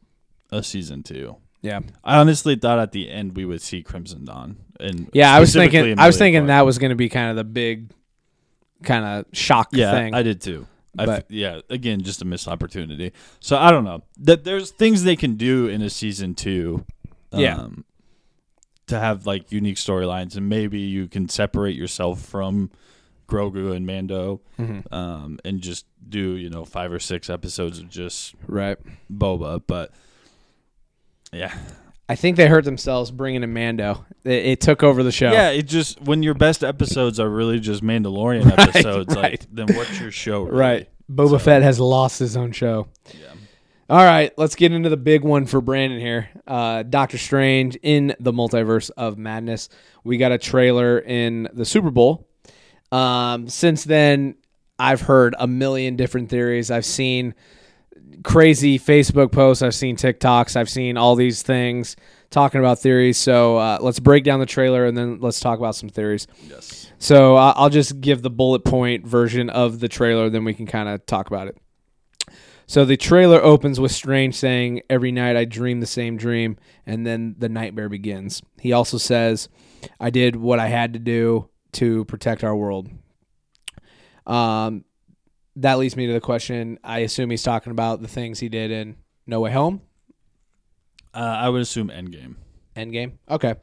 [0.53, 1.39] a season two.
[1.63, 5.35] Yeah, I honestly thought at the end we would see Crimson Dawn, and yeah.
[5.35, 6.49] I was specifically thinking, I was thinking Clarke.
[6.49, 7.91] that was going to be kind of the big,
[8.85, 10.15] kind of shock Yeah, thing.
[10.15, 10.67] I did too.
[10.99, 13.13] I f- But- yeah, again, just a missed opportunity.
[13.41, 14.03] So I don't know.
[14.19, 16.85] That there's things they can do in a season two.
[17.33, 17.57] Yeah.
[17.57, 17.85] um,
[18.87, 22.71] To have like unique storylines, and maybe you can separate yourself from
[23.29, 24.91] Grogu and Mando, Mhm.
[24.93, 28.79] um, and just do you know five or six episodes of just Right.
[29.13, 29.61] Boba.
[29.67, 29.91] But
[31.33, 31.57] yeah,
[32.09, 34.05] I think they hurt themselves bringing in Mando.
[34.25, 35.31] It, it took over the show.
[35.33, 35.51] yeah.
[35.51, 39.23] It just when your best episodes are really just Mandalorian episodes, right.
[39.33, 40.43] like then what's your show?
[40.45, 40.59] Really?
[40.59, 40.89] Right.
[41.11, 42.89] Boba So- Fett has lost his own show.
[43.13, 43.27] Yeah.
[43.91, 46.29] All right, let's get into the big one for Brandon here.
[46.47, 49.71] Uh, Doctor Strange in the Multiverse of Madness.
[50.05, 52.29] We got a trailer in the Super Bowl.
[52.93, 54.35] Um, since then,
[54.79, 56.71] I've heard a million different theories.
[56.71, 57.35] I've seen
[58.25, 59.63] crazy Facebook posts.
[59.63, 60.57] I've seen TikToks.
[60.57, 61.97] I've seen all these things
[62.31, 63.17] talking about theories.
[63.17, 66.27] So uh, let's break down the trailer and then let's talk about some theories.
[66.49, 66.93] Yes.
[66.99, 70.67] So uh, I'll just give the bullet point version of the trailer, then we can
[70.67, 71.57] kind of talk about it.
[72.67, 77.07] So the trailer opens with Strange saying, Every night I dream the same dream, and
[77.07, 78.43] then the nightmare begins.
[78.61, 79.49] He also says,
[79.99, 82.91] I did what I had to do to protect our world.
[84.27, 84.85] Um,
[85.59, 88.71] that leads me to the question I assume he's talking about the things he did
[88.71, 88.97] in
[89.27, 89.83] No Way Home.
[91.15, 92.37] Uh, I would assume Endgame.
[92.77, 93.13] Endgame.
[93.29, 93.55] Okay.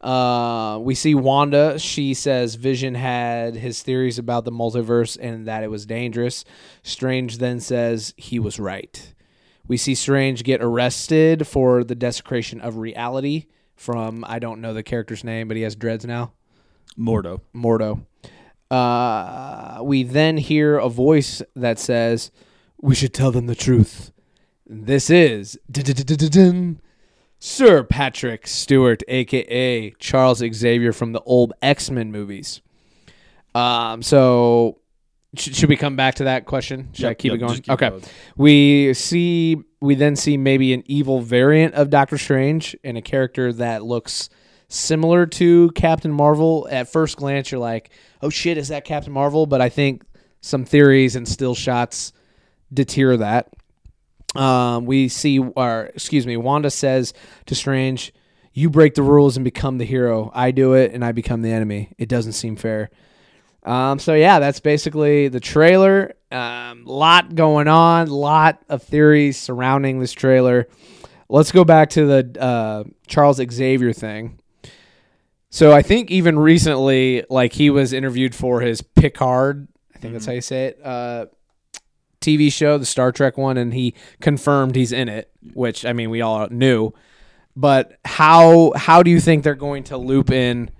[0.00, 1.78] Uh, we see Wanda.
[1.78, 6.44] She says Vision had his theories about the multiverse and that it was dangerous.
[6.82, 9.14] Strange then says he was right.
[9.68, 14.82] We see Strange get arrested for the desecration of reality from I don't know the
[14.82, 16.32] character's name, but he has dreads now.
[16.98, 17.40] Mordo.
[17.54, 18.04] Mordo.
[18.70, 22.30] Uh, we then hear a voice that says,
[22.80, 24.12] "We should tell them the truth."
[24.66, 25.58] This is
[27.38, 32.60] Sir Patrick Stewart, aka Charles Xavier from the old X Men movies.
[33.54, 34.78] Um, so
[35.36, 36.88] sh- should we come back to that question?
[36.92, 37.54] Should I keep yep, it going?
[37.54, 37.90] keep okay.
[37.90, 38.02] going.
[38.36, 43.52] We see we then see maybe an evil variant of Doctor Strange and a character
[43.52, 44.28] that looks
[44.68, 46.66] similar to Captain Marvel.
[46.70, 47.90] At first glance, you're like,
[48.22, 50.02] "Oh shit, is that Captain Marvel?" But I think
[50.40, 52.12] some theories and still shots
[52.72, 53.48] deter that.
[54.34, 57.14] Um, we see, or excuse me, Wanda says
[57.46, 58.12] to Strange,
[58.52, 60.30] "You break the rules and become the hero.
[60.34, 61.92] I do it, and I become the enemy.
[61.98, 62.90] It doesn't seem fair."
[63.66, 66.14] Um, so yeah, that's basically the trailer.
[66.30, 70.68] Um, lot going on, lot of theories surrounding this trailer.
[71.28, 74.38] Let's go back to the uh, Charles Xavier thing.
[75.50, 80.26] So I think even recently, like he was interviewed for his Picard, I think that's
[80.26, 81.26] how you say it, uh,
[82.20, 86.10] TV show, the Star Trek one, and he confirmed he's in it, which I mean
[86.10, 86.92] we all knew.
[87.54, 90.70] But how how do you think they're going to loop in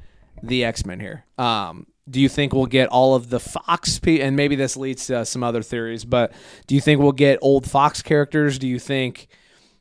[0.42, 1.24] the X Men here?
[1.38, 5.06] Um, do you think we'll get all of the Fox pe- and maybe this leads
[5.06, 6.32] to some other theories, but
[6.66, 8.58] do you think we'll get old Fox characters?
[8.58, 9.28] Do you think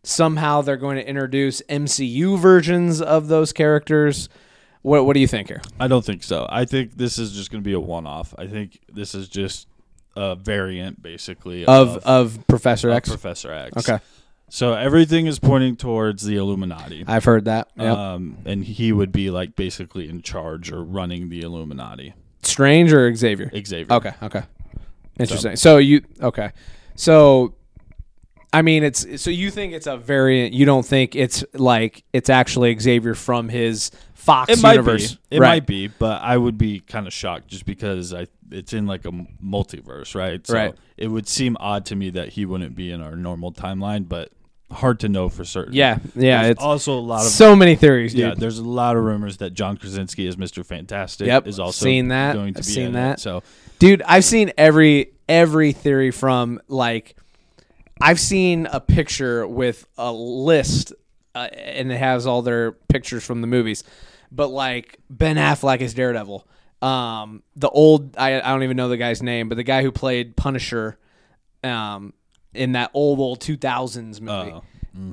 [0.03, 4.29] somehow they're going to introduce MCU versions of those characters?
[4.85, 5.63] What what do you think here?
[5.79, 6.45] I don't think so.
[6.47, 8.35] I think this is just going to be a one-off.
[8.37, 9.67] I think this is just
[10.15, 13.09] a variant, basically, Of of, of Professor of X?
[13.09, 13.77] Professor X.
[13.77, 14.03] Okay.
[14.47, 17.03] So everything is pointing towards the Illuminati.
[17.07, 17.69] I've heard that.
[17.75, 17.97] Yep.
[17.97, 22.13] Um, and he would be like basically in charge or running the Illuminati.
[22.43, 23.49] Strange or Xavier?
[23.65, 23.91] Xavier.
[23.91, 24.43] Okay, okay.
[25.19, 25.55] Interesting.
[25.55, 26.51] So, you okay?
[26.93, 27.54] So,
[28.55, 30.53] I mean, it's so you think it's a variant.
[30.53, 35.15] You don't think it's like it's actually Xavier from his Fox It might universe.
[35.15, 35.35] be.
[35.35, 35.47] It right.
[35.55, 39.05] might be, but I would be kind of shocked just because I it's in like
[39.05, 40.45] a multiverse, right?
[40.45, 40.75] So Right.
[40.97, 44.31] It would seem odd to me that he wouldn't be in our normal timeline, but
[44.71, 45.73] hard to know for certain.
[45.73, 46.43] Yeah, yeah.
[46.43, 48.19] There's it's also a lot of so many theories, dude.
[48.21, 48.33] yeah.
[48.37, 52.07] There's a lot of rumors that John Krasinski is Mister Fantastic Yep, is also seen
[52.07, 52.33] that.
[52.33, 53.19] going to I've be seen that.
[53.19, 53.21] It.
[53.21, 53.43] So
[53.79, 57.15] Dude, I've seen every every theory from like
[58.01, 60.93] I've seen a picture with a list
[61.33, 63.83] uh, and it has all their pictures from the movies.
[64.31, 66.47] But like Ben Affleck is Daredevil.
[66.81, 69.91] Um the old I I don't even know the guy's name, but the guy who
[69.91, 70.97] played Punisher
[71.63, 72.13] um
[72.53, 74.53] in that old old 2000s movie.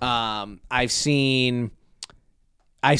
[0.00, 0.06] Oh.
[0.06, 1.70] Um I've seen
[2.82, 2.98] I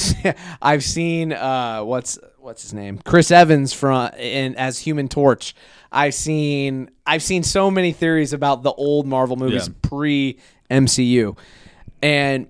[0.62, 5.54] I've seen uh what's what's his name Chris Evans from in as Human Torch.
[5.90, 9.74] I've seen I've seen so many theories about the old Marvel movies Yeah.
[9.88, 10.38] pre
[10.70, 11.36] MCU,
[12.02, 12.48] and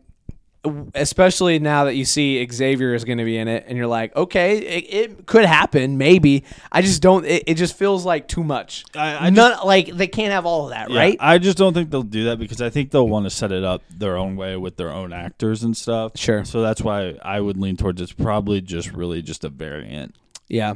[0.95, 4.15] especially now that you see Xavier is going to be in it, and you're like,
[4.15, 6.45] okay, it, it could happen, maybe.
[6.71, 7.25] I just don't.
[7.25, 8.85] It, it just feels like too much.
[8.95, 11.17] I- I None like they can't have all of that, Yeah, right?
[11.21, 13.65] I just don't think they'll do that because I think they'll want to set it
[13.65, 16.13] up their own way with their own actors and stuff.
[16.17, 16.45] Sure.
[16.45, 20.15] So that's why I would lean towards it's probably just really just a variant.
[20.49, 20.75] Yeah.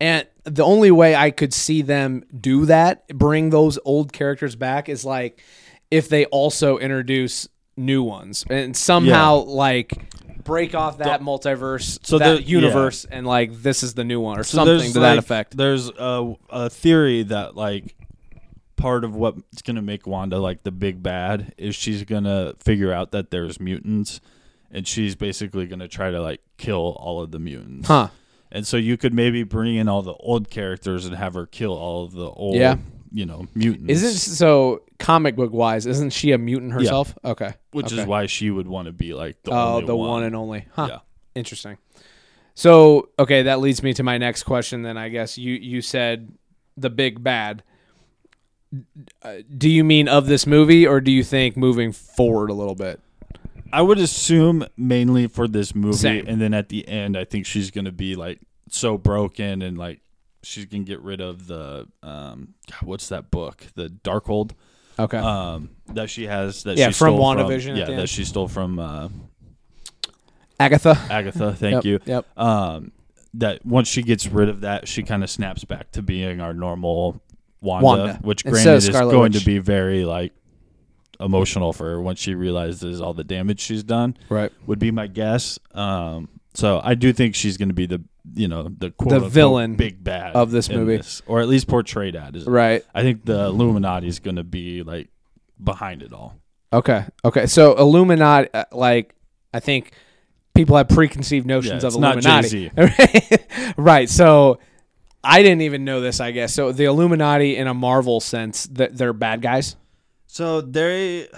[0.00, 4.88] And the only way I could see them do that, bring those old characters back,
[4.88, 5.42] is like
[5.90, 7.48] if they also introduce
[7.78, 9.94] new ones and somehow like
[10.44, 14.38] break off that multiverse, So that there- universe, and like this is the new one
[14.38, 15.56] or So something to that effect.
[15.56, 17.94] There's a, a theory that like
[18.76, 23.10] part of what's gonna make Wanda like the big bad is she's gonna figure out
[23.12, 24.20] that there's mutants,
[24.70, 27.88] and she's basically gonna try to like kill all of the mutants.
[27.88, 28.08] Huh.
[28.50, 31.72] And so you could maybe bring in all the old characters and have her kill
[31.72, 32.76] all of the old, Yeah.
[33.12, 33.90] You know, mutants.
[33.90, 35.86] Isn't so comic book wise?
[35.86, 37.16] Isn't she a mutant herself?
[37.24, 38.02] Okay, which okay.
[38.02, 40.08] is why she would want to be like the oh only the one.
[40.08, 40.22] one.
[40.24, 40.66] and only.
[40.72, 40.86] Huh.
[40.90, 40.98] Yeah.
[41.34, 41.78] Interesting.
[42.54, 44.82] So okay, that leads me to my next question.
[44.82, 46.32] Then I guess you you said
[46.76, 47.62] the big bad.
[49.22, 52.74] Uh, do you mean of this movie, or do you think moving forward a little
[52.74, 53.00] bit?
[53.72, 56.26] I would assume mainly for this movie, Same.
[56.26, 58.40] and then at the end, I think she's gonna be like
[58.70, 60.00] so broken and like
[60.48, 64.52] she's gonna get rid of the um, God, what's that book, the Darkhold,
[64.98, 65.18] Okay.
[65.18, 68.48] um, that she has that Yeah, she from stole WandaVision at yeah, that she stole
[68.48, 69.08] from uh,
[70.60, 70.98] Agatha.
[71.10, 71.52] Agatha.
[71.58, 72.00] Thank Yep, you.
[72.04, 72.38] Yep.
[72.38, 72.92] Um,
[73.34, 76.54] that once she gets rid of that, she kind of snaps back to being our
[76.54, 77.20] normal
[77.60, 79.40] Wanda, Wanda, which granted is going Witch.
[79.40, 80.32] to be very like
[81.20, 84.16] emotional for her once she realizes all the damage she's done.
[84.28, 84.50] Right.
[84.66, 85.58] Would be my guess.
[85.74, 88.02] Um, so I do think she's going to be the
[88.34, 91.02] you know the quote The unquote villain big bad of this in movie.
[91.26, 92.46] or at least portrayed as.
[92.46, 92.84] Right.
[92.94, 95.08] I think the Illuminati is going to be like
[95.62, 96.36] behind it all.
[96.72, 97.04] Okay.
[97.24, 97.46] Okay.
[97.46, 99.14] So Illuminati, uh, like,
[99.54, 99.92] I think
[100.54, 102.70] people have preconceived notions Yeah, of it's not Illuminati.
[103.76, 104.08] right.
[104.08, 104.58] So
[105.24, 106.20] I didn't even know this.
[106.20, 106.72] I guess so.
[106.72, 109.76] The Illuminati, in a Marvel sense, that they're bad guys.
[110.26, 111.28] So they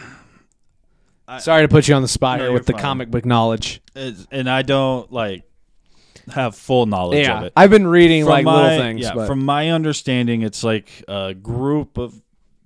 [1.39, 2.83] Sorry to put you on the spot No, here with the fine.
[2.83, 3.81] comic book knowledge.
[3.95, 5.45] is- and I don't like
[6.33, 7.53] have full knowledge of it.
[7.57, 9.01] I've been reading From like my, little things.
[9.03, 12.21] Yeah, but from my understanding, it's like a group of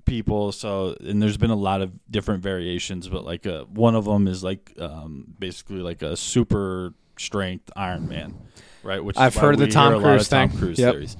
[0.04, 0.52] people.
[0.52, 4.28] So, and there's been a lot of different variations, but like uh, one of them
[4.28, 8.34] is like um, basically like a super strength Iron Man,
[8.82, 9.02] right?
[9.02, 10.50] Which I've heard the Tom a Cruise Tom.
[10.50, 10.92] Cruise Yep.
[10.92, 11.16] theories.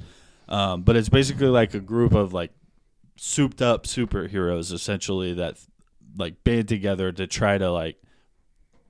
[0.49, 2.53] Um, but it's basically like a group of like
[3.16, 5.57] souped up superheroes, essentially that
[6.16, 7.97] like band together to try to like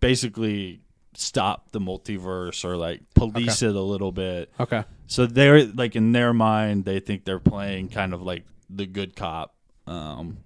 [0.01, 0.81] basically
[1.17, 4.53] stop the multiverse or like police it a little bit.
[4.61, 8.87] okay, So they're like in their mind, they think they're playing kind of like the
[8.87, 9.55] good cop,
[9.87, 10.39] um,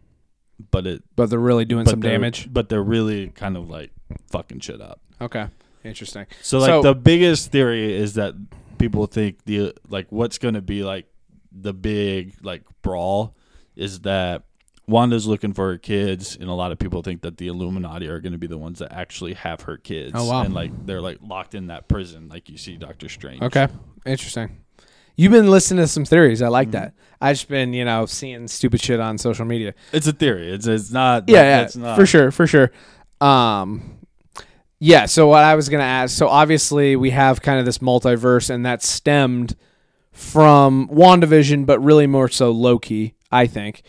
[0.70, 2.52] but it but they're really doing some damage.
[2.52, 3.90] But they're really kind of like
[4.30, 5.00] fucking shit up.
[5.20, 5.46] Okay,
[5.84, 6.26] interesting.
[6.42, 8.34] So like So- the biggest theory is that
[8.78, 11.06] people think the like what's going to be like
[11.52, 13.34] the big like brawl
[13.74, 14.42] is that
[14.88, 18.20] Wanda's looking for her kids, and a lot of people think that the Illuminati are
[18.20, 20.12] going to be the ones that actually have her kids.
[20.14, 20.42] Oh, wow.
[20.42, 23.42] And like they're like locked in that prison, like you see Doctor Strange.
[23.42, 23.68] Okay,
[24.06, 24.58] interesting.
[25.16, 26.40] You've been listening to some theories.
[26.42, 26.52] I Mm-hmm.
[26.52, 26.94] like that.
[27.20, 29.74] I've just been, you know, seeing stupid shit on social media.
[29.92, 30.50] It's a theory.
[30.52, 31.24] It's it's not.
[31.28, 32.70] yeah, yeah, it's not, for sure, for sure.
[33.20, 33.98] Um,
[34.78, 35.06] yeah.
[35.06, 36.16] So what I was gonna ask.
[36.16, 39.56] So obviously we have kind of this multiverse, and that stemmed
[40.12, 43.82] from Wandavision, but really more so Loki, I think.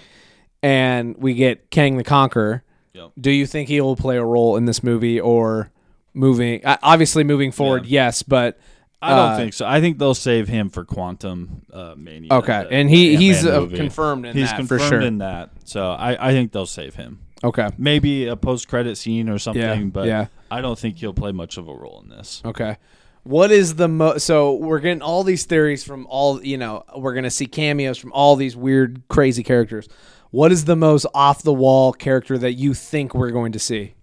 [0.62, 2.64] And we get Kang the Conqueror.
[2.94, 3.12] Yep.
[3.20, 5.72] Do you think he will play a role in this movie, or
[6.14, 6.66] moving?
[6.66, 8.24] uh, Obviously, moving forward, yes.
[8.24, 8.60] But
[9.02, 9.66] I don't Uh, think so.
[9.66, 12.34] I think they'll save him for Quantum uh, Mania.
[12.34, 15.02] Okay, the and he he's uh, confirmed in He's that confirmed for sure.
[15.02, 17.20] in that, so I, I think they'll save him.
[17.42, 17.70] okay.
[17.78, 19.84] Maybe a post credit scene or something, Yeah.
[19.86, 20.26] but yeah.
[20.52, 22.42] I don't think he'll play much of a role in this.
[22.44, 22.76] Okay.
[23.24, 24.18] What is the mo?
[24.18, 26.84] So we're getting all these theories from all you know.
[26.98, 29.88] We're gonna see cameos from all these weird, crazy characters.
[30.32, 33.96] What is the most off the wall character that you think we're going to see?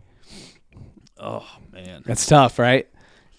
[1.19, 2.89] Oh man, That's tough, right?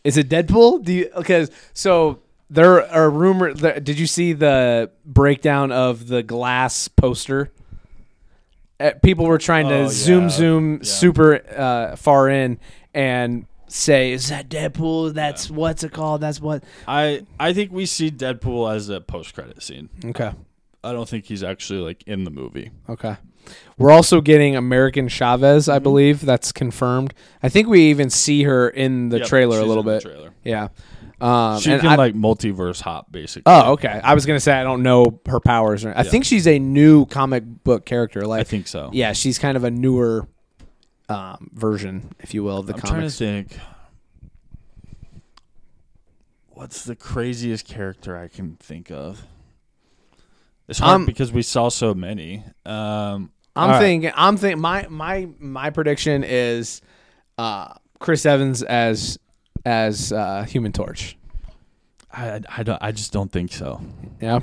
[0.04, 0.84] Is it Deadpool?
[0.84, 2.20] Do you because so
[2.50, 3.54] there are rumor.
[3.54, 7.52] There, did you see the breakdown of the glass poster?
[8.80, 10.30] Uh, people were trying to Oh, zoom, yeah.
[10.30, 10.80] zoom Yeah.
[10.84, 12.60] super uh, far in
[12.94, 15.14] and say, "Is that Deadpool?
[15.14, 16.22] That's what's it called?
[16.22, 19.90] That's what." I I think we see Deadpool as a post credit scene.
[20.06, 20.32] Okay,
[20.84, 22.72] I don't think he's actually like in the movie.
[22.90, 23.18] okay.
[23.78, 25.76] We're also getting America Chavez, Mm-hmm.
[25.76, 26.22] I believe.
[26.26, 27.14] That's confirmed.
[27.42, 29.94] I think we even see her in the Yep, trailer a she's little in the
[29.94, 30.02] bit.
[30.02, 30.32] trailer.
[30.44, 30.68] Yeah.
[31.22, 33.44] Um, She and can I- like multiverse hop basically.
[33.52, 34.02] Oh, okay.
[34.04, 35.86] I was gonna say I don't know her powers.
[35.86, 38.22] Or, I think she's a new comic book character.
[38.28, 38.90] Like I think so.
[38.94, 40.28] yeah, she's kind of a newer
[41.10, 43.18] um, version, if you will, of the I'm trying to comics.
[43.18, 43.58] think.
[46.50, 49.26] What's the craziest character I can think of?
[50.68, 52.44] It's hard Um, because we saw so many.
[52.66, 53.80] Um, I'm all right.
[53.80, 54.12] thinking.
[54.16, 54.62] I'm thinking.
[54.62, 56.82] My my my prediction is
[57.38, 59.18] uh, Chris Evans as
[59.66, 61.18] as uh, Human Torch.
[62.12, 62.82] I, I, don't.
[62.82, 63.82] I just don't think so.
[64.22, 64.40] Yeah.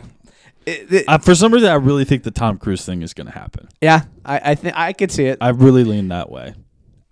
[0.66, 3.32] It- it- for some reason, I really think the Tom Cruise thing is going to
[3.32, 3.68] happen.
[3.80, 5.38] yeah, I, I think I could see it.
[5.40, 6.54] I really lean that way.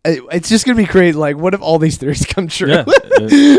[0.05, 1.17] It- It's just gonna be crazy.
[1.19, 2.69] Like, what if all these theories come true?
[2.71, 2.85] Yeah,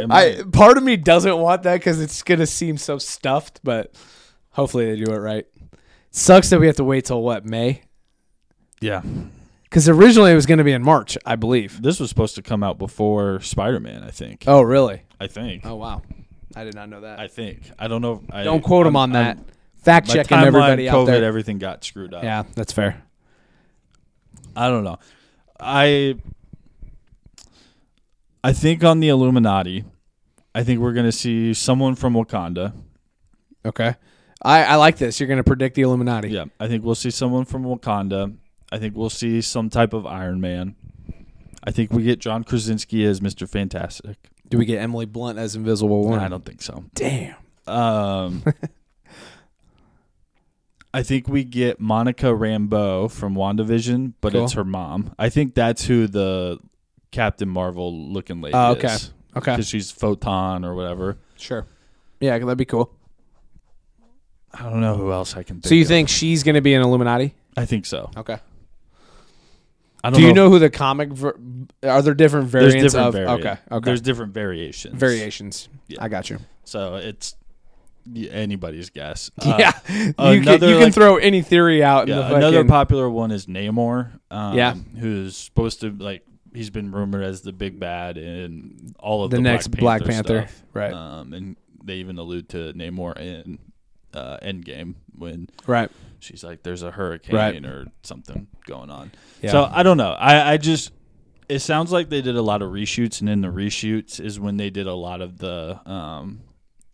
[0.10, 3.93] I part of me doesn't want that because it's gonna seem so stuffed, but
[4.54, 5.45] hopefully they do it right.
[6.12, 7.82] Sucks that we have to wait till what May?
[8.82, 9.01] yeah.
[9.64, 11.82] Because originally it was gonna be in March, I believe.
[11.82, 14.04] This was supposed to come out before Spider Man.
[14.04, 14.43] I think.
[14.45, 15.01] Oh, really?
[15.20, 15.66] I think.
[15.66, 16.04] Oh, wow.
[16.56, 17.20] I did not know that.
[17.20, 17.72] I think.
[17.80, 18.22] I don't know.
[18.32, 19.38] I, Don't quote him I'm- on that.
[19.38, 19.45] I'm-
[19.84, 21.24] Fact my checking timeline, everybody out COVID, there.
[21.26, 22.24] everything got screwed up.
[22.24, 23.01] Yeah, that's fair.
[24.56, 24.97] I don't know.
[25.60, 26.16] I
[28.43, 29.86] I think on the Illuminati,
[30.54, 32.74] I think we're gonna see someone from Wakanda.
[33.66, 33.95] Okay.
[34.43, 35.19] I, I like this.
[35.19, 36.29] You're gonna predict the Illuminati.
[36.29, 38.35] Yeah, I think we'll see someone from Wakanda.
[38.71, 40.75] I think we'll see some type of Iron Man.
[41.63, 44.17] I think we get John Krasinski as Mister Fantastic.
[44.49, 46.19] Do we get Emily Blunt as Invisible Woman?
[46.19, 46.83] I don't think so.
[46.93, 47.35] Damn.
[47.65, 48.43] Um,
[50.93, 54.43] I think we get Monica Rambeau from WandaVision, but Cool.
[54.43, 55.15] it's her mom.
[55.17, 56.59] I think that's who the
[57.11, 58.93] Captain Marvel looking lady Oh, okay.
[58.93, 59.11] is.
[59.35, 59.53] Okay.
[59.53, 61.17] Because she's Photon or whatever.
[61.37, 61.65] Sure.
[62.19, 62.91] Yeah, that'd be cool.
[64.54, 65.88] I don't know who else I can think So you of.
[65.88, 67.34] think she's gonna be an Illuminati?
[67.58, 68.12] I think so.
[68.18, 68.38] Okay.
[70.04, 71.10] I don't Do you if- know who the comic?
[71.10, 71.38] Ver-
[71.84, 73.14] are there different there's variants different of?
[73.14, 73.58] variant- Okay.
[73.72, 73.86] Okay.
[73.86, 74.95] There's different variations.
[74.99, 75.70] variations.
[75.88, 75.97] Yeah.
[76.01, 76.39] I got you.
[76.66, 77.36] So it's
[78.06, 79.32] y- anybody's guess.
[79.45, 79.72] yeah.
[79.89, 82.10] you can, another, you can like- throw any theory out.
[82.10, 84.20] in Yeah, the another fucking- popular one is Namor.
[84.30, 84.76] Um, Yeah.
[84.99, 86.24] who's supposed to like
[86.54, 90.47] he's been rumored as the big bad in all of the, the, next Black Panther.
[90.47, 90.64] stuff.
[90.74, 90.93] Right.
[90.93, 93.58] Um, and they even allude to Namor in
[94.16, 95.89] uh, Endgame when right.
[96.20, 97.66] she's like, "There's a hurricane Right.
[97.66, 99.11] or something going on."
[99.41, 99.51] Yeah.
[99.51, 100.11] So I don't know.
[100.11, 100.91] I I just
[101.49, 104.57] it sounds like they did a lot of reshoots, and in the reshoots is when
[104.57, 106.41] they did a lot of the um,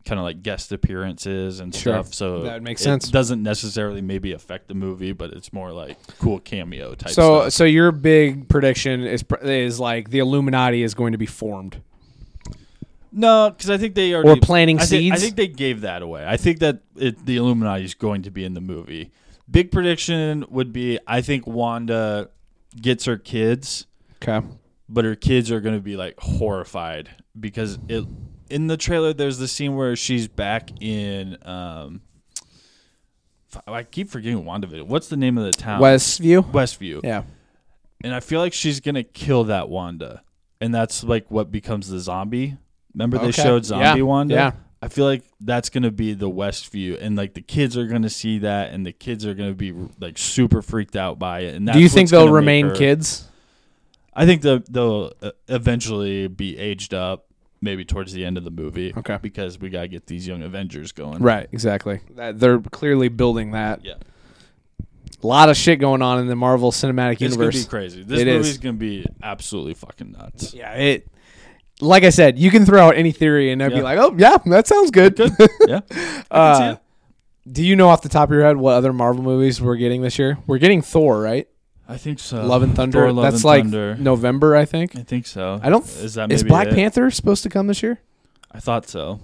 [0.06, 1.94] kind of like guest appearances and Sure.
[2.04, 2.14] stuff.
[2.14, 3.10] So That makes make it sense.
[3.12, 7.12] Doesn't necessarily maybe affect the movie, but it's more like cool cameo type.
[7.12, 7.54] so stuff.
[7.54, 11.82] so your big prediction is is like the Illuminati is going to be formed
[13.12, 14.24] no, because I think they are.
[14.24, 16.26] or planting I think, I think they gave that away.
[16.26, 19.12] I think that it, the Illuminati is going to be in the movie.
[19.50, 22.30] Big prediction would be I think Wanda
[22.80, 23.88] gets her kids.
[24.22, 24.46] okay.
[24.88, 28.06] but her kids are going to be like horrified because it
[28.50, 32.02] in the trailer there's the scene where she's back in um
[33.68, 34.86] I keep forgetting WandaVision.
[34.86, 35.82] What's the name of the town?
[35.82, 36.44] Westview.
[36.52, 37.02] Westview.
[37.04, 37.24] Yeah.
[38.04, 40.24] And I feel like she's going to kill that Wanda.
[40.62, 42.58] And that's like what becomes the zombie.
[42.94, 43.44] Remember they Okay.
[43.44, 44.02] showed zombie Yeah.
[44.02, 44.34] Wanda?
[44.36, 44.52] Yeah.
[44.82, 48.04] I feel like that's going to be the Westview and like the kids are going
[48.04, 51.42] to see that and the kids are going to be like super freaked out by
[51.42, 51.56] it.
[51.56, 53.28] And that's Do you think what's they'll gonna make remain her- kids?
[54.14, 57.26] I think they'll, they'll uh, eventually be aged up,
[57.62, 58.94] maybe towards the end of the movie.
[58.98, 59.18] Okay.
[59.22, 61.22] Because we got to get these young Avengers going.
[61.22, 61.48] Right.
[61.52, 62.00] Exactly.
[62.16, 63.84] That, they're clearly building that.
[63.84, 63.96] Yeah.
[65.22, 67.64] A lot of shit going on in the Marvel Cinematic It's to Universe.
[67.66, 68.04] be crazy.
[68.04, 68.58] This It movie's is.
[68.60, 70.54] going to be absolutely fucking nuts.
[70.54, 71.08] Yeah, it.
[71.82, 73.84] Like I said, you can throw out any theory and I'd be Yeah.
[73.84, 75.32] like, "Oh yeah, that sounds good." Good.
[75.68, 75.80] Yeah.
[75.90, 77.52] I can Uh, it.
[77.52, 80.02] Do you know off the top of your head what other Marvel movies we're getting
[80.02, 80.38] this year?
[80.46, 81.48] We're getting Thor, right?
[81.88, 82.46] I think so.
[82.46, 83.00] Love and Thunder.
[83.00, 83.96] Thor, Love That's and like Thunder.
[83.98, 84.96] November, I think.
[84.96, 85.60] I think so.
[85.64, 85.84] I don't.
[85.86, 86.76] Is that Is maybe Black it?
[86.76, 88.00] Panther supposed to come this year?
[88.52, 89.22] I thought so.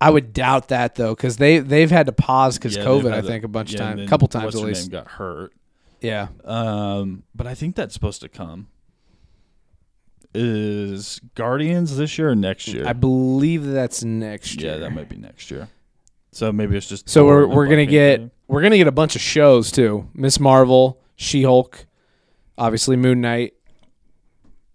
[0.00, 3.12] I would doubt that though, because they they've had to pause because Yeah, COVID.
[3.12, 4.60] I the- think a bunch yeah, of and times, then a couple times what's at
[4.62, 4.90] her least.
[4.92, 5.52] name got hurt.
[6.00, 6.28] Yeah.
[6.44, 8.68] Um, but I think that's supposed to come.
[10.38, 12.86] Is Guardians this year or next year?
[12.86, 14.72] I believe that's next year.
[14.72, 15.68] yeah, that might be next year.
[16.32, 19.22] So maybe it's just So we're we're gonna get we're gonna get a bunch of
[19.22, 20.08] shows too.
[20.12, 21.86] Miss Marvel, She Hulk,
[22.58, 23.54] obviously Moon Knight,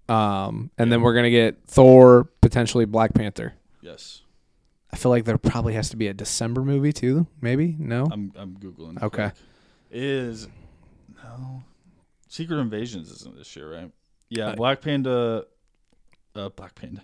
[0.09, 3.53] um, and then we're gonna get Thor, potentially Black Panther.
[3.81, 4.21] yes.
[4.93, 7.25] I feel like there probably has to be a December movie too.
[7.39, 8.09] Maybe no.
[8.11, 9.01] I'm I'm googling.
[9.01, 9.29] Okay.
[9.29, 9.33] quick.
[9.91, 10.49] Is
[11.23, 11.63] no
[12.27, 13.91] Secret Invasions isn't this year, right?
[14.31, 15.43] Yeah, Uh, Black Panda,
[16.35, 17.01] uh, Black Panda,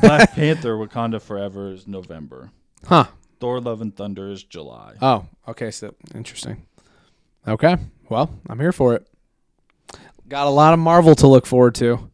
[0.00, 2.50] Black Panther, Wakanda Forever is November.
[2.86, 3.04] Huh.
[3.38, 4.94] Thor: Love and Thunder is July.
[5.02, 5.70] Oh, okay.
[5.70, 6.66] So interesting.
[7.46, 7.76] Okay.
[8.08, 9.06] Well, I'm here for it.
[10.28, 12.10] Got a lot of Marvel to look forward to,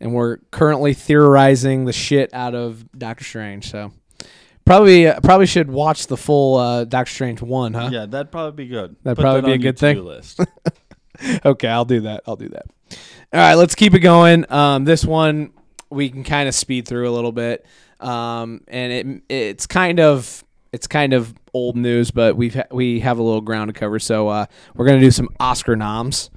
[0.00, 3.70] and we're currently theorizing the shit out of Doctor Strange.
[3.70, 3.92] So
[4.66, 7.88] probably uh, probably should watch the full uh, Doctor Strange one, huh?
[7.92, 8.96] Yeah, that'd probably be good.
[9.02, 10.04] That'd probably be a good thing.
[10.04, 10.40] List.
[11.44, 12.22] okay, I'll do that.
[12.26, 12.66] I'll do that.
[13.32, 14.50] All right, let's keep it going.
[14.50, 15.52] Um, this one
[15.90, 17.64] we can kind of speed through a little bit,
[18.00, 23.00] um, and it it's kind of it's kind of old news, but we've ha- we
[23.00, 23.98] have a little ground to cover.
[23.98, 26.30] So uh, we're gonna do some Oscar noms.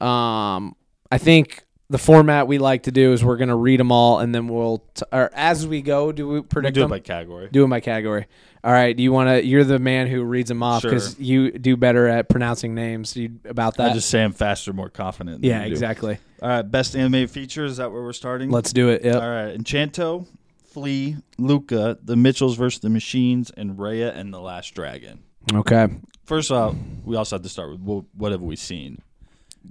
[0.00, 0.74] Um,
[1.10, 4.34] I think the format we like to do is we're gonna read them all, and
[4.34, 7.48] then we'll t- or as we go, do we We predict do it by category.
[7.52, 8.26] do it by category.
[8.62, 8.96] All right.
[8.96, 9.44] Do you want to?
[9.44, 11.22] You're the man who reads them off because Sure.
[11.22, 13.14] you do better at pronouncing names.
[13.14, 13.90] You, about that?
[13.90, 15.42] I just say I'm faster, more confident.
[15.42, 15.72] than Yeah, you do.
[15.72, 16.16] exactly.
[16.40, 17.66] All right, best animated feature.
[17.66, 18.50] Is that where we're starting?
[18.50, 19.04] Let's do it.
[19.04, 19.14] Yep.
[19.16, 20.26] All right, Enchanto,
[20.72, 25.20] Flee, Luca, The Mitchells versus the Machines, and Raya and the Last Dragon.
[25.52, 25.88] Okay.
[26.24, 26.74] First off,
[27.04, 29.02] we also have to start with wh- what have we seen,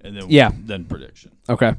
[0.04, 0.52] and then Yeah.
[0.66, 1.32] then prediction.
[1.50, 1.74] Okay.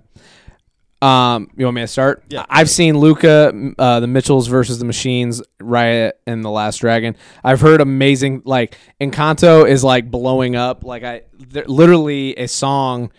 [1.02, 2.24] Um, you want me to start?
[2.30, 2.46] Yeah.
[2.48, 7.14] I've seen Luca, uh, the Mitchells versus the Machines, Raya, and the Last Dragon.
[7.42, 8.40] I've heard amazing.
[8.46, 10.82] Like Encanto is like blowing up.
[10.82, 11.22] Like I,
[11.66, 13.10] literally, a song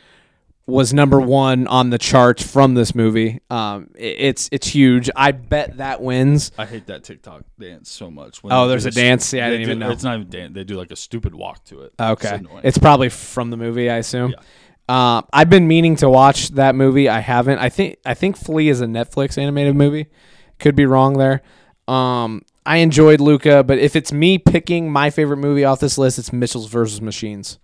[0.67, 3.39] was number one on the charts from this movie.
[3.51, 5.11] Um, it- it's it's huge.
[5.15, 6.51] I bet that wins.
[6.57, 8.41] I hate that TikTok dance so much.
[8.41, 9.31] when Oh, there's a dance?
[9.31, 9.91] Yeah, I didn't even know.
[9.91, 10.55] It's not even dance.
[10.55, 11.93] They do like a stupid walk to it.
[11.99, 14.31] Okay, It's it's probably from the movie, I assume.
[14.31, 14.37] Yeah.
[14.87, 17.09] Uh, I've been meaning to watch that movie.
[17.09, 17.57] I haven't.
[17.59, 20.07] I think I think Flee is a Netflix animated movie.
[20.59, 21.41] Could be wrong there.
[21.87, 26.19] Um, I enjoyed Luca, but if it's me picking my favorite movie off this list,
[26.19, 27.57] it's Mitchell's versus Machines.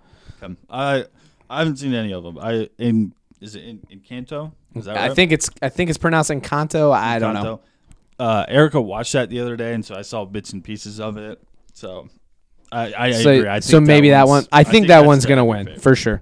[0.69, 1.05] I
[1.49, 2.37] I haven't seen any of them.
[2.39, 4.53] I in is it in, in Canto?
[4.75, 5.15] Is that I right?
[5.15, 6.91] think it's I think it's pronounced Encanto.
[6.91, 7.61] I don't know.
[8.19, 11.17] Uh, Erica watched that the other day, and so I saw bits and pieces of
[11.17, 11.41] it.
[11.73, 12.09] So
[12.71, 13.47] I, I So, agree.
[13.49, 14.37] I think so maybe that, one.
[14.37, 15.81] one's- I think, that one's gonna win favorite.
[15.81, 16.21] for sure.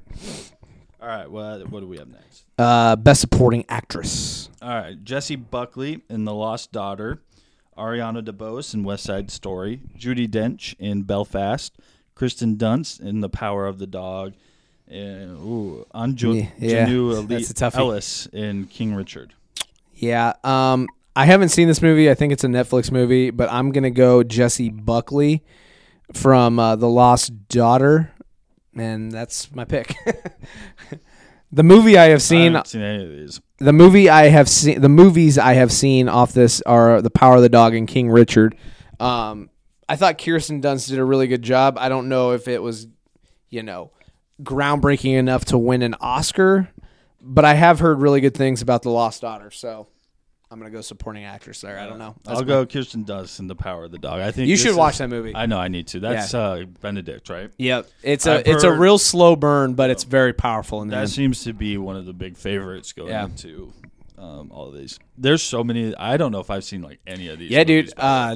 [1.10, 1.32] All right.
[1.32, 2.46] Well, what do we have next?
[2.60, 4.48] Uh, best supporting actress.
[4.62, 5.04] All right.
[5.04, 7.20] Jessie Buckley in The Lost Daughter,
[7.76, 11.76] Ariana DeBose in West Side Story, Judi Dench in Belfast,
[12.14, 14.34] Kristen Dunst in The Power of the Dog,
[14.88, 17.80] and ooh, Anju Yeah, yeah, that's a toughie.
[17.80, 19.34] Ellis in King Richard.
[19.96, 20.34] Yeah.
[20.44, 22.12] Um, I haven't seen this movie.
[22.12, 25.44] I think it's a Netflix movie, but I'm gonna go Jessie Buckley
[26.14, 28.12] from uh, The Lost Daughter,
[28.76, 29.96] and that's my pick.
[31.52, 33.42] the movie I have I seen, haven't seen any of these.
[33.58, 37.38] the movie I have seen, the movies I have seen off this are The Power
[37.38, 38.56] of the Dog and King Richard.
[39.00, 39.50] Um,
[39.88, 41.78] I thought Kirsten Dunst did a really good job.
[41.80, 42.88] I don't know if it was,
[43.50, 43.92] you know,
[44.44, 46.70] groundbreaking enough to win an Oscar,
[47.22, 49.88] but I have heard really good things about The Lost Daughter, so
[50.52, 51.78] I'm gonna go supporting actress there.
[51.78, 52.16] I don't know.
[52.24, 54.20] That's I'll my- go Kirsten Dunst in The Power of the Dog.
[54.20, 55.32] I think You this should is- watch that movie.
[55.36, 56.00] I know I need to.
[56.00, 57.52] That's uh, Benedict, right?
[57.58, 60.92] Yep, it's a I've it's a heard- real slow burn, but it's very powerful And
[60.92, 63.26] That seems to be one of the big favorites going Yeah.
[63.26, 63.72] into
[64.18, 65.00] um, all of these.
[65.18, 65.96] There's so many.
[65.96, 67.52] I don't know if I've seen like any of these.
[67.52, 67.98] Yeah, movies, dude.
[67.98, 68.36] the Uh,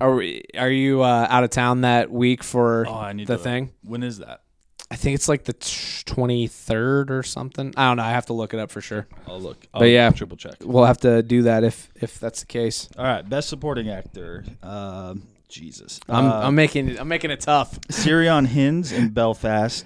[0.00, 3.36] are we, are you uh, out of town that week for oh, I need the
[3.36, 3.72] to- thing?
[3.84, 4.40] When is that?
[4.90, 5.54] I think it's like the
[6.04, 7.74] twenty third or something.
[7.76, 8.04] I don't know.
[8.04, 9.06] I have to look it up for sure.
[9.26, 9.66] I'll look.
[9.74, 10.10] I'll But yeah.
[10.10, 10.54] triple check.
[10.62, 12.88] We'll have to do that if if that's the case.
[12.96, 14.44] All right, best supporting actor.
[14.62, 17.80] Um, Jesus, I'm Uh, I'm making it, I'm making it tough.
[17.88, 19.84] Ciarán Hinds in Belfast,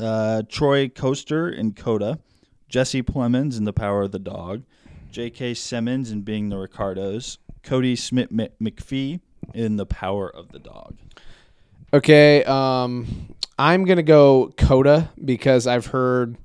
[0.00, 2.18] uh, Troy Kotsur in Coda,
[2.68, 4.62] Jesse Plemons in The Power of the Dog,
[5.10, 5.54] J.K.
[5.54, 9.20] Simmons in Being the Ricardos, Kodi Smit-McPhee
[9.54, 10.96] in The Power of the Dog.
[11.92, 16.36] Okay, um, I'm gonna go Coda because I've heard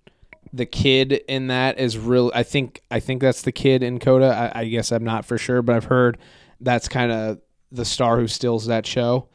[0.53, 2.31] the kid in that is real.
[2.33, 4.51] I think I think that's the kid in Coda.
[4.55, 6.17] I, I guess I'm not for sure, but I've heard
[6.59, 7.39] that's kind of
[7.71, 9.29] the star who steals that show.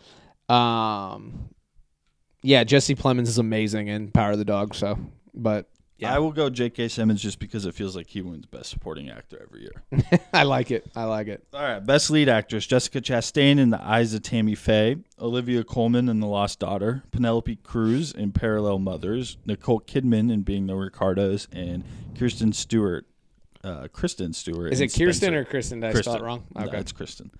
[0.48, 1.50] Um,
[2.42, 4.74] yeah, Jesse Plemons is amazing in Power of the Dog.
[4.74, 4.98] So,
[5.32, 6.12] but Yeah.
[6.14, 6.88] I will go J.K.
[6.88, 10.20] Simmons just because it feels like he wins Best Supporting Actor every year.
[10.32, 10.90] I like it.
[10.96, 11.46] I like it.
[11.54, 16.08] All right, Best Lead Actress: Jessica Chastain in The Eyes of Tammy Faye, Olivia Colman
[16.08, 21.46] in The Lost Daughter, Penelope Cruz in Parallel Mothers, Nicole Kidman in Being the Ricardos,
[21.52, 21.84] and
[22.18, 23.06] Kirsten Stewart.
[23.62, 24.72] Uh, Kristen Stewart.
[24.72, 25.38] Is it Kirsten Spencer.
[25.40, 25.80] or Kristen?
[25.80, 26.12] Did I Kristen.
[26.12, 26.44] spell it wrong?
[26.54, 26.78] No, Okay.
[26.78, 27.30] it's Kristen.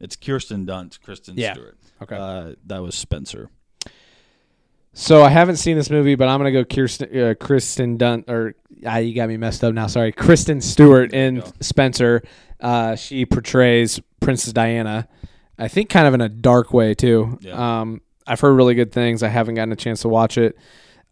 [0.00, 1.02] It's Kirsten Dunst.
[1.02, 1.52] Kristen Yeah.
[1.54, 1.76] Stewart.
[2.02, 2.16] Okay.
[2.16, 3.50] Uh, that was Spencer.
[4.94, 8.54] So I haven't seen this movie, but I'm gonna go Kirsten, uh, Kristen Dunn, or
[8.86, 9.88] ah, you got me messed up now.
[9.88, 11.42] Sorry, Kristen Stewart in.
[11.60, 12.22] Spencer.
[12.60, 15.08] Uh, she portrays Princess Diana.
[15.58, 17.38] I think kind of in a dark way too.
[17.42, 17.80] Yeah.
[17.80, 19.22] Um, I've heard really good things.
[19.22, 20.56] I haven't gotten a chance to watch it.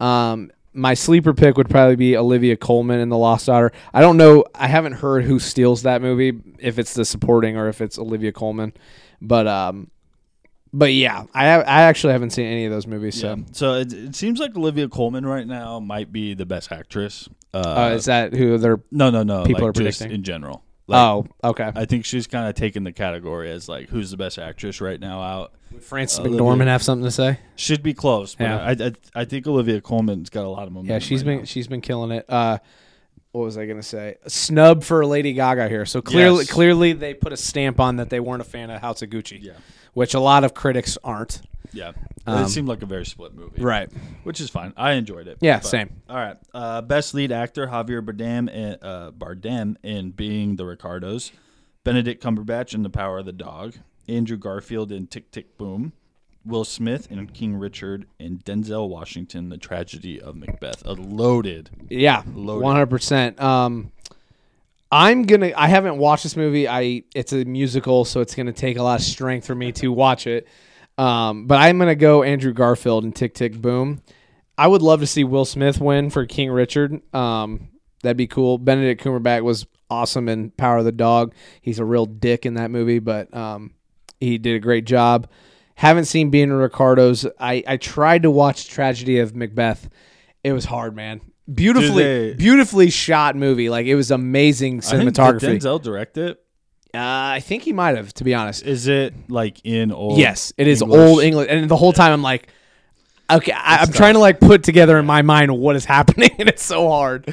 [0.01, 3.73] Um, my sleeper pick would probably be Olivia Colman in The Lost Daughter.
[3.93, 4.45] I don't know.
[4.55, 8.33] I haven't heard who steals that movie, if it's the supporting or if it's Olivia
[8.33, 8.73] Colman.
[9.21, 9.91] But um,
[10.73, 13.21] but yeah, I I actually haven't seen any of those movies.
[13.21, 13.35] So.
[13.37, 13.43] Yeah.
[13.53, 17.29] So it, it seems like Olivia Colman right now might be the best actress.
[17.55, 17.59] Uh,
[17.91, 18.81] Uh, is that who they're?
[18.91, 19.45] no, no, no.
[19.45, 20.11] people like are predicting?
[20.11, 20.65] in general.
[20.89, 21.71] Like, oh, okay.
[21.77, 24.99] I think she's kind of taken the category as like who's the best actress right
[24.99, 25.53] now out.
[25.71, 27.39] Would Frances Olivia- McDormand have something to say?
[27.57, 28.59] Should be close, but Yeah.
[28.59, 28.93] I, I
[29.23, 30.95] I think Olivia Colman's got a lot of momentum.
[30.95, 31.45] Yeah, she's right been now.
[31.45, 32.25] she's been killing it.
[32.29, 32.59] Uh,
[33.31, 34.17] what was I gonna say?
[34.25, 35.87] A snub for Lady Gaga here.
[35.87, 36.51] So clearly, Yes.
[36.51, 39.43] clearly they put a stamp on that they weren't a fan of House of Gucci,
[39.43, 39.53] Yeah,
[39.95, 41.43] which a lot of critics aren't.
[41.73, 41.93] yeah.
[42.27, 43.91] Um, it seemed like a very split movie, Right.
[44.23, 44.73] Which is fine.
[44.77, 45.39] I enjoyed it.
[45.41, 46.03] Yeah, But- same.
[46.09, 46.37] All right.
[46.55, 51.33] Uh, best lead actor Javier Bardem in, uh, Bardem in Being the Ricardos,
[51.83, 53.75] Benedict Cumberbatch in The Power of the Dog,
[54.09, 55.93] Andrew Garfield in Tick Tick Boom,
[56.45, 60.85] Will Smith in King Richard, and Denzel Washington The Tragedy of Macbeth.
[60.87, 61.71] A loaded.
[61.89, 62.63] Yeah, Loaded.
[62.63, 63.41] one hundred percent.
[63.41, 63.91] Um,
[64.93, 65.53] I'm gonna.
[65.57, 66.69] I haven't watched this movie.
[66.69, 69.91] I it's a musical, so it's gonna take a lot of strength for me to
[69.91, 70.47] watch it.
[70.99, 74.03] Um, but I'm gonna go Andrew Garfield and Tick Tick Boom.
[74.59, 77.01] I would love to see Will Smith win for King Richard.
[77.15, 77.71] Um,
[78.03, 78.59] that'd be cool.
[78.59, 81.35] Benedict Cumberbatch was awesome in Power of the Dog.
[81.63, 83.73] He's a real dick in that movie, but um,
[84.21, 85.27] he did a great job.
[85.75, 87.27] Haven't seen Being Ricardos.
[87.41, 89.89] I, I tried to watch Tragedy of Macbeth.
[90.45, 91.23] It was hard, man.
[91.55, 93.69] Beautifully, they- beautifully shot movie.
[93.71, 95.15] Like it was amazing I think- did.
[95.15, 96.39] Denzel direct it?
[96.95, 98.65] uh, I think he might have, to be honest.
[98.65, 100.19] Is it like in old?
[100.19, 100.99] Yes, it is English?
[101.01, 102.49] old English, and the whole time I'm like,
[103.31, 103.95] okay, I, I'm tough.
[103.97, 107.33] trying to like put together in my mind what is happening, and it's so hard.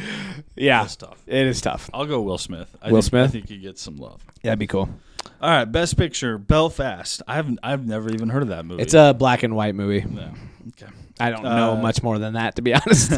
[0.55, 1.21] Yeah, That's tough.
[1.27, 1.89] it is tough.
[1.93, 2.73] I'll go Will Smith.
[2.81, 3.29] I Will think, Smith?
[3.29, 4.21] I think he gets some love.
[4.43, 4.89] Yeah, that'd be cool.
[5.41, 7.21] All right, best picture Belfast.
[7.27, 7.59] I haven't.
[7.63, 8.81] I've never even heard of that movie.
[8.81, 10.05] It's a black and white movie.
[10.09, 10.31] Yeah.
[10.69, 10.91] Okay.
[11.19, 13.11] I don't know Uh, much more than that, to be honest.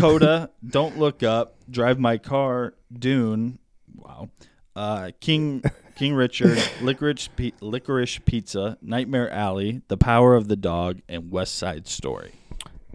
[0.00, 3.58] Coda, Don't Look Up, Drive My Car, Dune,
[3.96, 4.28] wow,
[4.76, 5.62] uh, King
[5.96, 11.56] King Richard, Licorice Pi- Licorice Pizza, Nightmare Alley, The Power of the Dog, and West
[11.56, 12.32] Side Story.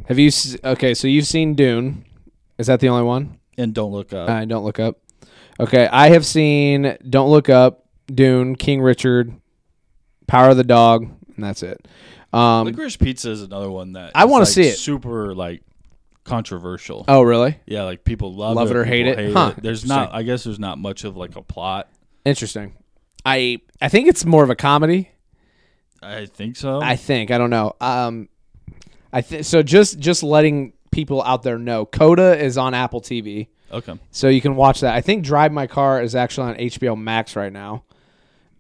[0.08, 0.28] have you?
[0.28, 2.06] s- Okay, so you've seen Dune.
[2.58, 3.40] Is that the only one?
[3.58, 4.30] And Don't Look Up.
[4.30, 5.00] I don't look up.
[5.60, 9.34] Okay, I have seen Don't Look Up, Dune, King Richard,
[10.28, 11.04] Power of the Dog,
[11.36, 11.86] and that's it.
[12.34, 14.78] Um, Licorice Pizza is another one that I wanna like, see it.
[14.78, 15.62] Super like
[16.24, 17.06] controversial.
[17.08, 17.60] oh, really?
[17.66, 19.34] Yeah, like people love, Love it or hate it?
[19.34, 20.14] Huh, There's not.
[20.14, 21.90] I guess there's not much of like a plot.
[22.26, 22.76] Interesting.
[23.26, 25.10] I I think it's more of a comedy.
[26.02, 26.82] I think so.
[26.82, 27.76] I think I don't know.
[27.80, 28.30] Um,
[29.12, 29.64] I think so.
[29.64, 33.94] Just just letting people out there know, Coda is on Apple TV, okay.
[34.12, 34.94] so you can watch that.
[34.94, 37.84] I think Drive My Car is actually on HBO Max right now.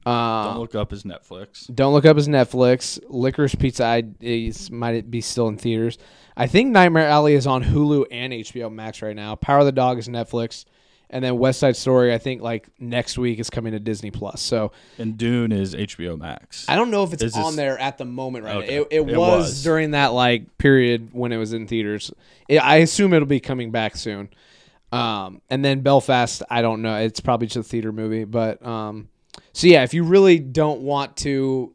[0.05, 1.73] Uh, Don't Look Up is Netflix.
[1.73, 2.99] Don't look up his Netflix.
[3.09, 5.97] Licorice Pizza I, is might be still in theaters.
[6.35, 9.35] I think Nightmare Alley is on Hulu and HBO Max right now.
[9.35, 10.65] Power of the Dog is Netflix,
[11.09, 14.41] and then West Side Story I think like next week is coming to Disney Plus.
[14.41, 16.65] So And Dune is HBO Max.
[16.67, 18.75] I don't know if it's Is on this- there at the moment right Okay.
[18.77, 18.81] now.
[18.81, 19.63] It, it, It was, was.
[19.63, 22.11] during that like period when it was in theaters.
[22.49, 24.29] It, I assume it'll be coming back soon.
[24.91, 26.97] Um, and then Belfast, I don't know.
[26.97, 29.07] It's probably just a theater movie, but um,
[29.53, 31.73] so yeah, if you really don't want to,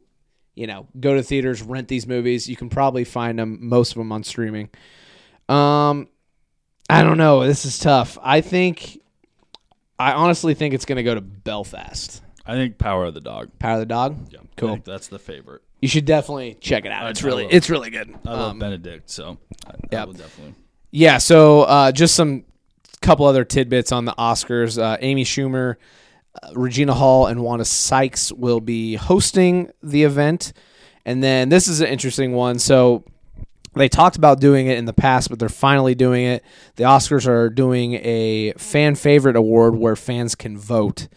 [0.55, 3.97] you know, go to theaters, rent these movies, you can probably find them most of
[3.97, 4.69] them on streaming.
[5.47, 6.07] Um,
[6.89, 7.45] I don't know.
[7.45, 8.17] This is tough.
[8.21, 8.99] I think,
[9.97, 12.21] I honestly think it's gonna go to Belfast.
[12.45, 13.49] I think Power of the Dog.
[13.59, 14.17] Power of the Dog.
[14.31, 14.79] Yeah, I Cool.
[14.83, 15.61] that's the favorite.
[15.81, 17.05] You should definitely check it out.
[17.05, 18.13] I- It's really it's really good.
[18.25, 20.03] I love Um, Benedict, so I, I yeah.
[20.05, 20.55] will definitely.
[20.91, 21.19] yeah.
[21.19, 22.43] So uh, just some
[23.01, 24.81] couple other tidbits on the Oscars.
[24.81, 25.75] Uh, Amy Schumer,
[26.41, 30.53] uh, Regina Hall, and Wanda Sykes will be hosting the event.
[31.05, 32.59] And then this is an interesting one.
[32.59, 33.03] So
[33.75, 36.43] they talked about doing it in the past, but they're finally doing it.
[36.75, 41.07] The Oscars are doing a fan favorite award where fans can vote.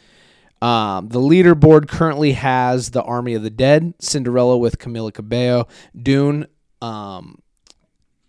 [0.60, 5.66] Um, the leaderboard currently has The Army of the Dead, Cinderella with Camila Cabello,
[6.00, 6.46] Dune,
[6.80, 7.42] um,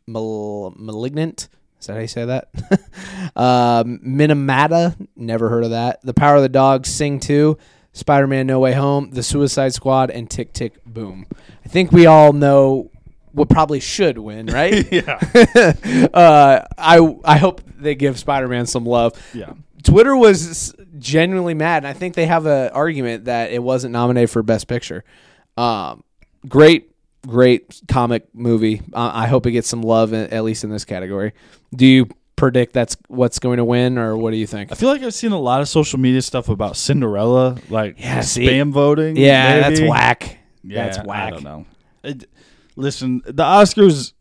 [0.07, 1.47] Mal- Malignant,
[1.83, 2.47] Is that how you say that?
[3.35, 5.99] um, Minamata, never heard of that.
[6.01, 7.57] The Power of the Dog, Sing 2,
[7.91, 11.25] Spider Man No Way Home, The Suicide Squad, and Tick Tick Boom.
[11.65, 12.89] I think we all know
[13.33, 14.89] what probably should win, right?
[14.93, 15.19] yeah.
[16.13, 19.21] uh, I I hope they give Spider Man some love.
[19.33, 19.51] Yeah.
[19.83, 24.29] Twitter was genuinely mad, and I think they have an argument that it wasn't nominated
[24.29, 25.03] for Best Picture.
[25.57, 26.05] Um,
[26.47, 26.92] great,
[27.27, 28.81] great comic movie.
[28.93, 31.33] Uh, I hope it gets some love, in, at least in this category.
[31.75, 34.71] Do you predict that's what's going to win, or what do you think?
[34.71, 38.21] I feel like I've seen a lot of social media stuff about Cinderella, like Yeah,
[38.21, 39.15] see- spam voting.
[39.17, 40.37] Yeah, that's whack.
[40.63, 41.27] Yeah, that's whack.
[41.27, 41.65] I don't know.
[42.03, 42.29] It,
[42.75, 44.13] listen, the Oscars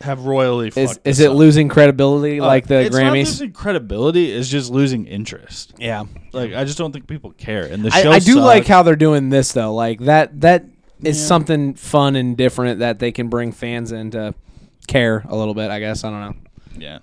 [0.00, 1.36] have royally Is is it up.
[1.36, 3.24] losing credibility Uh, like the it's Not Grammys?
[3.26, 4.30] losing credibility.
[4.30, 5.74] is just losing interest.
[5.78, 7.64] yeah, Like I just don't think people care.
[7.64, 9.74] And the I, show I do like how they're doing this though.
[9.74, 10.66] Like that that
[11.04, 11.26] is Yeah.
[11.26, 14.34] something fun and different that they can bring fans in to
[14.86, 15.70] care a little bit.
[15.70, 16.34] I guess I don't know.
[16.80, 16.98] Yeah.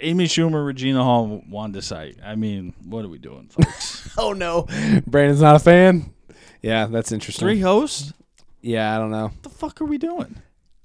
[0.00, 2.18] Amy Schumer, Regina Hall, Wanda Sykes.
[2.22, 4.00] I mean, what are we doing, folks?
[4.18, 4.66] Oh no,
[5.06, 6.12] Brandon's not a fan.
[6.60, 7.46] Yeah, that's interesting.
[7.46, 8.12] Three hosts?
[8.60, 9.28] Yeah, I don't know.
[9.28, 10.36] What the fuck are we doing?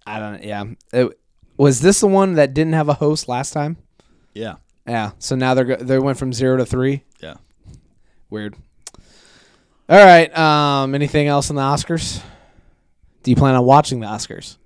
[0.05, 0.43] I don't.
[0.43, 0.63] Yeah,
[0.93, 1.19] It-
[1.57, 3.75] was this the one that didn't have a host last time?
[4.33, 4.55] Yeah.
[4.87, 5.11] Yeah.
[5.19, 7.03] So now they're go- they went from zero to three.
[7.21, 7.35] Yeah.
[8.29, 8.55] Weird.
[9.89, 10.35] All right.
[10.37, 10.95] Um.
[10.95, 12.21] Anything else on the Oscars?
[13.23, 14.57] Do you plan on watching the Oscars?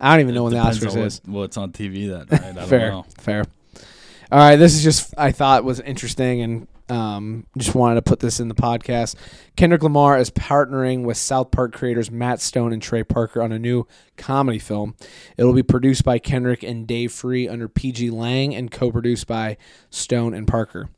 [0.00, 1.20] I don't even know when the Oscars on is.
[1.24, 2.42] What, what's on TV that night.
[2.42, 3.06] I don't fair, know.
[3.18, 3.44] fair.
[4.30, 8.20] All right, this is just I thought was interesting and um, just wanted to put
[8.20, 9.14] this in the podcast.
[9.56, 13.58] Kendrick Lamar is partnering with South Park creators Matt Stone and Trey Parker on a
[13.58, 13.86] new
[14.16, 14.94] comedy film.
[15.36, 19.56] It'll be produced by Kendrick and Dave Free under pgLang and co-produced by
[19.90, 20.88] Stone and Parker.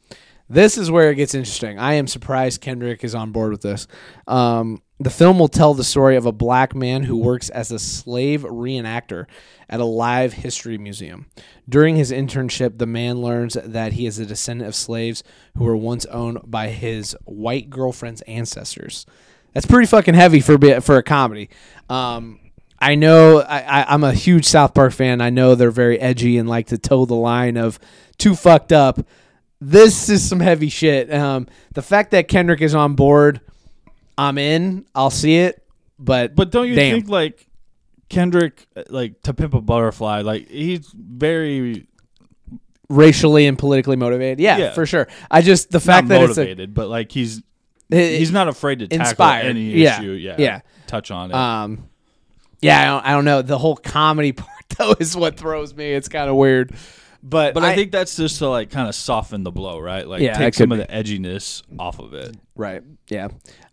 [0.49, 1.79] This is where it gets interesting.
[1.79, 3.87] I am surprised Kendrick is on board with this.
[4.27, 7.79] Um, the film will tell the story of a black man who works as a
[7.79, 9.27] slave reenactor
[9.69, 11.27] at a live history museum.
[11.69, 15.25] During his internship, the man learns that he is a descendant of slaves
[15.57, 19.07] who were once owned by his white girlfriend's ancestors.
[19.55, 21.49] That's pretty fucking heavy for be- for a comedy.
[21.89, 22.41] Um,
[22.79, 25.21] I know I, I'm a huge South Park fan.
[25.21, 27.79] I know they're very edgy and like to toe the line of
[28.19, 29.01] too fucked up.
[29.70, 31.12] This is some heavy shit.
[31.12, 33.41] Um, the fact that Kendrick is on board,
[34.19, 34.85] I'm in.
[34.95, 35.65] I'll see it.
[35.99, 36.97] But But don't you Damn.
[36.97, 37.47] think like
[38.09, 41.86] Kendrick, like to pimp a butterfly, like he's very
[42.91, 44.73] racially and politically motivated, yeah, Yeah.
[44.73, 45.09] for sure.
[45.31, 47.43] I just the fact not that it's a motivated, but like he's
[47.91, 49.47] he's not afraid to tackle inspired.
[49.47, 49.99] any Yeah.
[50.01, 50.11] issue.
[50.12, 50.61] Yeah, Yeah.
[50.86, 51.35] touch on it.
[51.35, 51.89] Um,
[52.61, 53.43] yeah, I don't, I don't know.
[53.43, 55.93] The whole comedy part though is what throws me.
[55.93, 56.74] It's kind of weird,
[57.24, 60.06] but but I, think that's just to like kind of soften the blow, right?
[60.06, 60.84] Like Yeah, take some of be.
[60.84, 62.36] the edginess off of it.
[62.55, 63.28] right, yeah.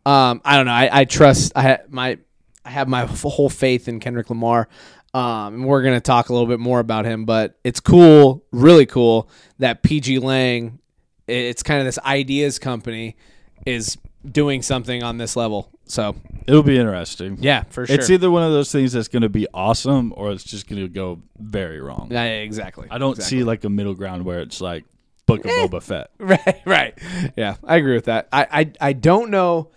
[0.05, 0.71] Um, I don't know.
[0.71, 1.51] I, I trust.
[1.55, 2.17] I my
[2.63, 4.69] I have my whole faith in Kendrick Lamar.
[5.13, 8.85] Um, and we're gonna talk a little bit more about him, but it's cool, really
[8.85, 9.29] cool
[9.59, 10.79] that pgLang.
[11.27, 13.17] It's kind of this ideas company
[13.65, 13.97] is
[14.29, 15.69] doing something on this level.
[15.85, 16.15] So
[16.47, 17.37] It'll be interesting.
[17.41, 17.95] yeah, for sure.
[17.95, 20.81] It's either one of those things that's going to be awesome or it's just going
[20.81, 22.07] to go very wrong.
[22.11, 22.87] Yeah, exactly.
[22.89, 23.39] I don't Exactly.
[23.39, 24.85] see like a middle ground where it's like
[25.25, 25.67] Book of eh.
[25.67, 26.11] Boba Fett.
[26.19, 26.97] Right, right.
[27.35, 28.27] Yeah, I agree with that.
[28.31, 29.69] I, I, I don't know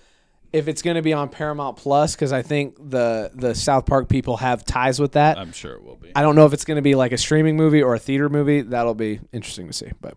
[0.53, 4.09] if it's going to be on Paramount Plus because I think the the South Park
[4.09, 5.37] people have ties with that.
[5.37, 6.13] I'm sure it will be.
[6.15, 8.29] I don't know if it's going to be like a streaming movie or a theater
[8.29, 8.61] movie.
[8.63, 9.91] That'll be interesting to see.
[10.01, 10.15] But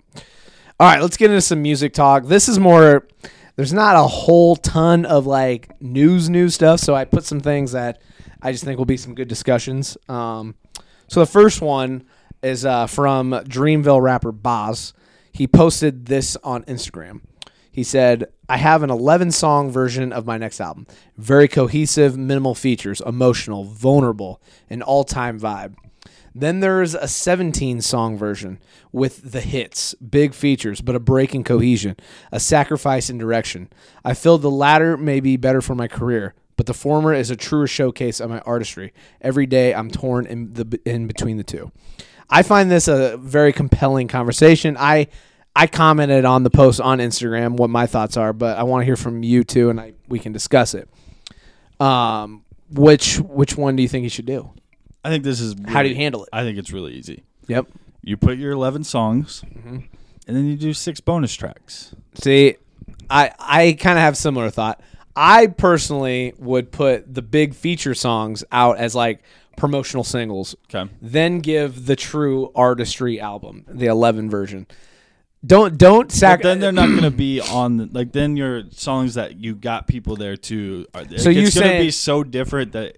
[0.79, 2.25] all right, let's get into some music talk.
[2.25, 3.07] This is more.
[3.57, 7.71] There's not a whole ton of like news news stuff, so I put some things
[7.71, 7.99] that
[8.39, 9.97] I just think will be some good discussions.
[10.07, 10.53] Um,
[11.07, 12.05] so the first one
[12.43, 14.93] is uh, from Dreamville rapper Bas.
[15.31, 17.21] He posted this on Instagram.
[17.71, 20.85] He said, I have an 11 song version of my next album.
[21.17, 24.39] Very cohesive, minimal features, emotional, vulnerable,
[24.69, 25.75] an all time vibe.
[26.33, 28.59] Then there's a 17 song version
[28.91, 31.95] with the hits, big features, but a break in cohesion,
[32.31, 33.69] a sacrifice in direction.
[34.05, 37.35] I feel the latter may be better for my career, but the former is a
[37.35, 38.93] truer showcase of my artistry.
[39.21, 41.71] Every day I'm torn in the in between the two.
[42.29, 44.75] I find this a very compelling conversation.
[44.77, 45.07] I
[45.55, 48.85] I commented on the post on Instagram what my thoughts are, but I want to
[48.85, 50.89] hear from you too, and I we can discuss it.
[51.79, 54.51] Um, which which one do you think you should do?
[55.07, 55.55] I think this is.
[55.67, 56.29] How do you handle it?
[56.33, 57.23] I think it's really easy.
[57.47, 57.67] Yep.
[58.03, 59.77] You put your 11 songs, Mm-hmm.
[60.27, 61.95] and then you do six bonus tracks.
[62.15, 62.55] See,
[63.09, 64.81] I I kind of have similar thought.
[65.15, 69.23] I personally would put the big feature songs out as like
[69.55, 70.91] promotional singles, Okay.
[71.01, 74.67] then give the true artistry album, the 11 version.
[75.45, 77.77] Don't don't But then they're not going to be on.
[77.77, 80.85] the- Like then your songs that you got people there to.
[80.93, 82.97] Are, So it's you going to be so different that,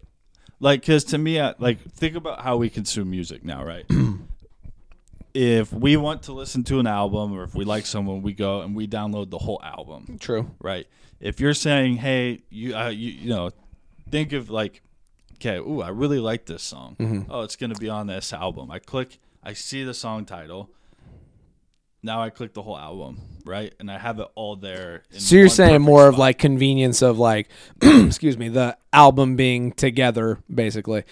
[0.59, 3.85] like, because to me, I, like, think about how we consume music now, right?
[5.33, 8.61] if we want to listen to an album or if we like someone, we go
[8.61, 10.17] and we download the whole album.
[10.19, 10.51] True.
[10.59, 10.87] Right.
[11.19, 13.51] If you're saying, "Hey, you, uh, you, you know,
[14.09, 14.81] think of like,
[15.35, 16.95] okay, ooh, I really like this song.
[16.99, 17.31] Mm-hmm.
[17.31, 20.69] Oh, it's gonna be on this album." I click, I see the song title.
[22.01, 25.03] Now I click the whole album, right, and I have it all there.
[25.11, 27.49] in So you're saying more of like convenience of like,
[27.81, 31.03] excuse me, the album being together, basically.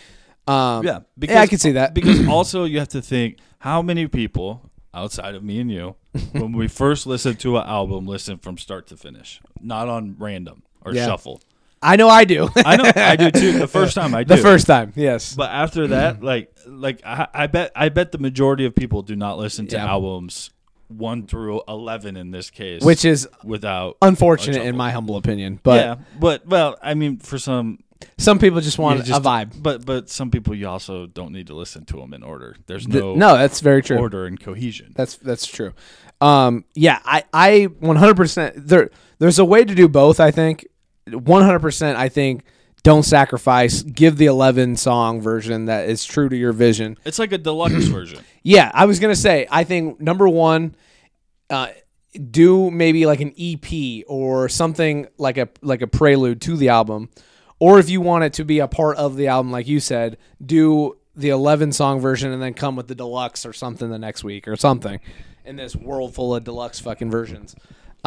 [0.47, 1.93] Um, yeah, yeah, I can see that.
[1.93, 5.95] because also you have to think how many people outside of me and you,
[6.31, 10.63] when we first listen to an album, listen from start to finish, not on random
[10.85, 11.05] or Yeah.
[11.05, 11.41] shuffle.
[11.79, 12.49] I know I do.
[12.55, 13.59] I know I do too.
[13.59, 14.35] The first time I do.
[14.35, 15.35] the first time, yes.
[15.35, 19.15] But after that, like like I, I bet I bet the majority of people do
[19.15, 19.85] not listen to Yeah.
[19.85, 20.49] albums
[20.87, 25.59] one through eleven in this case, Which is without unfortunate in my humble opinion.
[25.63, 25.95] But yeah.
[26.19, 27.79] But well, I mean, for some,
[28.17, 29.61] some people just want just- a vibe.
[29.61, 32.55] But but some people you also don't need to listen to them in order.
[32.67, 33.97] There's Th- no no, that's very true.
[33.97, 34.93] order and cohesion.
[34.95, 35.73] That's that's true.
[36.21, 38.89] Um, yeah, I I 100% there
[39.19, 40.65] there's a way to do both, I think.
[41.07, 42.43] 100% I think
[42.83, 46.97] don't sacrifice, give the 11 song version that is true to your vision.
[47.05, 48.19] It's like a deluxe version.
[48.43, 50.73] Yeah, I was going to say I think number 1
[51.49, 51.67] uh
[52.31, 57.09] do maybe like an EP or something like a like a prelude to the album.
[57.59, 60.17] Or if you want it to be a part of the album like you said,
[60.43, 64.23] do the 11 song version and then come with the deluxe or something the next
[64.23, 65.01] week or something
[65.43, 67.53] in this world full of deluxe fucking versions.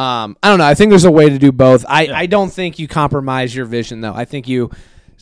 [0.01, 0.65] Um, I don't know.
[0.65, 1.85] I think there's a way to do both.
[1.87, 4.13] I, I don't think you compromise your vision though.
[4.13, 4.71] I think you,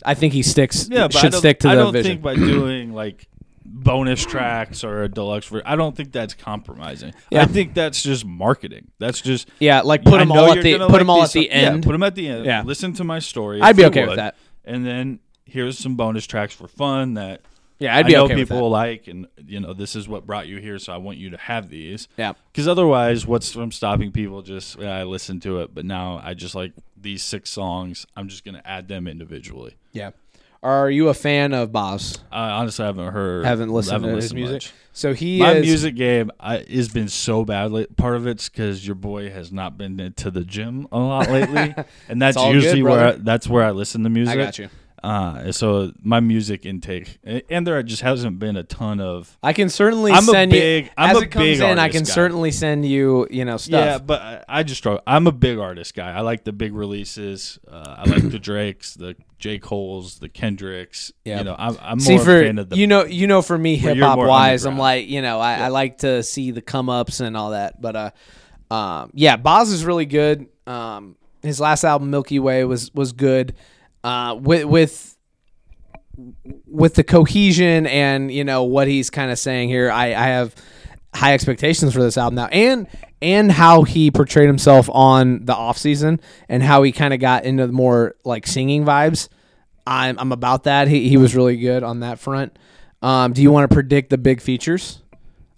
[0.06, 0.88] I think he sticks.
[0.90, 2.12] Yeah, I should don't, stick to I the don't vision.
[2.12, 3.28] think by doing like
[3.66, 7.14] bonus tracks or a deluxe version, I don't think that's compromising.
[7.30, 7.42] Yeah.
[7.42, 8.92] I think that's just marketing.
[9.00, 11.44] That's just yeah, like put them all at the put like them all at the
[11.44, 11.48] songs.
[11.48, 11.84] Yeah, end.
[11.84, 12.46] put them at the end.
[12.46, 12.64] Yeah.
[12.66, 13.62] Listen to my story.
[13.62, 14.36] I'd be okay with that.
[14.64, 17.42] And then here's some bonus tracks for fun that
[17.80, 20.48] yeah, I'd be I know okay people like, and you know this is what brought
[20.48, 22.08] you here, so I want you to have these.
[22.18, 22.34] Yeah.
[22.52, 24.42] Because otherwise, what's from stopping people?
[24.42, 28.06] Just yeah, I listened to it, but now I just like these six songs.
[28.16, 29.76] I'm just gonna add them individually.
[29.94, 30.12] Yeah.
[30.62, 32.18] Are you a fan of Bas?
[32.34, 34.56] I honestly haven't heard, Haven't listened to his listened music.
[34.56, 34.74] much.
[34.92, 37.72] So he My is music game I, has been so bad.
[37.72, 37.96] Late.
[37.96, 41.74] Part of it's because your boy has not been to the gym a lot lately,
[42.10, 44.34] and that's all good, usually where I, that's where I listen to music.
[44.34, 44.68] I got you.
[45.04, 47.20] Uh, so my music intake,
[47.50, 49.38] and there just hasn't been a ton of.
[49.42, 51.80] I can certainly I'm a send big- you I'm as a it comes big in.
[51.80, 52.10] I can guy.
[52.12, 53.72] certainly send you, you know, stuff.
[53.86, 55.02] Yeah, but I, I just struggle.
[55.08, 56.12] I'm a big artist guy.
[56.12, 57.60] I like the big releases.
[57.68, 61.12] Uh, I like the Drakes, the J Cole's, the Kendricks.
[61.24, 61.40] Yeah.
[61.40, 62.76] You know, I'm, I'm See more for a fan of the.
[62.78, 65.68] you know you know for me hip hop wise I'm like you know I, I
[65.70, 68.12] like to see the come ups and all that but uh
[68.74, 73.56] um yeah Bas is really good um his last album Milky Way was was good
[74.04, 75.18] uh with with
[76.66, 80.56] with the cohesion and you know what he's kind of saying here I I have
[81.14, 82.88] high expectations for this album now and
[83.22, 87.46] and how he portrayed himself on the off season and how he kind of got
[87.46, 89.30] into the more like singing vibes
[89.88, 90.88] I'm I'm about that.
[90.88, 92.58] He he was really good on that front.
[93.02, 95.02] Um, do you want to predict the big features?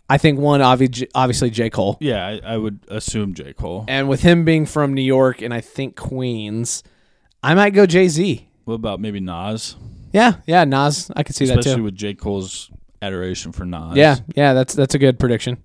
[0.09, 3.85] I think one obvi- obviously J Cole, yeah, I, I would assume J Cole.
[3.87, 6.81] and with him being from New York and I think Queens,
[7.43, 8.47] I might go Jay Z.
[8.65, 9.75] What about maybe Nas?
[10.13, 11.09] Yeah, yeah, Nas.
[11.15, 11.83] I could see that Especially too.
[11.83, 12.69] with J Cole's
[13.01, 13.95] adoration for Nas.
[13.95, 15.57] Yeah, yeah, that's that's a good prediction.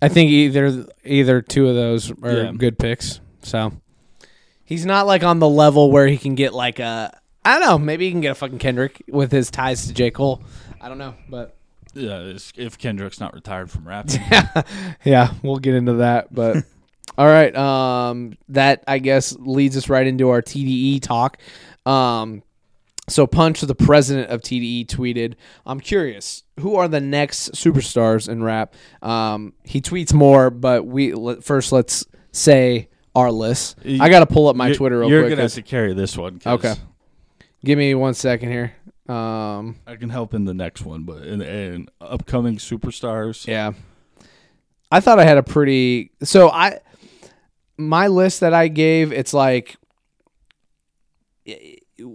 [0.00, 2.52] I think either either two of those are Yeah.
[2.56, 3.20] good picks.
[3.42, 3.72] So
[4.64, 7.78] he's not like on the level where he can get like a I don't know.
[7.78, 10.42] Maybe he can get a fucking Kendrick with his ties to J Cole.
[10.80, 11.56] I don't know, but
[11.94, 12.20] yeah.
[12.22, 14.20] it's- If Kendrick's not retired from rapping,
[15.04, 16.34] yeah, we'll get into that.
[16.34, 16.64] But
[17.18, 21.38] all right, um, that I guess leads us right into our TDE talk.
[21.86, 22.42] Um,
[23.08, 25.34] so Punch, the president of TDE, tweeted,
[25.66, 31.12] "I'm curious, who are the next superstars in rap?" Um, he tweets more, but we
[31.40, 33.76] first let's say our list.
[34.00, 35.30] I got to pull up my You're- Twitter real You're quick.
[35.32, 36.40] gonna have to carry this one.
[36.46, 36.74] Okay.
[37.64, 38.72] Give me one second here.
[39.08, 43.72] Um, I can help in the next one, but in, in upcoming superstars, Yeah.
[44.90, 46.78] I thought I had a pretty so I
[47.76, 49.76] my list that I gave it's like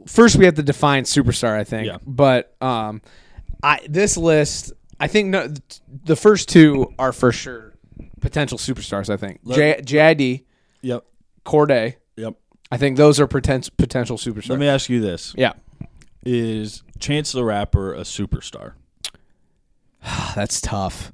[0.05, 1.87] first we have to define superstar I think.
[1.87, 1.97] Yeah.
[2.05, 3.01] But um
[3.63, 5.53] I this list I think no
[6.03, 7.73] the first two are for sure
[8.21, 9.39] potential superstars I think.
[9.47, 10.43] J, JID,
[10.81, 11.05] Yep.
[11.45, 11.95] Cordae.
[12.15, 12.35] Yep.
[12.71, 14.49] I think those are potential potential superstars.
[14.49, 15.53] Let me ask you this: yeah.
[16.25, 18.73] Is Chance the Rapper a superstar?
[20.35, 21.13] That's tough.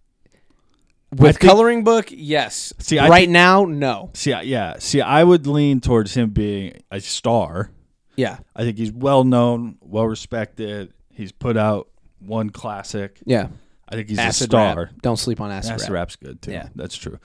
[1.18, 2.74] With think- coloring book, yes.
[2.80, 4.10] See, I right think- now, no.
[4.14, 4.76] See, yeah.
[4.80, 7.72] See, I would lean towards him being a star.
[8.16, 8.38] Yeah.
[8.56, 10.94] I think he's well known, well respected.
[11.12, 11.88] He's put out
[12.20, 13.20] one classic.
[13.26, 13.48] Yeah.
[13.90, 14.76] I think he's a star.
[14.76, 14.90] rap.
[15.02, 15.94] Don't sleep on acid, Acid rap.
[15.96, 16.52] rap's good too.
[16.52, 16.68] Yeah.
[16.76, 17.20] that's true.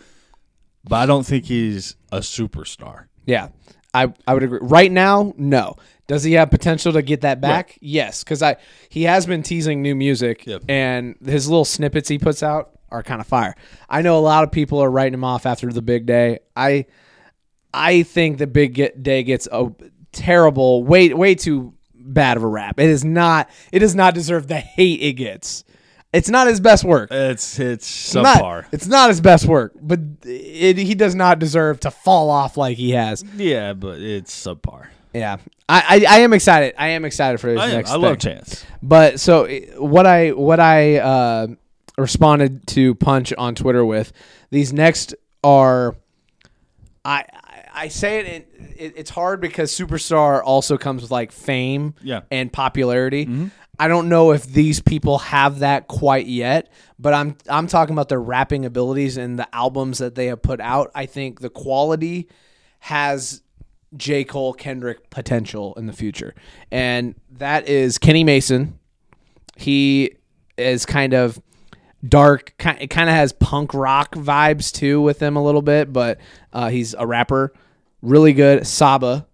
[0.84, 3.06] But I don't think he's a superstar.
[3.26, 3.48] Yeah,
[3.92, 4.58] I I would agree.
[4.62, 5.76] Right now, no.
[6.06, 7.76] Does he have potential to get that back?
[7.82, 8.56] Yes, because I
[8.88, 10.62] he has been teasing new music, Yep.
[10.68, 13.54] and his little snippets he puts out are kind of fire.
[13.88, 16.38] I know a lot of people are writing him off after the big day.
[16.56, 16.86] I
[17.72, 19.70] I think the big get, day gets a
[20.12, 22.80] terrible, way way too bad of a rap.
[22.80, 23.50] It is not.
[23.72, 25.64] It does not deserve the hate it gets.
[26.10, 27.10] It's not his best work.
[27.12, 28.64] It's it's Not- subpar.
[28.72, 32.78] it's not his best work, but it, he does not deserve to fall off like
[32.78, 33.22] he has.
[33.36, 34.86] yeah, but it's subpar.
[35.12, 35.36] Yeah,
[35.68, 36.74] I, I, I am excited.
[36.78, 37.72] I am excited for his I, am.
[37.72, 37.90] next.
[37.90, 38.18] I love.
[38.18, 38.64] Chance.
[38.82, 39.46] But so
[39.76, 41.46] what I what I uh,
[41.98, 44.12] responded to Punch on Twitter with
[44.50, 45.14] these next
[45.44, 45.96] are
[47.04, 47.24] I
[47.72, 52.22] I, say it, it it's hard because superstar also comes with like fame Yeah.
[52.30, 53.26] and popularity.
[53.26, 53.46] Mm-hmm.
[53.78, 58.08] I don't know if these people have that quite yet, but I'm I'm talking about
[58.08, 60.90] their rapping abilities and the albums that they have put out.
[60.94, 62.28] I think the quality
[62.80, 63.42] has
[63.96, 64.24] J.
[64.24, 66.34] Cole Kendrick potential in the future.
[66.72, 68.78] And that is Kenny Mason.
[69.56, 70.16] He
[70.56, 71.40] is kind of
[72.06, 75.92] dark, ki- it kind of has punk rock vibes too with him a little bit,
[75.92, 76.18] but
[76.52, 77.52] uh, he's a rapper.
[78.02, 78.66] Really good.
[78.66, 79.26] Saba.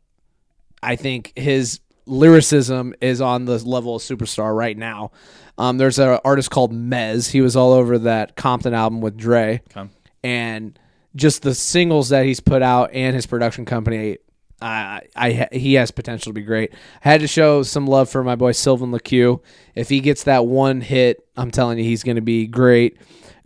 [0.83, 5.11] I think his lyricism is on the level of superstar right now.
[5.57, 7.31] Um, there's an artist called Mez.
[7.31, 9.89] He was all over that Compton album with Dre Okay.
[10.23, 10.79] and
[11.17, 14.19] just the singles that he's put out and his production company,
[14.61, 16.73] I, I, he has potential to be great.
[17.05, 19.41] I had to show some love for my boy Sylvan LaCue.
[19.75, 22.99] If he gets that one hit, I'm telling you, he's going to be great.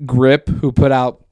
[0.04, 1.24] Grip, who put out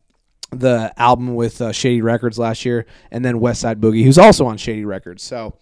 [0.51, 4.47] the album with uh, Shady Records last year, and then West Side Boogie, who's also
[4.47, 5.23] on Shady Records.
[5.23, 5.57] So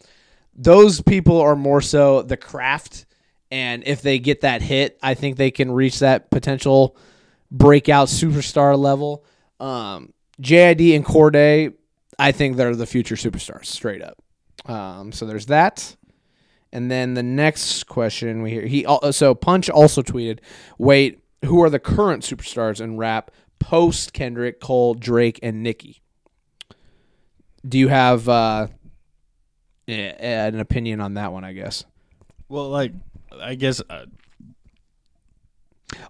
[0.54, 3.06] those people are more so the craft,
[3.50, 6.96] and if they get that hit, I think they can reach that potential
[7.50, 9.24] breakout superstar level.
[9.60, 11.74] Um, JID and Cordae,
[12.18, 14.22] I think they're the future superstars, straight up.
[14.70, 15.96] Um, so there's that.
[16.72, 20.40] And then the next question we hear, he so Punch also tweeted,
[20.76, 23.30] "Wait, who are the current superstars in rap
[23.60, 26.02] post Kendrick, Cole, Drake, and Nicki?"
[27.66, 28.66] Do you have uh,
[29.86, 31.44] an opinion on that one?
[31.44, 31.84] I guess.
[32.48, 32.92] Well, like
[33.40, 34.06] I guess uh,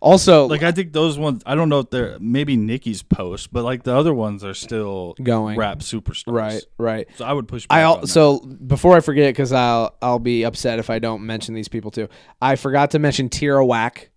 [0.00, 1.42] Also, like I think those ones.
[1.46, 5.14] I don't know if they're maybe Nicki's post, but like the other ones are still
[5.22, 5.56] Going.
[5.58, 6.32] rap superstars.
[6.32, 7.08] right, right.
[7.16, 7.66] So I would push.
[7.70, 8.06] I back al- on that.
[8.08, 11.90] so before I forget, because I'll I'll be upset if I don't mention these people
[11.90, 12.08] too.
[12.40, 14.10] I forgot to mention Tierra Whack,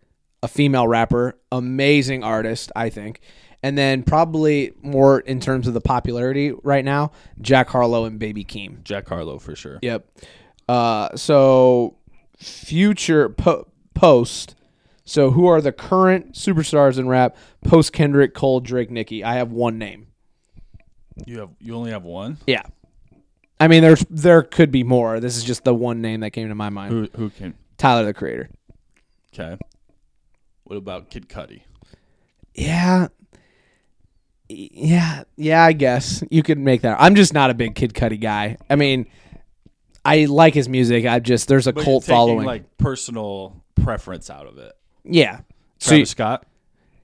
[0.44, 3.22] a female rapper, amazing artist, I think,
[3.64, 7.11] and then probably more in terms of the popularity right now,
[7.41, 8.84] Jack Harlow and Baby Keem.
[8.84, 9.80] Jack Harlow for sure.
[9.81, 10.07] Yep.
[10.69, 11.95] Uh, so
[12.38, 14.56] future po- post.
[15.07, 19.23] So who are the current superstars in rap post Kendrick, Cole, Drake, Nicki?
[19.23, 20.07] I have one name.
[21.25, 22.38] You have you only have one.
[22.45, 22.63] Yeah.
[23.57, 25.21] I mean, there's there could be more.
[25.21, 26.91] This is just the one name that came to my mind.
[26.91, 27.53] Who who can?
[27.77, 28.49] Tyler the Creator.
[29.34, 29.57] Okay.
[30.65, 31.61] What about Kid Cudi?
[32.53, 33.07] Yeah.
[34.49, 36.97] Yeah, yeah, I guess you could make that.
[36.99, 38.57] I'm just not a big Kid Cudi guy.
[38.69, 39.07] I mean,
[40.03, 41.05] I like his music.
[41.05, 42.45] I just there's a But cult following.
[42.45, 44.73] like personal preference out of it.
[45.03, 45.41] Yeah.
[45.79, 46.45] So Travis Scott.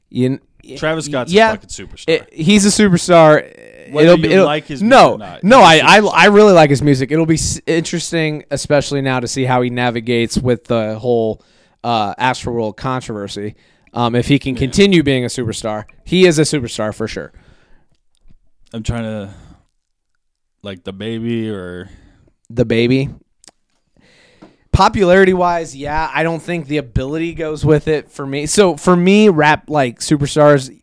[0.09, 0.39] you,
[0.77, 2.03] Travis Scott's yeah, a fucking superstar.
[2.07, 3.43] it- he's a superstar.
[3.91, 5.59] Whether it'll you be it'll, like his no, or not, no.
[5.59, 5.99] I, I.
[5.99, 7.11] I really like his music.
[7.11, 7.37] It'll be
[7.67, 11.43] interesting, especially now to see how he navigates with the whole
[11.83, 13.55] uh, Astroworld controversy.
[13.93, 17.33] Um, if he can continue being a superstar, he is a superstar for sure.
[18.73, 19.33] I'm trying to
[20.63, 21.89] like the baby or
[22.49, 23.09] the baby.
[24.73, 28.45] Popularity wise, yeah, I don't think the ability goes with it for me.
[28.47, 30.75] So for me, rap like superstars,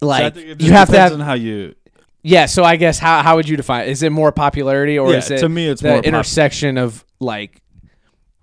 [0.00, 1.74] like it you have to have on how you
[2.22, 2.46] yeah.
[2.46, 3.86] So I guess how how would you define?
[3.86, 3.90] It?
[3.90, 6.78] Is it more popularity or Yeah, is it to me it's the more pop- intersection
[6.78, 7.60] of like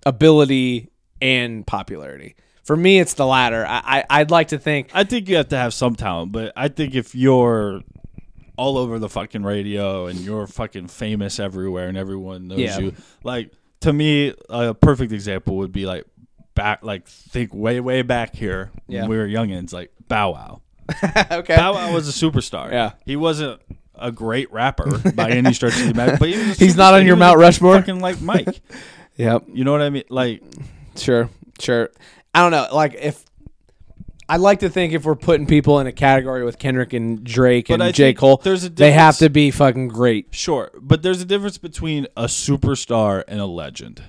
[0.06, 0.88] ability
[1.20, 2.36] and popularity?
[2.62, 3.66] For me, it's the latter.
[3.66, 6.52] I, I I'd like to think I think you have to have some talent, but
[6.56, 7.82] I think if you're
[8.56, 12.78] all over the fucking radio and you're fucking famous everywhere and everyone knows Yeah.
[12.78, 12.94] you,
[13.24, 13.50] like
[13.84, 16.04] to me, a perfect example would be like
[16.54, 19.02] back, like think way way back here Yeah.
[19.02, 20.60] when we were youngins, like Bow Wow.
[21.30, 21.56] okay.
[21.56, 22.70] Bow Wow was a superstar.
[22.72, 22.92] Yeah.
[23.06, 23.60] he wasn't
[23.94, 27.06] a great rapper by any stretch of the imagination, but he He's not on He
[27.06, 27.76] your Mount Rushmore?
[27.76, 28.60] Fucking like Mike.
[29.16, 29.44] Yep.
[29.52, 30.02] You know what I mean?
[30.08, 30.42] Like
[30.96, 31.30] Sure,
[31.60, 31.90] sure.
[32.34, 32.66] I don't know.
[32.74, 33.24] Like if
[34.28, 37.68] I like to think if we're putting people in a category with Kendrick and Drake
[37.68, 40.28] But and J think Cole, there's a they have difference- to be fucking great.
[40.30, 44.02] Sure, but there's a difference between a superstar and a legend.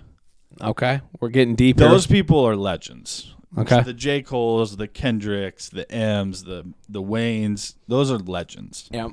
[0.61, 1.81] Okay, we're getting deeper.
[1.81, 3.33] Those people are legends.
[3.57, 3.81] Okay.
[3.83, 4.21] The J.
[4.21, 8.89] Cole's, the Kendricks, the M's, the the Waynes, those are legends.
[8.91, 9.09] Yeah.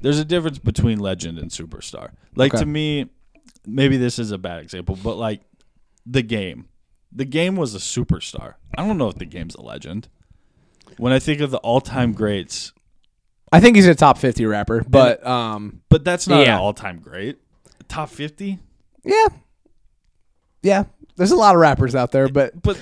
[0.00, 2.10] There's a difference between legend and superstar.
[2.36, 2.62] Like Okay.
[2.62, 3.10] to me,
[3.66, 5.40] maybe this is a bad example, but like
[6.06, 6.68] the game.
[7.12, 8.54] The game was a superstar.
[8.76, 10.08] I don't know if the game's a legend.
[10.98, 12.72] When I think of the all-time greats,
[13.52, 16.54] I think he's a top 50 rapper, but um but that's not Yeah.
[16.54, 17.38] an all-time great.
[17.88, 18.58] Top 50?
[19.04, 19.26] yeah.
[20.62, 20.84] Yeah.
[21.16, 22.80] There's a lot of rappers out there, but but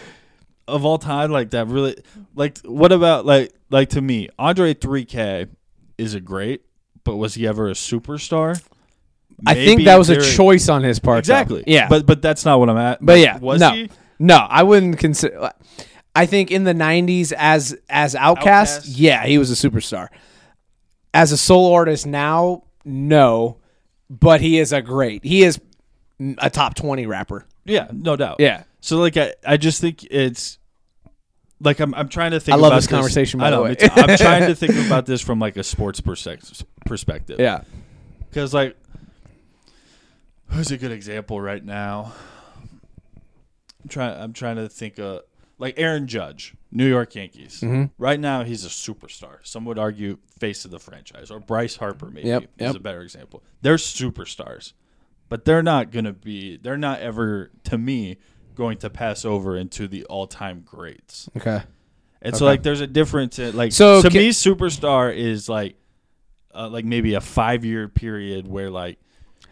[0.68, 1.96] of all time, like that really,
[2.34, 5.48] like what about like like to me, Andre 3K
[5.98, 6.62] is a great,
[7.04, 8.62] but was he ever a superstar?
[9.46, 11.16] I think Maybe that was a there- choice on his part.
[11.24, 11.34] though.
[11.34, 11.64] Exactly.
[11.66, 11.88] Yeah.
[11.88, 13.04] But but that's not what I'm at.
[13.04, 13.70] But yeah, was no.
[13.72, 13.90] he?
[14.18, 15.50] No, I wouldn't consider.
[16.14, 18.92] I think in the '90s, as as Outcast, Outkast?
[18.96, 20.08] yeah, he was a superstar.
[21.14, 23.58] As a solo artist now, no,
[24.10, 25.24] but he is a great.
[25.24, 25.60] He is
[26.38, 27.46] a top twenty rapper.
[27.64, 28.36] Yeah, no doubt.
[28.40, 30.58] Yeah, So like I, I just think it's
[31.60, 32.54] like I'm I'm trying to think.
[32.54, 33.76] I love about this conversation, by I the way.
[33.80, 36.62] I'm trying to think about this from like a sports perspective.
[36.86, 37.38] Perspective.
[37.40, 37.62] yeah.
[38.28, 38.76] Because like,
[40.48, 42.12] who's a good example right now?
[43.82, 44.20] I'm trying.
[44.20, 45.22] I'm trying to think of
[45.62, 47.60] like Aaron Judge, New York Yankees.
[47.60, 47.84] Mm-hmm.
[47.96, 49.36] Right now, he's a superstar.
[49.44, 53.00] Some would argue face of the franchise, or Bryce Harper maybe Yep, is a better
[53.00, 53.44] example.
[53.60, 54.72] They're superstars,
[55.28, 56.56] but they're not going to be.
[56.56, 58.18] They're not ever, to me,
[58.56, 61.28] going to pass over into the all-time greats.
[61.36, 61.62] Okay.
[62.20, 65.76] And so like there's a difference in like So to ca- me superstar is like
[66.54, 68.98] uh, like maybe a 5 year period where like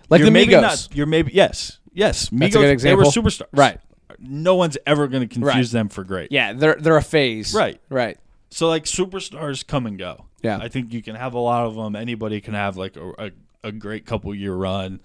[0.08, 0.60] Like you're the maybe Migos.
[0.60, 1.78] not you're maybe yes.
[1.92, 3.46] Yes, Migos That's a good they were superstars.
[3.52, 3.80] Right.
[4.18, 5.78] No one's ever going to confuse Right.
[5.78, 6.32] them for great.
[6.32, 7.54] Yeah, they're they're a phase.
[7.54, 7.80] Right.
[7.88, 8.18] Right.
[8.50, 10.26] So like superstars come and go.
[10.42, 10.58] Yeah.
[10.60, 11.94] I think you can have a lot of them.
[11.94, 13.30] Anybody can have like a, a,
[13.68, 15.00] a great couple year run.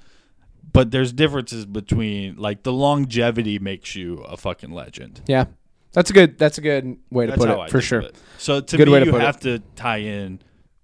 [0.73, 5.21] But there's differences between like the longevity makes you a fucking legend.
[5.27, 5.45] Yeah.
[5.93, 6.37] That's a good.
[6.37, 7.99] That's a good way to That's put how it I for think sure.
[8.01, 8.15] it.
[8.37, 9.25] So to Good me, way to you put it.
[9.25, 10.39] have to tie in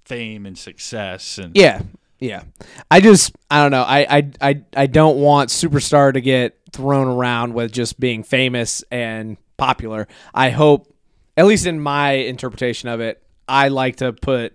[0.06, 1.82] fame and success and Yeah,
[2.20, 2.44] yeah.
[2.90, 3.82] I just I don't know.
[3.84, 8.84] I I I, I don't want superstar to get thrown around with just being famous
[8.92, 10.08] and popular.
[10.34, 10.94] I hope,
[11.38, 14.54] at least in my interpretation of it, I like to put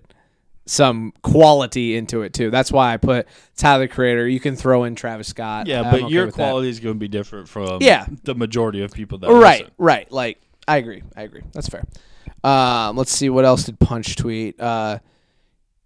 [0.69, 2.51] some quality into it too.
[2.51, 4.27] That's why I put Tyler the Creator.
[4.29, 5.69] You can throw in Travis Scott.
[5.69, 8.07] Yeah, I'm but okay your quality is going to be different from Yeah.
[8.25, 9.75] the majority of people that Right, listen.
[9.79, 10.11] right.
[10.11, 11.05] Like I agree.
[11.15, 11.43] I agree.
[11.53, 11.85] That's fair.
[12.43, 14.61] Um, let's see what else did Punch tweet.
[14.61, 14.99] Uh,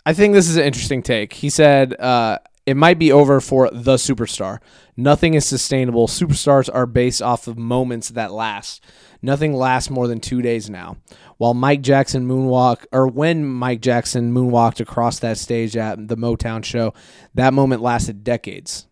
[0.06, 1.34] I think this is an interesting take.
[1.34, 4.58] He said uh, it might be over for the superstar.
[4.96, 6.06] Nothing is sustainable.
[6.06, 8.84] Superstars are based off of moments that last.
[9.22, 10.96] Nothing lasts more than two days now.
[11.38, 16.64] While Mike Jackson moonwalk, or when Mike Jackson moonwalked across that stage at the Motown
[16.64, 16.92] show,
[17.34, 18.86] that moment lasted decades.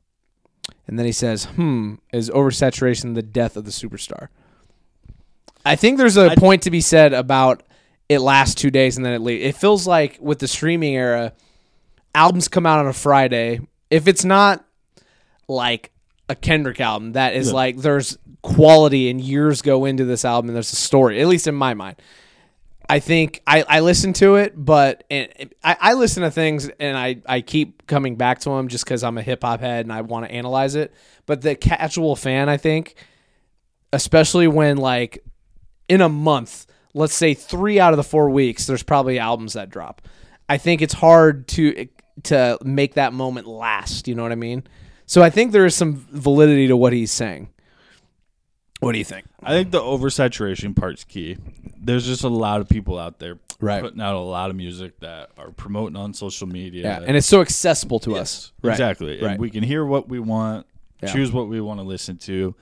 [0.87, 4.29] And then he says, "Hmm, is oversaturation the death of the superstar?"
[5.65, 7.63] I think there's a point to be said about
[8.09, 9.45] it lasts two days and then it leaves.
[9.45, 11.35] It feels like with the streaming era,
[12.19, 13.61] albums come out on a Friday.
[13.91, 14.65] If it's not
[15.47, 15.93] like
[16.29, 17.55] a Kendrick album, that is Yeah.
[17.55, 21.47] like there's quality and years go into this album and there's a story, at least
[21.47, 21.97] in my mind.
[22.91, 25.29] I think I, I listen to it, but and
[25.63, 29.05] I, I listen to things and I, I keep coming back to them just because
[29.05, 30.93] I'm a hip hop head and I want to analyze it.
[31.27, 32.95] But the casual fan, I think,
[33.93, 35.23] especially when like
[35.89, 39.71] in a month, let's say three out of the four weeks, there's probably albums that
[39.71, 40.03] drop.
[40.49, 41.89] I think it's hard to
[42.25, 44.09] to make that moment last.
[44.09, 44.65] You know what I mean?
[45.07, 47.49] So I think there is some validity to what he's saying.
[48.81, 49.27] What do you think?
[49.43, 51.37] I think the oversaturation part's key.
[51.81, 53.83] There's just a lot of people out there Right.
[53.83, 56.83] putting out a lot of music that are promoting on social media.
[56.85, 58.53] Yeah, and it's so accessible to Yes, us.
[58.63, 58.71] Right.
[58.73, 59.15] Exactly.
[59.19, 59.39] And Right.
[59.39, 60.67] we can hear what we want,
[61.03, 61.13] Yeah.
[61.13, 62.55] choose what we want to listen to.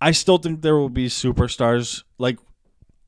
[0.00, 2.38] I still think there will be superstars like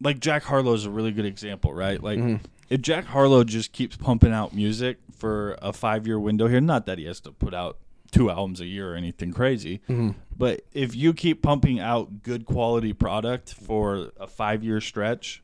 [0.03, 2.03] like Jack Harlow is a really good example, right?
[2.03, 2.37] Like Mm-hmm.
[2.71, 6.99] if Jack Harlow just keeps pumping out music for a 5-year window here, not that
[6.99, 7.79] he has to put out
[8.11, 10.11] two albums a year or anything crazy, Mm-hmm.
[10.37, 15.43] but if you keep pumping out good quality product for a 5-year stretch,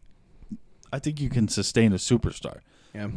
[0.92, 2.58] I think you can sustain a superstar.
[2.94, 3.08] Yeah.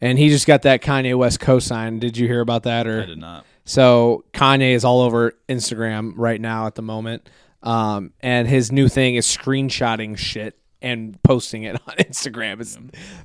[0.00, 1.98] And he just got that Kanye West cosign.
[1.98, 2.86] Did you hear about that?
[2.86, 3.44] I Or did not.
[3.64, 7.28] so Kanye is all over Instagram right now at the moment,
[7.62, 12.60] um, and his new thing is screenshotting shit and posting it on Instagram.
[12.60, 12.78] It's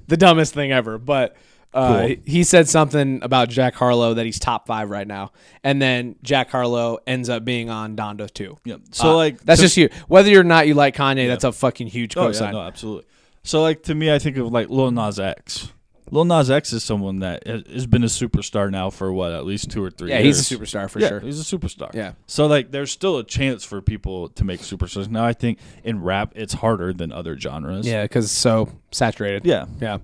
[0.08, 1.36] the dumbest thing ever, but.
[1.74, 2.16] Uh, Cool.
[2.26, 5.32] He said something about Jack Harlow that he's top five right now,
[5.64, 8.58] and then Jack Harlow ends up being on Donda too.
[8.66, 8.78] Yeah.
[8.92, 9.90] So Uh, like that's to- just you.
[10.08, 12.42] Whether or not you like Kanye, that's a fucking huge Oh cosign.
[12.42, 13.06] yeah, no, absolutely.
[13.44, 15.72] So like to me, I think of like Lil Nas X.
[16.10, 19.70] Lil Nas X is someone that has been a superstar now for what at least
[19.70, 20.10] two or three.
[20.10, 20.48] Yeah, years.
[20.48, 21.20] he's a superstar for yeah, sure.
[21.20, 21.94] He's a superstar.
[21.94, 22.14] Yeah.
[22.28, 25.10] So like, there's still a chance for people to make superstars.
[25.10, 27.86] Now I think in rap it's harder than other genres.
[27.86, 29.46] Yeah, because it's so saturated.
[29.46, 29.66] Yeah.
[29.82, 29.98] Yeah.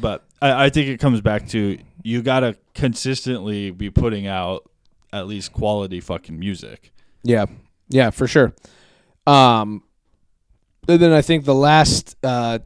[0.00, 4.68] But I, I think it comes back to you gotta consistently be putting out
[5.12, 6.92] at least quality fucking music.
[7.22, 7.46] Yeah,
[7.88, 8.54] yeah, for sure.
[9.26, 9.82] Um,
[10.88, 12.60] and then I think the last, uh,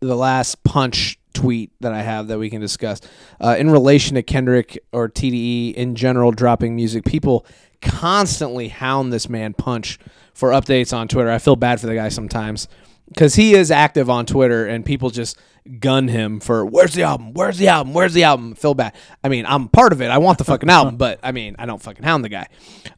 [0.00, 3.00] the last punch tweet that I have that we can discuss
[3.40, 7.04] uh, in relation to Kendrick or TDE in general dropping music.
[7.04, 7.46] People
[7.80, 9.98] constantly hound this man Punch
[10.34, 11.30] for updates on Twitter.
[11.30, 12.68] I feel bad for the guy sometimes
[13.08, 15.38] because he is active on Twitter and people just
[15.80, 18.54] gun him for where's the album, where's the album, where's the album.
[18.54, 18.94] Feel bad.
[19.22, 20.10] I mean, I'm part of it.
[20.10, 22.48] I want the fucking album, but I mean, I don't fucking hound the guy.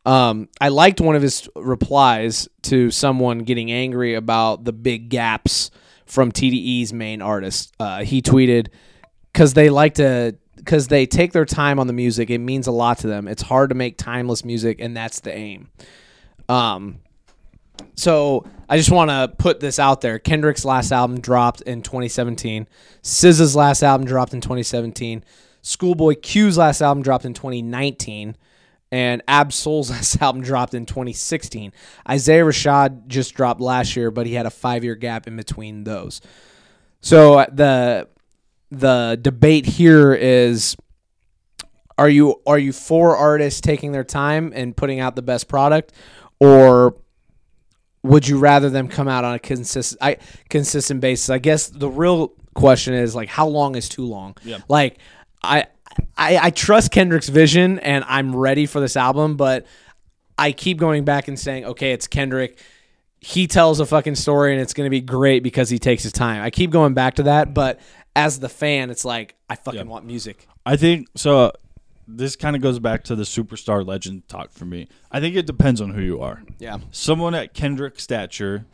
[0.04, 5.70] Um, I liked one of his replies to someone getting angry about the big gaps
[6.06, 7.74] from TDE's main artist.
[7.78, 8.68] Uh, he tweeted
[9.32, 12.30] because they like to because they take their time on the music.
[12.30, 13.26] It means a lot to them.
[13.28, 15.70] It's hard to make timeless music, and that's the aim.
[16.48, 16.98] Um,
[17.94, 20.18] so I just want to put this out there.
[20.18, 22.68] Kendrick's last album dropped in 2017.
[23.02, 25.24] SZA's last album dropped in 2017.
[25.62, 28.36] Schoolboy Q's last album dropped in 2019.
[28.92, 31.72] And Ab Soul's last album dropped in 2016.
[32.08, 35.84] Isaiah Rashad just dropped last year, but he had a five year gap in between
[35.84, 36.20] those.
[37.00, 38.08] So uh, the
[38.70, 40.76] the debate here is
[41.98, 45.92] are you are you for artists taking their time and putting out the best product
[46.38, 46.96] or
[48.02, 50.16] would you rather them come out on a consistent I,
[50.48, 51.28] consistent basis?
[51.30, 54.36] I guess the real question is like how long is too long?
[54.42, 54.58] Yeah.
[54.68, 54.98] Like
[55.42, 55.66] I,
[56.16, 59.66] I I trust Kendrick's vision and I'm ready for this album, but
[60.38, 62.58] I keep going back and saying, okay, it's Kendrick.
[63.20, 66.12] He tells a fucking story and it's going to be great because he takes his
[66.12, 66.42] time.
[66.42, 67.78] I keep going back to that, but
[68.16, 69.84] as the fan, it's like I fucking Yeah.
[69.84, 70.46] want music.
[70.64, 71.52] I think so.
[72.16, 74.88] This kind of goes back to the superstar legend talk for me.
[75.10, 76.42] I think it depends on who you are.
[76.58, 76.78] Yeah.
[76.90, 78.64] Someone at Kendrick stature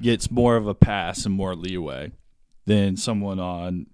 [0.00, 2.12] gets more of a pass and more leeway
[2.66, 3.86] than someone on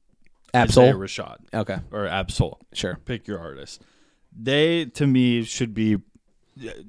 [0.52, 0.92] Ab Soul.
[0.94, 1.78] Rashad Okay.
[1.90, 2.60] or Ab Soul.
[2.72, 2.98] Sure.
[3.05, 3.82] Pick your artist.
[4.36, 5.98] They to me should be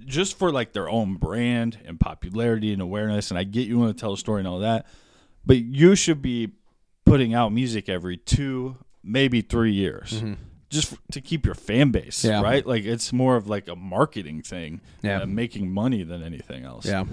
[0.05, 3.31] just for like their own brand and popularity and awareness.
[3.31, 4.85] And I get you want to tell a story and all that,
[5.45, 6.51] but you should be
[7.05, 10.13] putting out music every two, maybe three years.
[10.13, 10.33] Mm-hmm.
[10.75, 12.23] Just to keep your fan base.
[12.23, 12.41] Yeah.
[12.41, 12.65] right?
[12.65, 15.21] Like it's more of like a marketing thing, Yeah.
[15.21, 16.85] uh, making money than anything else.
[16.85, 17.05] Yeah.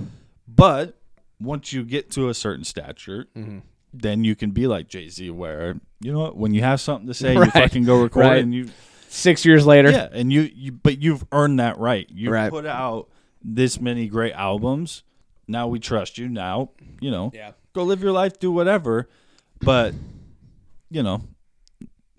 [0.47, 0.99] But
[1.41, 3.59] once you get to a certain stature, Mm-hmm.
[3.95, 7.07] then you can be like Jay Z, where you know what, when you have something
[7.07, 7.47] to say, Right.
[7.47, 8.43] you fucking go record Right.
[8.43, 8.69] and you
[9.09, 9.91] Six years later.
[9.91, 12.07] yeah, and you, you but you've earned that right.
[12.11, 12.51] You Right.
[12.51, 13.09] put out
[13.45, 15.03] this many great albums.
[15.47, 16.29] Now we trust you.
[16.29, 16.71] Now
[17.01, 17.31] you know.
[17.35, 17.53] Yeah.
[17.75, 19.09] Go live your life, do whatever.
[19.61, 19.95] But
[20.91, 21.25] you know,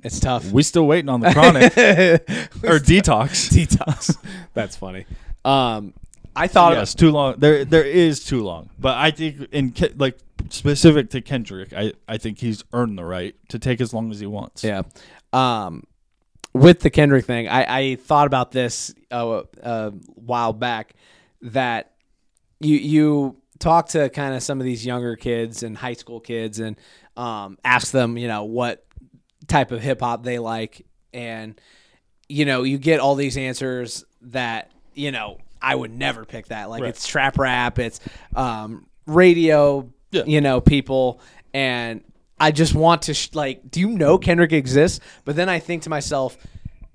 [0.04, 0.52] It's tough.
[0.52, 1.64] we still waiting on the chronic
[2.64, 3.50] or detox.
[3.54, 4.18] Detox.
[4.54, 5.06] That's funny.
[5.46, 5.94] Um,
[6.36, 7.36] I thought yes, too long.
[7.38, 8.70] There, there is too long.
[8.80, 10.18] But I think in Ke- like
[10.50, 14.20] specific to Kendrick, I, I think he's earned the right to take as long as
[14.20, 14.64] he wants.
[14.64, 14.84] Yeah.
[15.32, 15.84] Um,
[16.54, 20.96] with the Kendrick thing, I, I thought about this uh, a while back
[21.42, 21.92] that
[22.60, 26.60] you you talk to kind of some of these younger kids and high school kids
[26.60, 26.76] and
[27.16, 28.86] um, ask them, you know, what
[29.48, 31.60] type of hip hop they like, and
[32.30, 36.70] you know, you get all these answers that you know I would never pick that.
[36.70, 36.90] Like Right.
[36.90, 38.00] it's trap rap, it's
[38.36, 40.24] um, radio, Yeah.
[40.26, 41.22] you know, people,
[41.54, 42.04] and
[42.40, 45.00] I just want to sh- like, do you know Kendrick exists?
[45.26, 46.38] But then I think to myself,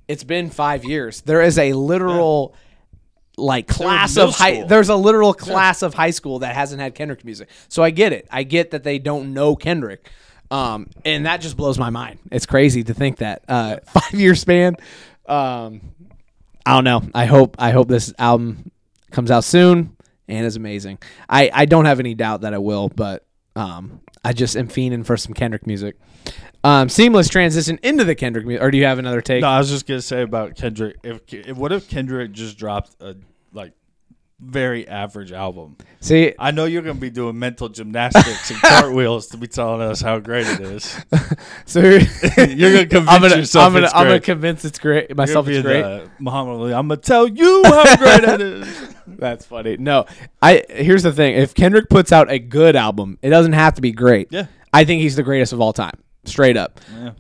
[0.09, 1.21] it's been five years.
[1.23, 2.55] There is a literal.
[3.41, 4.67] Like class of high, school.
[4.67, 7.49] there's a literal class of high school that hasn't had Kendrick music.
[7.69, 8.27] So I get it.
[8.33, 10.11] I get that they don't know Kendrick,
[10.51, 12.19] um, and that just blows my mind.
[12.31, 14.77] It's crazy to think that uh, five year span.
[15.27, 15.81] Um,
[16.65, 17.03] I don't know.
[17.15, 18.71] I hope I hope this album
[19.11, 19.97] comes out soon
[20.29, 20.99] and is amazing.
[21.29, 23.25] I, I don't have any doubt that it will, but
[23.57, 25.97] um, I just am fiending for some Kendrick music.
[26.65, 28.63] Um, seamless transition into the Kendrick music.
[28.63, 29.43] Or do you have another take?
[29.43, 30.97] No, I was just gonna say about Kendrick.
[31.03, 33.17] If, if what if Kendrick just dropped a
[34.41, 35.77] very average album?
[36.01, 40.01] See, I know you're gonna be doing mental gymnastics and cartwheels to be telling us
[40.01, 40.97] how great it is.
[41.67, 41.99] so You're
[42.73, 44.23] gonna convince I'm gonna yourself I'm gonna it's I'm gonna great.
[44.25, 45.83] convince it's great myself it's great.
[45.83, 46.73] the Muhammad Ali.
[46.75, 48.95] I'm gonna tell you how great it is.
[49.07, 49.77] That's funny.
[49.77, 50.07] No,
[50.41, 51.35] I here's the thing.
[51.35, 54.29] If Kendrick puts out a good album, it doesn't have to be great.
[54.31, 54.47] Yeah.
[54.73, 55.95] I think he's the greatest of all time.
[56.25, 56.81] Straight up.
[56.95, 57.13] Yeah.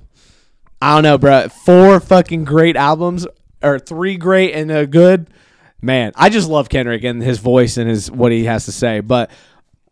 [0.80, 1.48] I don't know, bro.
[1.48, 3.26] Four fucking great albums
[3.62, 5.28] or three great and a good.
[5.80, 9.00] Man, I just love Kendrick and his voice and his what he has to say.
[9.00, 9.30] But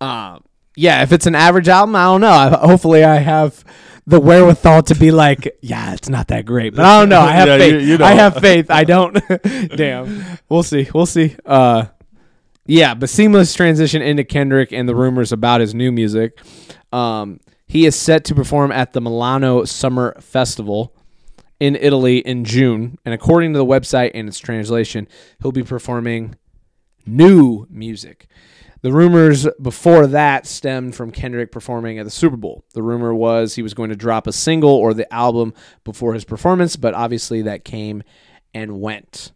[0.00, 0.42] um,
[0.76, 2.30] yeah, if it's an average album, I don't know.
[2.30, 3.64] I, hopefully, I have
[4.06, 6.74] the wherewithal to be like, yeah, it's not that great.
[6.74, 7.20] But I don't know.
[7.20, 7.72] I have Yeah, faith.
[7.72, 8.04] you- you know.
[8.04, 8.70] I have faith.
[8.70, 9.16] I don't.
[9.76, 10.24] Damn.
[10.48, 10.88] We'll see.
[10.92, 11.36] We'll see.
[11.44, 11.86] Uh,
[12.66, 16.40] yeah, but seamless transition into Kendrick and the rumors about his new music.
[16.92, 17.38] Um,
[17.68, 20.92] he is set to perform at the Milano Summer Festival
[21.58, 25.08] in Italy in June, and according to the website and its translation,
[25.40, 26.36] he'll be performing
[27.06, 28.26] new music.
[28.82, 32.64] The rumors before that stemmed from Kendrick performing at the Super Bowl.
[32.74, 36.24] The rumor was he was going to drop a single or the album before his
[36.24, 38.02] performance, but obviously that came
[38.52, 39.32] and went.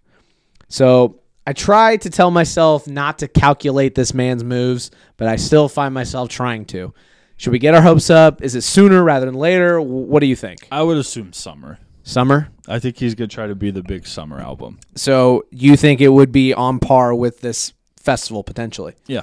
[0.69, 5.69] So I try to tell myself not to calculate this man's moves, but I still
[5.69, 6.95] find myself trying to.
[7.37, 8.43] Should we get our hopes up?
[8.43, 9.81] Is it sooner rather than later?
[9.81, 10.69] What do you think?
[10.71, 11.79] I would assume summer.
[12.03, 12.49] Summer?
[12.69, 14.79] I think he's gonna try to be the big summer album.
[14.95, 18.95] So you think it would be on par with this festival potentially?
[19.07, 19.23] Yeah,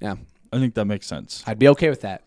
[0.00, 0.16] Yeah.
[0.52, 1.42] I think that makes sense.
[1.46, 2.22] I'd be okay with that.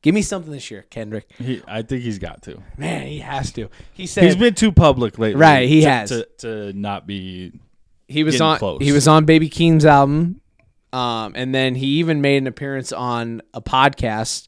[0.00, 1.28] Give me something this year, Kendrick.
[1.38, 2.62] He, I think he's got to.
[2.76, 3.68] Man, he has to.
[3.92, 6.08] He said He's been too public lately, Right, he to, has.
[6.10, 7.52] to, to not be.
[8.06, 8.78] he was getting on close.
[8.80, 10.40] he was on Baby Keem's album,
[10.92, 14.46] um, and then he even made an appearance on a podcast,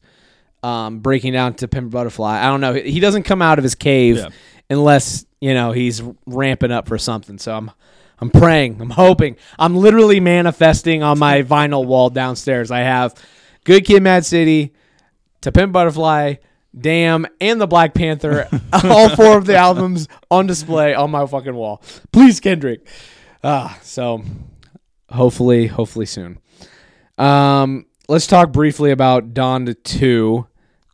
[0.63, 2.39] um, breaking down to Pimp Butterfly.
[2.39, 2.73] I don't know.
[2.73, 4.29] He doesn't come out of his cave Yeah.
[4.71, 7.37] Unless you know he's ramping up for something.
[7.37, 7.71] So I'm.
[8.23, 8.79] I'm praying.
[8.79, 9.35] I'm hoping.
[9.57, 12.69] I'm literally manifesting on my vinyl wall downstairs.
[12.69, 13.15] I have
[13.63, 14.73] Good Kid, Mad City,
[15.41, 16.35] To Pimp Butterfly,
[16.79, 18.47] Damn, and the Black Panther.
[18.83, 21.81] all four of the albums on display on my fucking wall.
[22.11, 22.87] Please, Kendrick.
[23.43, 24.23] Ah, so
[25.09, 26.39] hopefully, hopefully soon.
[27.17, 30.47] Um, let's talk briefly about Donda Two.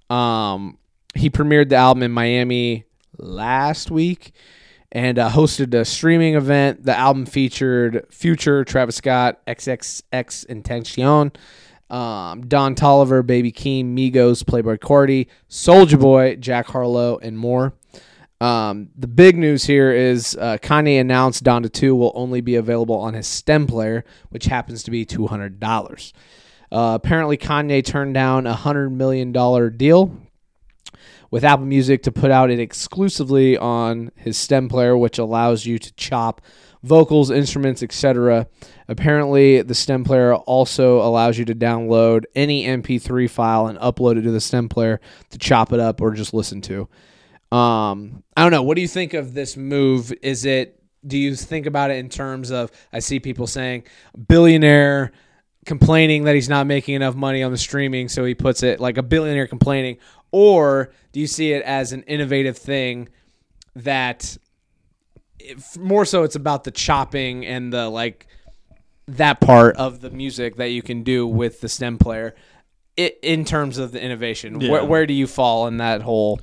[0.09, 0.77] Um,
[1.13, 2.86] he premiered the album in Miami
[3.17, 4.31] last week
[4.91, 6.83] and uh, hosted a streaming event.
[6.83, 11.35] The album featured Future, Travis Scott, XXXTentacion,
[11.89, 17.73] um, Don Toliver, Baby Keem, Migos, Playboi Carti, Soldier Boy, Jack Harlow, and more.
[18.39, 22.95] Um, the big news here is uh, Kanye announced Donda 2 will only be available
[22.95, 26.13] on his STEM player, which happens to be $200.
[26.71, 29.31] Uh, apparently, Kanye turned down a $100 million
[29.75, 30.15] deal
[31.31, 35.77] with Apple Music to put out it exclusively on his stem player, which allows you
[35.79, 36.41] to chop
[36.83, 38.47] vocals, instruments, etc.
[38.87, 44.21] Apparently, the stem player also allows you to download any MP3 file and upload it
[44.23, 44.99] to the stem player
[45.29, 46.87] to chop it up or just listen to.
[47.51, 48.63] Um, I don't know.
[48.63, 50.13] What do you think of this move?
[50.21, 50.73] Is it?
[51.05, 52.71] Do you think about it in terms of?
[52.91, 53.83] I see people saying
[54.27, 55.13] billionaire
[55.65, 58.97] complaining that he's not making enough money on the streaming, so he puts it like
[58.97, 59.97] a billionaire complaining,
[60.37, 63.09] or do you see it as an innovative thing
[63.75, 64.37] that
[65.39, 68.27] if, more so it's about the chopping and the like
[69.07, 72.35] that part of the music that you can do with the stem player
[72.99, 74.71] i in terms of the innovation Yeah.
[74.71, 76.39] where, where do you fall in that whole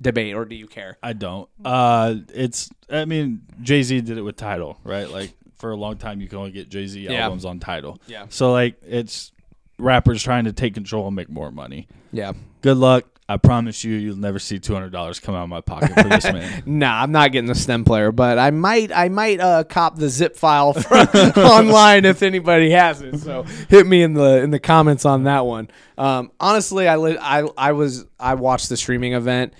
[0.00, 1.48] debate or do you care I don't.
[1.64, 2.70] Uh, it's.
[2.88, 5.08] I mean, Jay Z did it with Tidal, right?
[5.10, 7.24] Like for a long time, you can only get Jay Z Yeah.
[7.24, 8.00] albums on Tidal.
[8.08, 8.24] Yeah.
[8.30, 9.30] So like, it's
[9.78, 11.86] rappers trying to take control and make more money.
[12.12, 12.32] yeah
[12.62, 13.04] Good luck.
[13.30, 16.08] I promise you, you'll never see two hundred dollars come out of my pocket for
[16.08, 16.64] this man.
[16.66, 20.08] Nah, I'm not getting the stem player, but I might I might uh, cop the
[20.08, 23.20] zip file from online if anybody has it.
[23.20, 25.70] So hit me in the in the comments on that one.
[25.96, 29.54] Um, honestly, I li- I I was I watched the streaming event,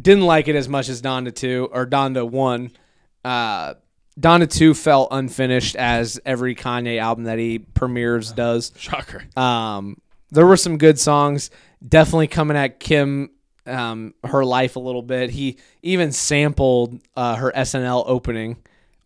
[0.00, 2.72] didn't like it as much as Donda two or Donda one.
[3.24, 3.74] Uh,
[4.18, 8.72] Donda two felt unfinished as every Kanye album that he premieres does.
[8.76, 9.22] Shocker.
[9.36, 9.98] Um,
[10.32, 11.50] there were some good songs.
[11.86, 13.30] Definitely coming at Kim,
[13.66, 15.30] um, her life a little bit.
[15.30, 18.56] He even sampled uh, her SNL opening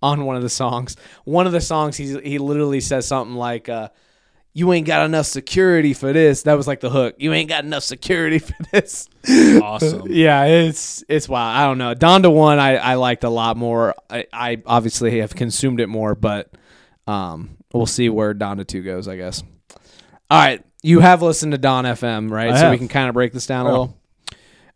[0.02, 0.96] on one of the songs.
[1.24, 3.88] One of the songs, he he literally says something like, uh,
[4.52, 7.16] "You ain't got enough security for this." That was like the hook.
[7.18, 9.09] You ain't got enough security for this.
[9.62, 10.05] Awesome.
[10.10, 11.56] yeah, it's it's wild.
[11.56, 11.94] I don't know.
[11.94, 13.94] Donda one, I, I liked a lot more.
[14.09, 16.50] I, I obviously have consumed it more, but
[17.06, 19.09] um, we'll see where Donda two goes.
[19.09, 19.42] I guess.
[20.30, 22.52] All right, you have listened to Dawn FM, right?
[22.52, 23.72] I so we can kind of break this down a Yeah.
[23.72, 23.98] little.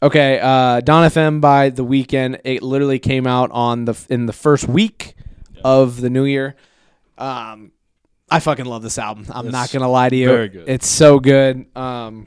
[0.02, 2.40] Okay, uh, Dawn FM by the Weeknd.
[2.44, 5.14] It literally came out on the in the first week
[5.62, 6.56] of the new year.
[7.16, 7.70] Um,
[8.28, 9.26] I fucking love this album.
[9.30, 10.26] I'm It's not gonna lie to you.
[10.28, 10.68] very good.
[10.68, 11.66] It's so good.
[11.76, 12.26] Um,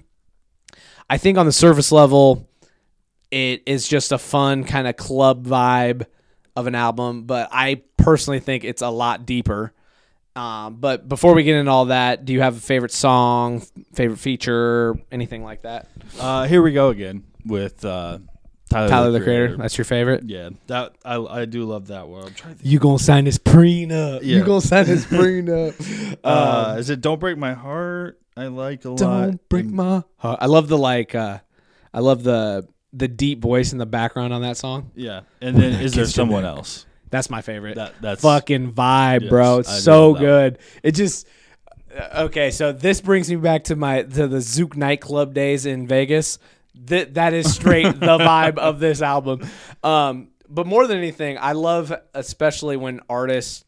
[1.09, 2.47] I think on the surface level,
[3.29, 6.05] it is just a fun kind of club vibe
[6.55, 9.73] of an album, but I personally think it's a lot deeper.
[10.35, 13.61] Um, but before we get into all that, do you have a favorite song,
[13.93, 15.87] favorite feature, anything like that?
[16.19, 18.19] Uh, here we go again with uh,
[18.69, 20.23] Tyler, Tyler the Creator, that's your favorite.
[20.25, 22.25] Yeah, that I I do love that one.
[22.25, 22.67] I'm trying to.
[22.67, 24.23] You gonna sign this prenup?
[24.23, 24.43] You Yeah.
[24.45, 26.17] gonna sign this prenup?
[26.23, 28.19] Uh, Um, is it "Don't Break My Heart"?
[28.35, 28.97] I like a lot.
[28.97, 30.39] don't break my heart.
[30.41, 31.15] I love the like.
[31.15, 31.39] Uh,
[31.93, 34.91] I love the the deep voice in the background on that song.
[34.95, 36.51] Yeah, and then is there gets you someone there.
[36.51, 36.85] else?
[37.09, 37.75] That's my favorite.
[37.75, 39.59] That that's fucking vibe, Yes, bro.
[39.59, 40.59] It's so good.
[40.83, 41.27] It just
[41.95, 42.51] uh, okay.
[42.51, 46.39] So this brings me back to my to the Zouk nightclub days in Vegas.
[46.85, 49.47] That that is straight the vibe of this album.
[49.83, 53.63] Um, but more than anything, I love especially when artists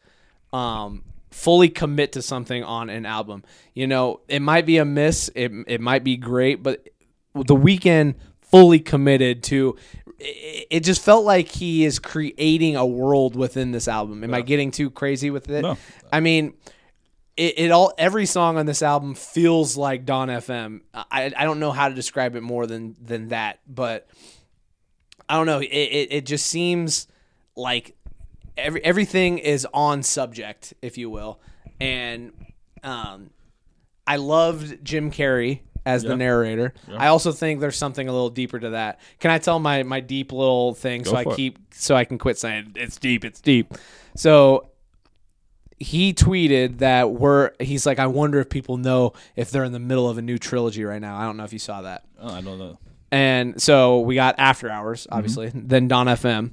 [0.54, 3.44] um fully commit to something on an album.
[3.74, 6.88] You know, it might be a miss, it it might be great, but
[7.34, 9.76] the Weeknd fully committed to
[10.20, 14.24] it just felt like he is creating a world within this album.
[14.24, 15.62] Am I getting too crazy with it?
[15.62, 15.78] No.
[16.12, 16.54] I mean,
[17.36, 20.82] it, it all every song on this album feels like Dawn FM.
[20.94, 24.08] I I don't know how to describe it more than than that, but
[25.30, 25.60] I don't know.
[25.60, 27.08] It it, it just seems
[27.56, 27.96] like
[28.58, 31.40] every everything is on subject, if you will,
[31.80, 32.34] and
[32.84, 33.30] um,
[34.08, 36.74] I loved Jim Carrey as the narrator.
[36.96, 39.00] I also think there's something a little deeper to that.
[39.20, 41.36] Can I tell my my deep little thing so I for it.
[41.38, 43.74] keep so I can quit saying it's deep, it's deep.
[44.16, 44.70] So
[45.80, 49.80] he tweeted that we're he's like I wonder if people know if they're in the
[49.80, 51.18] middle of a new trilogy right now.
[51.18, 52.04] I don't know if you saw that.
[52.20, 52.78] Oh, I don't know.
[53.10, 55.14] And so we got After Hours, mm-hmm.
[55.14, 56.52] obviously, then Dawn FM.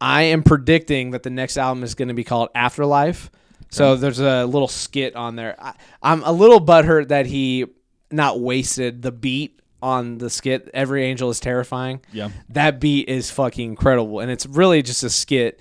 [0.00, 3.30] I am predicting that the next album is going to be called Afterlife.
[3.70, 5.56] So there's a little skit on there.
[5.58, 7.66] I, I'm a little butthurt that he
[8.10, 10.70] not wasted the beat on the skit.
[10.74, 12.00] Every Angel is terrifying.
[12.12, 12.30] Yeah.
[12.50, 15.60] That beat is fucking incredible, and it's really just a skit.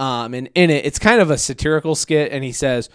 [0.00, 2.88] Um, and in it, it's kind of a satirical skit, and he says,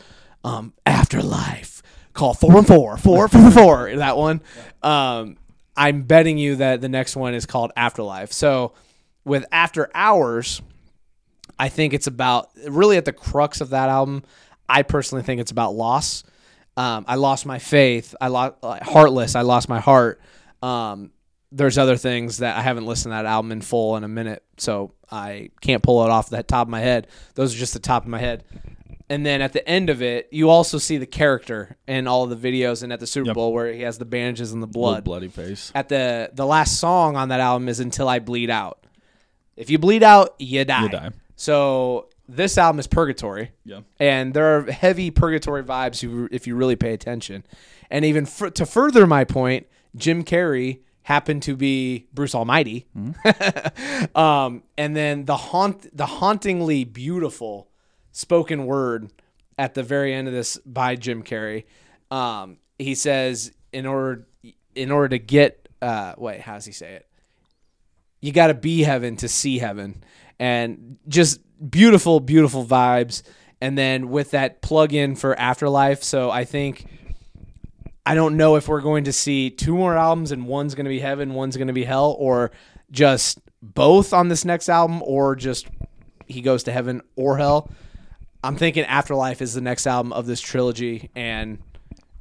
[0.43, 1.81] um, "Afterlife,
[2.13, 4.41] call four one four four four four." That one.
[4.83, 5.37] Um,
[5.75, 8.33] I'm betting you that the next one is called Afterlife.
[8.33, 8.73] So,
[9.23, 10.61] with After Hours,
[11.57, 14.23] I think it's about really at the crux of that album.
[14.67, 16.23] I personally think it's about loss.
[16.79, 18.15] Um, I lost my faith.
[18.21, 19.35] I lost heartless.
[19.35, 20.21] I lost my heart.
[20.63, 21.11] Um,
[21.51, 24.43] there's other things that I haven't listened to that album in full in a minute,
[24.57, 27.07] so I can't pull it off the top of my head.
[27.35, 28.43] Those are just the top of my head.
[29.09, 32.41] And then at the end of it, you also see the character in all of
[32.41, 33.35] the videos and at the Super Yep.
[33.35, 35.71] Bowl where he has the bandages and the Little blood bloody face.
[35.73, 38.85] at the the last song on that album is "Until I Bleed Out."
[39.57, 40.83] If you bleed out, you die.
[40.83, 41.09] You die.
[41.35, 43.81] So this album is Purgatory, Yeah.
[43.99, 47.43] and there are heavy Purgatory vibes if you- really pay attention.
[47.89, 49.65] And even f- to further my point,
[49.95, 52.85] Jim Carrey happened to be Bruce Almighty,
[54.15, 57.69] um, and then the haunt the hauntingly beautiful
[58.11, 59.11] spoken word
[59.57, 61.65] at the very end of this by Jim Carrey.
[62.11, 64.27] Um, he says, in order
[64.75, 67.07] in order to get uh, wait, how does he say it?
[68.21, 70.03] You got to be heaven to see heaven,
[70.39, 73.23] and just beautiful, beautiful vibes.
[73.61, 76.85] And then with that plug in for Afterlife, so I think
[78.05, 80.89] I don't know if we're going to see two more albums and one's going to
[80.89, 82.51] be heaven, one's going to be hell, or
[82.89, 85.67] just both on this next album, or just
[86.25, 87.69] he goes to heaven or hell.
[88.43, 91.59] I'm thinking Afterlife is the next album of this trilogy, and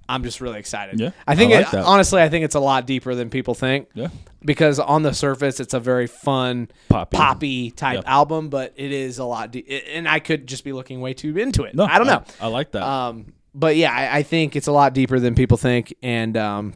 [0.08, 0.98] I'm just really excited.
[0.98, 3.54] Yeah, I think I like it, honestly, I think it's a lot deeper than people
[3.54, 3.88] think.
[3.94, 4.08] Yeah.
[4.44, 7.16] because on the surface, it's a very fun Poppy.
[7.16, 8.10] poppy type Yeah.
[8.12, 9.50] album, but it is a lot.
[9.52, 11.74] De- and I could just be looking way too into it.
[11.74, 12.22] No, I don't know.
[12.40, 12.82] I, like that.
[12.82, 16.74] Um, but yeah, I, I think it's a lot deeper than people think, and um,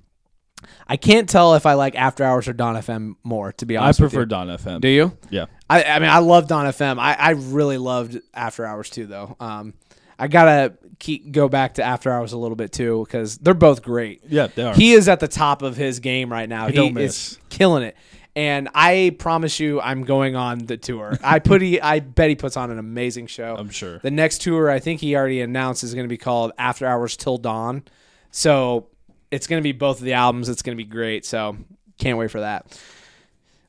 [0.89, 3.53] I can't tell if I like After Hours or Dawn FM more.
[3.53, 4.27] To be I honest, with prefer.
[4.27, 4.81] Dawn FM.
[4.81, 5.17] Do you?
[5.31, 5.47] Yeah.
[5.71, 6.99] I, I mean, I love Dawn FM.
[6.99, 9.37] I, I really loved After Hours too, though.
[9.41, 9.75] Um,
[10.19, 13.83] I gotta keep go back to After Hours a little bit too because they're both
[13.83, 14.23] great.
[14.29, 14.75] Yeah, they are.
[14.75, 16.69] He is at the top of his game right now.
[16.69, 17.97] He, don't is killing it.
[18.35, 21.19] And I promise you, I'm going on the tour.
[21.23, 23.57] I put he, I bet he puts on an amazing show.
[23.59, 23.99] I'm sure.
[23.99, 27.17] The next tour, I think he already announced, is going to be called After Hours
[27.17, 27.83] Till Dawn.
[28.31, 28.87] So
[29.31, 30.49] it's going to be both of the albums.
[30.49, 31.27] It's going to be great.
[31.27, 31.59] So
[31.99, 32.81] can't wait for that.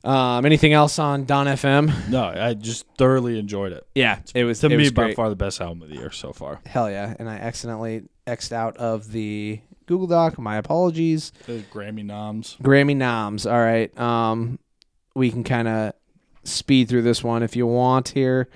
[0.04, 2.08] Um, anything else on Dawn FM?
[2.10, 3.86] No, I just thoroughly enjoyed it.
[3.94, 5.16] Yeah, it was To it me, was by great.
[5.16, 6.60] far the best album of the year so far.
[6.66, 7.14] Hell yeah!
[7.18, 10.38] And I accidentally xed out of the Google Doc.
[10.38, 11.32] My apologies.
[11.46, 12.56] The Grammy noms.
[12.62, 13.46] Grammy noms.
[13.46, 13.96] All right.
[13.98, 14.58] Um,
[15.14, 15.92] we can kind of
[16.44, 18.48] speed through this one if you want here.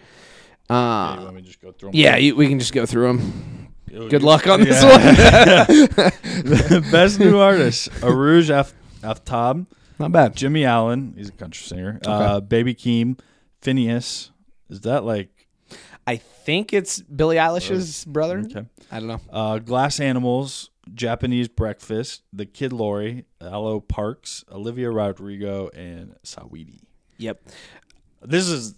[0.68, 1.94] Yeah, you Uh, want me to just go through 'em?
[1.94, 3.68] yeah, you, we can just go through them.
[3.88, 5.64] Good you- luck on this Yeah.
[5.66, 6.82] one.
[6.92, 9.64] Best new artist: Arooj Af- Aftab,
[9.98, 10.36] Not bad.
[10.36, 11.14] Jimmy Allen.
[11.16, 11.98] He's a country singer.
[12.04, 13.18] Uh, Baby Keem,
[13.62, 14.30] Finneas.
[14.70, 15.46] Is that like
[16.06, 18.38] I think it's Billie Eilish's brother.
[18.40, 18.66] okay?
[18.90, 19.20] I don't know.
[19.30, 26.80] Uh, Glass Animals, Japanese Breakfast, The Kid LAROI, Arlo Parks, Olivia Rodrigo, and Saweetie.
[27.18, 27.42] Yep.
[28.22, 28.74] This is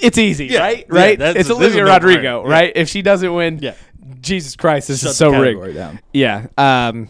[0.00, 0.86] It's easy, Yeah, right?
[0.90, 1.20] yeah, Right.
[1.20, 2.48] it's Olivia Rodrigo, brainer.
[2.48, 2.72] right?
[2.74, 3.74] If she doesn't win, yeah.
[4.20, 5.74] Jesus Christ, this Shut is so rigged.
[5.74, 6.00] down.
[6.12, 6.46] Yeah.
[6.56, 7.08] Um,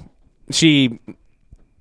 [0.51, 0.99] she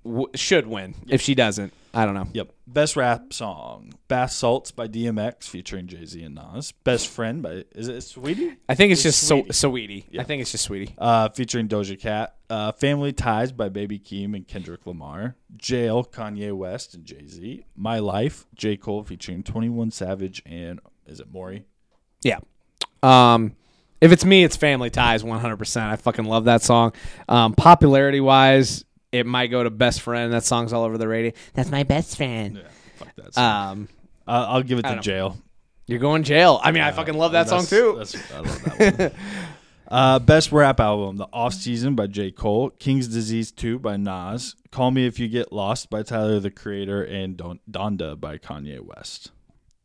[0.03, 1.73] w- should win if she doesn't.
[1.94, 2.28] I don't know.
[2.32, 2.53] Yep.
[2.68, 6.72] Best rap song: Bath Salts by DMX featuring Jay Z and Nas.
[6.72, 8.56] Best Friend by is it Sweetie?
[8.69, 9.53] I think it's, It's just so Sweetie.
[9.53, 10.06] Sweetie.
[10.11, 10.22] Yeah.
[10.22, 10.95] I think it's just Sweetie.
[10.98, 12.36] Uh, featuring Doja Cat.
[12.49, 15.36] Uh, Family Ties by Baby Keem and Kendrick Lamar.
[15.57, 17.65] Jail, Kanye West and Jay Z.
[17.76, 21.64] My Life, J Cole featuring Twenty One Savage and is it Morray?
[22.23, 22.40] Yeah.
[23.03, 23.56] Um,
[23.99, 25.82] if it's me, it's Family Ties 100%.
[25.82, 26.94] I fucking love that song.
[27.28, 30.31] Um, popularity wise, it might go to Best Friend.
[30.33, 31.31] That song's all over the radio.
[31.53, 32.57] That's my best friend.
[32.57, 33.33] Yeah, fuck that.
[33.33, 33.71] Song.
[33.71, 33.89] Um,
[34.27, 35.38] Uh, I'll give it to Jail.
[35.88, 36.59] you're going jail.
[36.63, 37.95] I mean, I fucking love that song too.
[37.97, 39.11] that's- I love that one.
[39.88, 42.31] uh, best rap album: The Off Season by J.
[42.31, 46.51] Cole, King's Disease Two by Nas, Call Me If You Get Lost by Tyler the
[46.51, 49.31] Creator, and Don- Donda by Kanye West.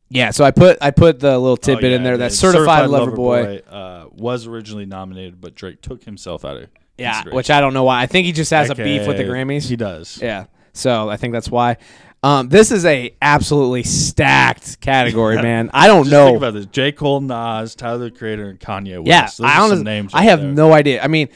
[0.08, 2.32] Yeah, so I put I put the little Oh, tidbit yeah, in there the that
[2.32, 3.62] certified, lover, boy.
[3.68, 7.84] uh, was originally nominated, but Drake took himself out of Yeah, which I don't know
[7.84, 8.02] why.
[8.02, 9.68] I think he just has a beef with the Grammys.
[9.68, 10.18] He does.
[10.22, 11.76] Yeah, so I think that's why.
[12.22, 15.70] Um, this is a absolutely stacked category, man.
[15.74, 16.26] I don't know.
[16.26, 16.90] think about this: J.
[16.92, 19.06] Cole, Nas, Tyler the Creator, and Kanye West.
[19.06, 20.50] Yeah, Those I honestly, names I have there.
[20.50, 21.02] no idea.
[21.02, 21.28] I mean,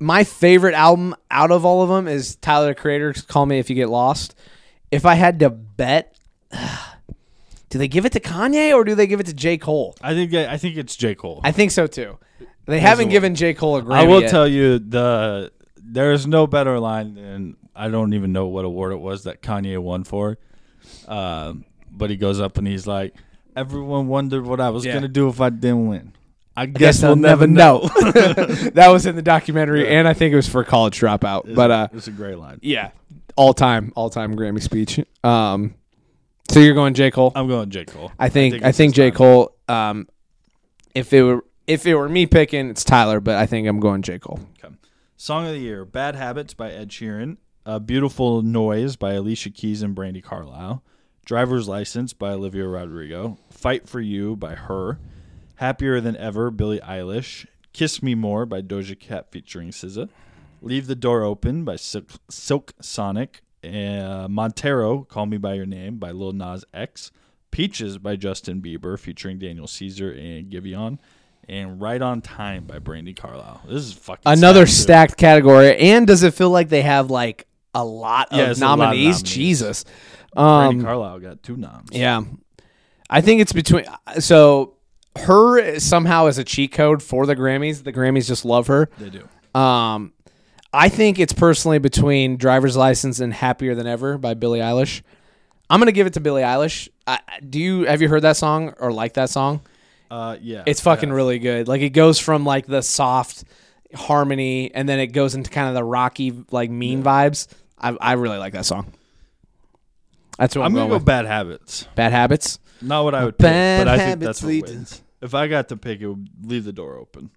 [0.00, 3.68] my favorite album out of all of them is Tyler the Creator's "Call Me If
[3.70, 4.34] You Get Lost."
[4.90, 6.16] If I had to bet,
[7.68, 9.94] do they give it to Kanye or do they give it to J Cole?
[10.00, 11.14] I think I think it's J.
[11.14, 11.40] Cole.
[11.44, 12.18] I think so too.
[12.66, 13.94] They haven't given J Cole a Grammy.
[13.94, 14.30] I will yet.
[14.30, 18.92] tell you the there is no better line than I don't even know what award
[18.92, 20.38] it was that Kanye won for.
[21.06, 23.14] Um, but he goes up and he's like,
[23.54, 24.94] "Everyone wondered what I was Yeah.
[24.94, 26.12] gonna do if I didn't win.
[26.56, 27.80] I I guess, guess we'll I'll never know."
[28.74, 31.54] that was in the documentary, and I think it was for College Dropout.
[31.54, 32.58] but uh, it's a great line.
[32.62, 32.90] yeah,
[33.36, 35.00] all time, all time Grammy speech.
[35.22, 35.74] Um,
[36.50, 37.32] so you're going J Cole?
[37.34, 38.10] I'm going J Cole.
[38.18, 39.10] I think I it's think, his J.
[39.10, 39.54] Cole.
[39.68, 40.08] Um,
[40.94, 44.02] if it were if it were me picking, it's Tyler, but I think I'm going
[44.02, 44.40] J Cole.
[44.62, 44.74] Okay.
[45.16, 49.82] Song of the year: "Bad Habits" by Ed Sheeran, "A Beautiful Noise" by Alicia Keys
[49.82, 50.82] and Brandi Carlile,
[51.24, 54.98] "Driver's License" by Olivia Rodrigo, "Fight for You" by H.E.R.,
[55.56, 60.08] "Happier Than Ever" Billie Eilish, "Kiss Me More" by Doja Cat featuring SZA,
[60.62, 66.10] "Leave the Door Open" by Silk, Sonic, uh, "Montero" "Call Me by Your Name" by
[66.12, 67.10] Lil Nas X,
[67.50, 70.98] "Peaches" by Justin Bieber featuring Daniel Caesar and Giveon.
[71.48, 73.62] And right on time by Brandi Carlile.
[73.68, 77.46] This is fucking Another stacked, stacked category, and does it feel like they have like
[77.74, 79.04] a lot of Yeah, it's a lot of nominees?
[79.04, 79.22] nominees.
[79.22, 79.84] Jesus.
[80.36, 80.40] Brandi
[80.70, 81.90] Um, Carlile got two noms.
[81.92, 82.22] yeah,
[83.08, 83.84] I think it's between.
[84.18, 84.74] So
[85.16, 87.84] her somehow is a cheat code for the Grammys.
[87.84, 88.88] The Grammys just love her.
[88.98, 89.58] they do.
[89.58, 90.12] Um,
[90.72, 95.02] I think it's personally between "Driver's License" and "Happier Than Ever" by Billie Eilish.
[95.70, 96.88] I'm gonna give it to Billie Eilish.
[97.06, 99.60] I, do you have you heard that song or like that song?
[100.10, 101.14] Uh, yeah, It's fucking yeah.
[101.14, 101.68] really good.
[101.68, 103.44] Like it goes from like the soft
[103.94, 107.48] harmony and then it goes into kind of the rocky like mean vibes.
[107.78, 108.92] I I really like that song.
[110.38, 111.04] That's what I'm, I'm gonna going go with.
[111.04, 111.88] bad habits.
[111.94, 112.58] Bad habits.
[112.82, 115.02] Not what I would pick, Bad but I think habits that's what wins.
[115.22, 117.30] If I got to pick, it would leave the door open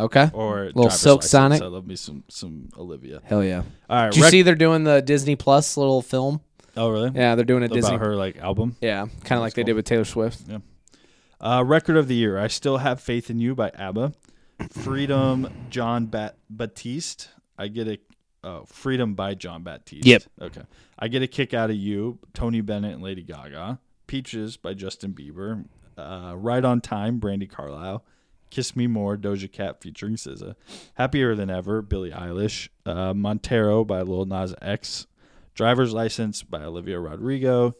[0.00, 0.30] Okay.
[0.32, 1.30] or Little Driver's Silk License.
[1.30, 1.62] Sonic?
[1.62, 3.20] I love me some some Olivia.
[3.24, 3.64] Hell yeah.
[3.90, 6.40] All right, Did you rec- see they're doing the Disney Plus little film?
[6.76, 7.10] Oh, really?
[7.14, 7.96] Yeah, they're doing a About Disney.
[7.96, 8.76] her like album.
[8.80, 10.40] Yeah, kind of like they did with Taylor Swift.
[11.40, 14.12] Uh, record of the year: I still have faith in you by ABBA.
[14.70, 17.28] Freedom, Jon Bat- Batiste.
[17.56, 17.98] I get a
[18.44, 20.04] oh, Freedom by Jon Batiste.
[20.06, 20.22] Yep.
[20.40, 20.62] Okay.
[20.98, 22.18] I get a kick out of you.
[22.34, 23.78] Tony Bennett and Lady Gaga.
[24.06, 25.64] Peaches by Justin Bieber.
[25.96, 28.04] Uh, right on time, Brandi Carlile.
[28.50, 30.54] Kiss Me More, Doja Cat featuring SZA.
[30.94, 32.68] Happier Than Ever, Billie Eilish.
[32.86, 35.06] Uh, Montero by Lil Nas X.
[35.54, 37.74] Driver's License by Olivia Rodrigo.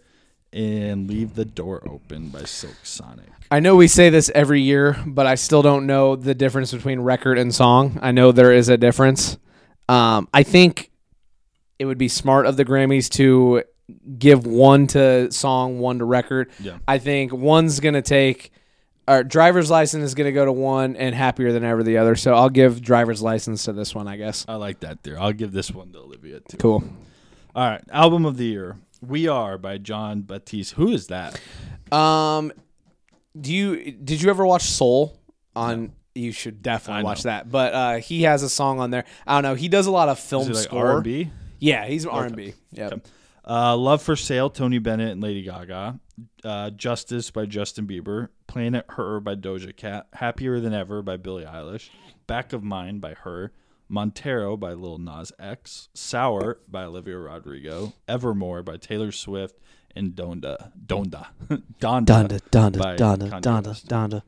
[0.53, 3.27] And Leave the Door Open by Silk Sonic.
[3.51, 7.01] I know we say this every year, but I still don't know the difference between
[7.01, 7.99] record and song.
[8.03, 9.39] I know there is a difference.
[9.89, 10.91] Um, I think
[11.79, 13.63] it would be smart of the Grammys to
[14.19, 16.51] give one to song, one to record.
[16.61, 16.79] Yeah.
[16.87, 18.53] I think one's gonna take.
[19.07, 22.17] Our driver's license is gonna go to one, and happier than ever the other.
[22.17, 24.45] So I'll give driver's license to this one, I guess.
[24.49, 25.19] I like that there.
[25.19, 26.59] I'll give this one to Olivia too.
[26.59, 26.85] Cool.
[27.55, 28.77] All right, album of the year.
[29.01, 30.73] We Are by Jon Batiste.
[30.75, 31.41] Who is that?
[31.93, 32.53] Um,
[33.39, 35.19] do you did you ever watch Soul
[35.55, 35.93] on?
[36.15, 37.31] You should definitely I watch know.
[37.31, 37.51] that.
[37.51, 39.05] But uh, he has a song on there.
[39.27, 39.55] I don't know.
[39.55, 40.87] He does a lot of film Is it like score.
[40.95, 41.31] R&B?
[41.61, 42.55] Yeah, he's R and B.
[42.73, 42.91] Yeah.
[43.49, 46.01] Uh, Love for Sale, Tony Bennett and Lady Gaga.
[46.43, 48.29] Uh, Justice by Justin Bieber.
[48.49, 49.21] Planet H.E.R.
[49.21, 50.07] by Doja Cat.
[50.13, 51.91] Happier Than Ever by Billie Eilish.
[52.27, 53.53] Back of Mine by Her.
[53.89, 55.89] Montero by Lil Nas X.
[55.95, 57.95] Sour by Olivia Rodrigo.
[58.07, 59.59] Evermore by Taylor Swift.
[59.97, 60.71] And Donda.
[60.87, 61.29] Donda.
[61.81, 62.05] Donda.
[62.05, 64.23] Donda, Donda, by Donda, Donda, Donda.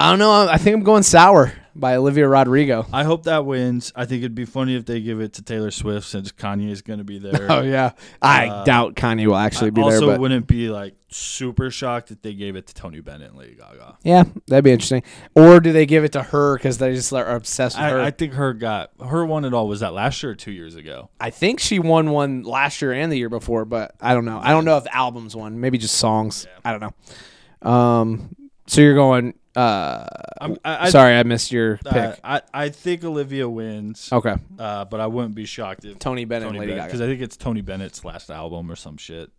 [0.00, 0.48] I don't know.
[0.48, 2.86] I think I'm going sour by Olivia Rodrigo.
[2.92, 3.92] I hope that wins.
[3.94, 6.80] I think it'd be funny if they give it to Taylor Swift since Kanye is
[6.82, 7.46] going to be there.
[7.50, 10.70] Oh yeah, I Uh, doubt Kanye will actually be I also there, but wouldn't be
[10.70, 13.98] like super shocked if they gave it to Tony Bennett and Lady Gaga.
[14.02, 15.02] yeah, that'd be interesting.
[15.34, 18.00] Or do they give it to her because they just are obsessed with her?
[18.00, 19.68] I, I, I think her got her won it all.
[19.68, 21.10] Was that last year or two years ago?
[21.20, 24.40] I think she won one last year and the year before, but I don't know.
[24.42, 25.60] I don't know if albums won.
[25.60, 26.46] Maybe just songs.
[26.64, 27.70] I don't know.
[27.70, 28.34] Um,
[28.66, 29.34] so you're going.
[29.60, 30.06] Uh,
[30.40, 31.92] I'm, I, I, sorry, I missed your pick.
[31.94, 36.24] uh, I I think Olivia wins, okay, uh, but I wouldn't be shocked if Tony
[36.24, 39.30] Bennett, Tony and Lady because I think it's Tony Bennett's last album or some shit.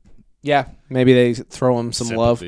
[0.44, 2.44] Yeah, maybe they throw him some love.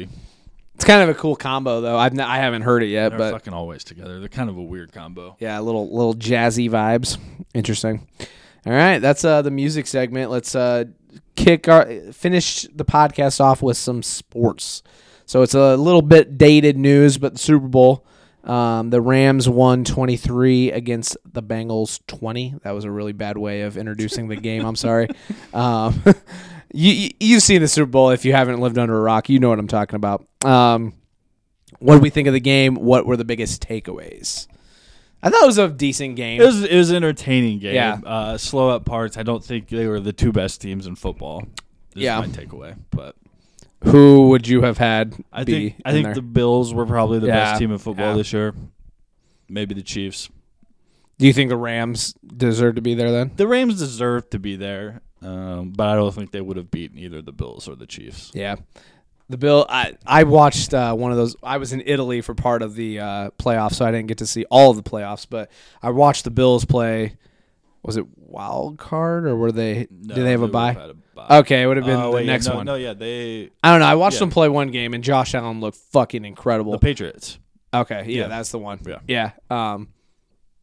[0.75, 1.97] It's kind of a cool combo though.
[1.97, 4.19] I've n- I haven't heard it yet, They're but fucking always together.
[4.19, 5.35] They're kind of a weird combo.
[5.39, 7.17] Yeah, little little jazzy vibes.
[7.53, 8.07] Interesting.
[8.65, 10.31] All right, that's uh the music segment.
[10.31, 10.85] Let's uh
[11.35, 14.83] kick our finish the podcast off with some sports.
[15.25, 18.05] So it's a little bit dated news, but the Super Bowl,
[18.43, 22.55] um, the Rams won 23 against the Bengals 20.
[22.63, 24.65] That was a really bad way of introducing the game.
[24.65, 25.07] I'm sorry.
[25.53, 26.01] Um,
[26.73, 29.29] you you- you've seen the Super Bowl if you haven't lived under a rock.
[29.29, 30.25] You know what I'm talking about.
[30.43, 30.93] Um,
[31.79, 32.75] what did we think of the game?
[32.75, 34.47] What were the biggest takeaways?
[35.21, 36.41] I thought it was a decent game.
[36.41, 37.75] It was it was an entertaining game.
[37.75, 37.99] Yeah.
[38.05, 39.15] Uh, slow up parts.
[39.17, 41.43] I don't think they were the two best teams in football.
[41.95, 42.19] Is Yeah.
[42.19, 42.75] my takeaway.
[42.91, 43.15] But
[43.85, 45.15] Who would you have had?
[45.31, 46.14] I be think I think there?
[46.15, 47.34] the Bills were probably the Yeah.
[47.51, 48.18] best team in football Yeah.
[48.18, 48.53] this year.
[49.49, 50.30] Maybe the Chiefs.
[51.19, 53.31] Do you think the Rams deserve to be there then?
[53.35, 56.97] The Rams deserve to be there, um, but I don't think they would have beaten
[56.97, 58.31] either the Bills or the Chiefs.
[58.34, 58.55] Yeah.
[59.30, 61.35] The Bill, I I watched uh, one of those.
[61.43, 64.27] I was in Italy for part of the uh, playoffs, so I didn't get to
[64.27, 65.26] see all of the playoffs.
[65.30, 65.49] But
[65.81, 67.15] I watched the Bills play.
[67.84, 69.88] Was it wild card or were they?
[69.89, 70.91] No, did they have a would bye?
[71.18, 72.65] Okay, it would have been Oh, the wait, yeah, next no, one.
[72.65, 73.85] No, yeah, they I don't know.
[73.85, 74.19] I watched Yeah.
[74.22, 76.72] them play one game, and Josh Allen looked fucking incredible.
[76.72, 77.38] the Patriots.
[77.73, 78.27] Okay, yeah, Yeah.
[78.27, 78.80] that's the one.
[78.85, 78.99] Yeah.
[79.07, 79.90] yeah, um,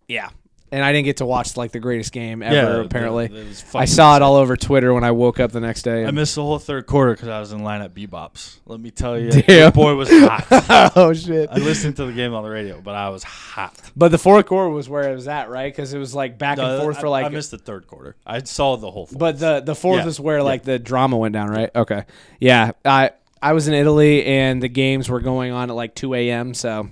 [0.08, 0.30] yeah.
[0.72, 2.54] And I didn't get to watch like the greatest game ever.
[2.54, 5.82] yeah, apparently, it I saw it all over Twitter when I woke up the next
[5.82, 6.04] day.
[6.06, 8.60] I missed the whole third quarter because I was in line at Bebop's.
[8.66, 10.92] Let me tell you, the boy was hot.
[10.96, 11.48] oh shit!
[11.50, 13.74] I listened to the game on the radio, but I was hot.
[13.96, 15.72] But the fourth quarter was where it was at, right?
[15.72, 17.26] Because it was like back and No, forth I, for like.
[17.26, 18.14] I missed the third quarter.
[18.24, 19.06] I saw the whole.
[19.06, 19.18] Fourth.
[19.18, 20.42] but the the fourth Yeah, is where yeah.
[20.44, 21.70] like the drama went down, right?
[21.74, 22.04] Okay,
[22.38, 22.72] yeah.
[22.84, 23.10] I
[23.42, 26.54] I was in Italy and the games were going on at like two a.m.
[26.54, 26.90] So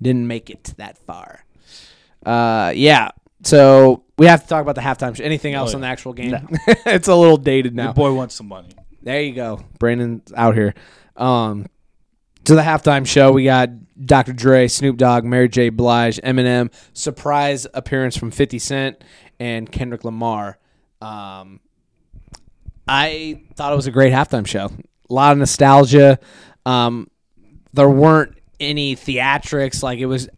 [0.00, 1.44] didn't make it that far.
[2.24, 3.10] Uh, yeah.
[3.44, 5.16] So we have to talk about the halftime.
[5.16, 5.24] show.
[5.24, 6.30] Anything else Oh, on the actual game?
[6.30, 6.40] No.
[6.86, 7.92] it's a little dated your now.
[7.92, 8.68] boy wants some money.
[9.02, 9.60] There you go.
[9.78, 10.74] Brandon's out here.
[11.16, 11.66] Um,
[12.44, 13.70] to the halftime show, we got
[14.06, 14.32] Dr.
[14.32, 15.68] Dre, Snoop Dogg, Mary J.
[15.70, 19.04] Blige, Eminem, surprise appearance from 50 Cent,
[19.40, 20.58] and Kendrick Lamar.
[21.00, 21.60] Um,
[22.86, 24.66] I thought it was a great halftime show.
[25.10, 26.18] A lot of nostalgia.
[26.66, 27.08] Um,
[27.72, 29.82] there weren't any theatrics.
[29.82, 30.28] Like it was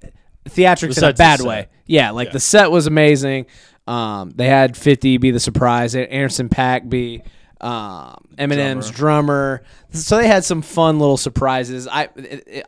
[0.48, 1.46] theatrics in a Besides the bad set.
[1.48, 1.68] way.
[1.86, 2.32] Yeah, like Yeah.
[2.34, 3.46] the set was amazing.
[3.86, 7.22] Um, they had 50 be the surprise, Anderson .Paak be
[7.60, 9.62] um, Eminem's drummer.
[9.90, 11.86] So they had some fun little surprises.
[11.90, 12.08] I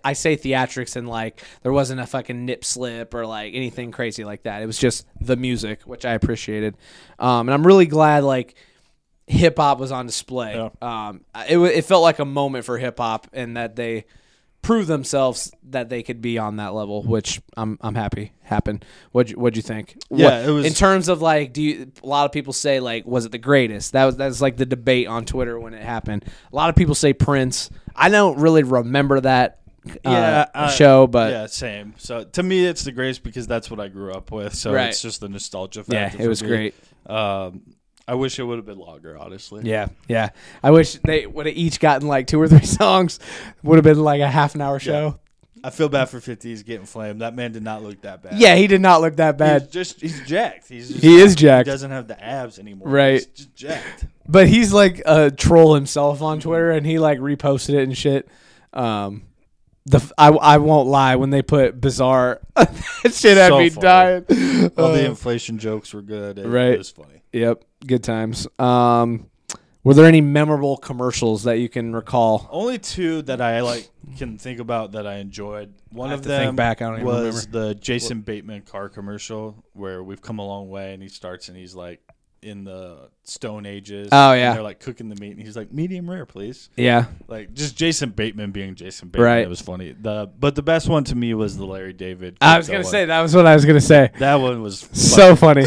[0.05, 4.24] I say theatrics and like there wasn't a fucking nip slip or like anything crazy
[4.24, 4.62] like that.
[4.62, 6.77] It was just the music, which I appreciated.
[7.19, 8.55] Um, and I'm really glad like
[9.27, 10.70] hip hop was on display.
[10.81, 14.05] Um, it wa- it felt like a moment for hip hop and that they
[14.67, 18.85] proved themselves that they could be on that level, which I'm I'm happy happened.
[19.13, 19.97] What'd you, what'd you think?
[20.11, 21.93] Yeah, What- it was- in terms of like, do you?
[22.03, 23.93] A lot of people say like, was it the greatest?
[23.93, 26.25] That was that's like the debate on Twitter when it happened.
[26.53, 27.71] A lot of people say Prince.
[27.95, 29.61] I don't really remember that.
[30.05, 31.95] Uh, uh, show, but yeah, same.
[31.97, 34.53] So to me, it's the greatest because that's what I grew up with.
[34.53, 34.89] So Right.
[34.89, 36.19] it's just the nostalgia factor.
[36.19, 36.49] yeah, it was me.
[36.49, 36.75] great.
[37.07, 37.63] Um,
[38.09, 39.62] I wish it would have been longer, honestly.
[39.65, 40.31] Yeah, yeah.
[40.62, 43.19] I wish they would have each gotten like two or three songs.
[43.62, 45.19] Would have been like a half an hour show.
[45.65, 46.49] I feel bad for 50.
[46.49, 47.23] He's getting flamed.
[47.23, 48.35] That man did not look that bad.
[48.39, 49.73] Yeah, he did not look that He's bad.
[49.73, 50.69] just he's jacked.
[50.69, 51.66] He's just He is jacked.
[51.66, 52.87] He doesn't have the abs anymore.
[52.89, 53.15] Right.
[53.15, 54.05] He's just jacked.
[54.28, 58.28] But he's like a troll himself on Twitter, and he like reposted it and shit.
[58.73, 59.23] Um,
[59.87, 62.73] the f- I, I won't lie when they put bizarre that
[63.12, 63.83] shit had So me funny.
[63.83, 64.24] dying.
[64.77, 66.39] All the Uh, inflation jokes were good.
[66.39, 66.73] It, Right.
[66.73, 67.23] It was funny.
[67.37, 68.47] Yep, good times.
[68.59, 69.31] Um,
[69.85, 72.49] were there any memorable commercials that you can recall?
[72.51, 75.75] Only two that I like can think about that I enjoyed.
[75.91, 78.63] One I have of to think them back, I don't even was the Jason Bateman
[78.63, 82.01] car commercial where we've come a long way, and he starts and he's like
[82.43, 84.09] in the Stone Ages.
[84.13, 84.55] Oh, and yeah.
[84.55, 86.71] they're like cooking the meat, and he's like medium rare, please.
[86.77, 89.25] Yeah, Like just Jason Bateman being Jason Bateman.
[89.25, 89.45] Right.
[89.45, 89.93] It was funny.
[89.93, 92.39] The but the best one to me was the Larry David.
[92.41, 92.91] I was gonna one.
[92.91, 94.11] say that was what I was gonna say.
[94.19, 95.65] that one was So funny.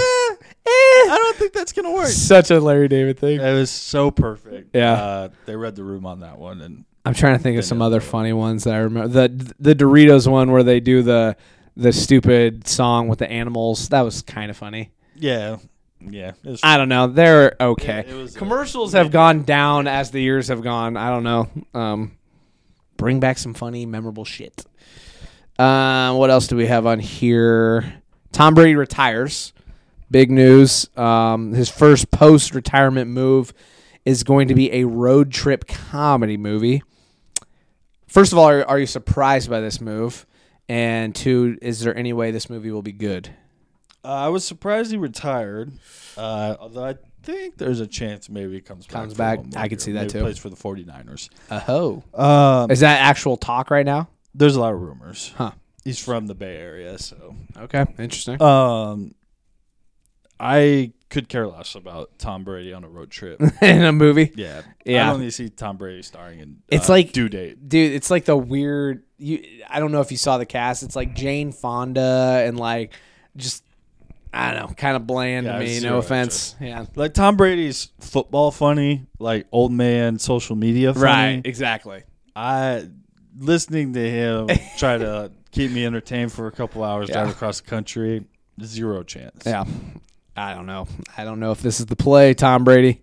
[0.70, 2.08] I don't think that's gonna work.
[2.08, 3.40] Such a Larry David thing.
[3.40, 4.76] It was so perfect.
[4.76, 4.94] Yeah.
[4.94, 7.82] uh, they read the room on that one, and I'm trying to think of some
[7.82, 9.08] other funny ones that I remember.
[9.28, 11.36] The the Doritos one where they do the
[11.78, 13.90] the stupid song with the animals.
[13.90, 14.92] That was kind of funny.
[15.16, 15.58] Yeah,
[16.02, 16.34] yeah.
[16.44, 17.08] It was, I don't know.
[17.08, 18.00] They're okay.
[18.00, 20.98] It- it was, uh, Commercials have gone down as the years have gone.
[20.98, 21.48] I don't know.
[21.74, 22.18] Um,
[22.98, 24.66] bring back some funny, memorable shit.
[25.58, 28.02] Um, what else do we have on here?
[28.32, 29.52] Tom Brady retires.
[30.12, 30.90] Big news.
[30.98, 33.54] Um, his first post-retirement move
[34.06, 36.82] is going to be a road trip comedy movie.
[38.08, 40.26] First of all, are, are you surprised by this move?
[40.68, 43.30] And two, is there any way this movie will be good?
[44.04, 45.72] Uh, I was surprised he retired.
[46.18, 48.94] Uh, although I think there's a chance maybe he comes back.
[48.94, 49.40] Comes back.
[49.56, 50.22] I could see that Maybe too.
[50.22, 51.30] Plays for the 49ers.
[51.68, 54.10] Oh, Um, is that actual talk right now?
[54.34, 55.34] there's a lot of rumors.
[55.38, 55.52] Huh.
[55.84, 58.40] He's from the Bay Area, so Okay, interesting.
[58.42, 59.16] um,
[60.40, 63.42] I could care less about Tom Brady on a road trip.
[63.62, 64.32] in a movie.
[64.36, 65.08] yeah, Yeah.
[65.08, 66.58] I don't need to see Tom Brady starring in.
[66.70, 67.68] It's uh, like- due date.
[67.68, 70.84] Dude, it's like the weird you I don't know if you saw the cast.
[70.84, 72.94] It's like Jane Fonda and like
[73.36, 73.64] just
[74.32, 76.56] I don't know, kind of bland Yeah, to me, no offense.
[76.62, 76.86] Yeah.
[76.96, 81.04] Like Tom Brady's football funny, like old man social media funny.
[81.06, 82.04] Right, exactly.
[82.36, 82.88] I
[83.38, 84.48] listening to him
[84.78, 87.16] try to keep me entertained for a couple hours Yeah.
[87.16, 88.24] driving across the country.
[88.64, 89.44] Zero chance.
[89.46, 89.64] Yeah.
[90.40, 90.88] I don't know.
[91.18, 93.02] I don't know if this is the play, Tom Brady.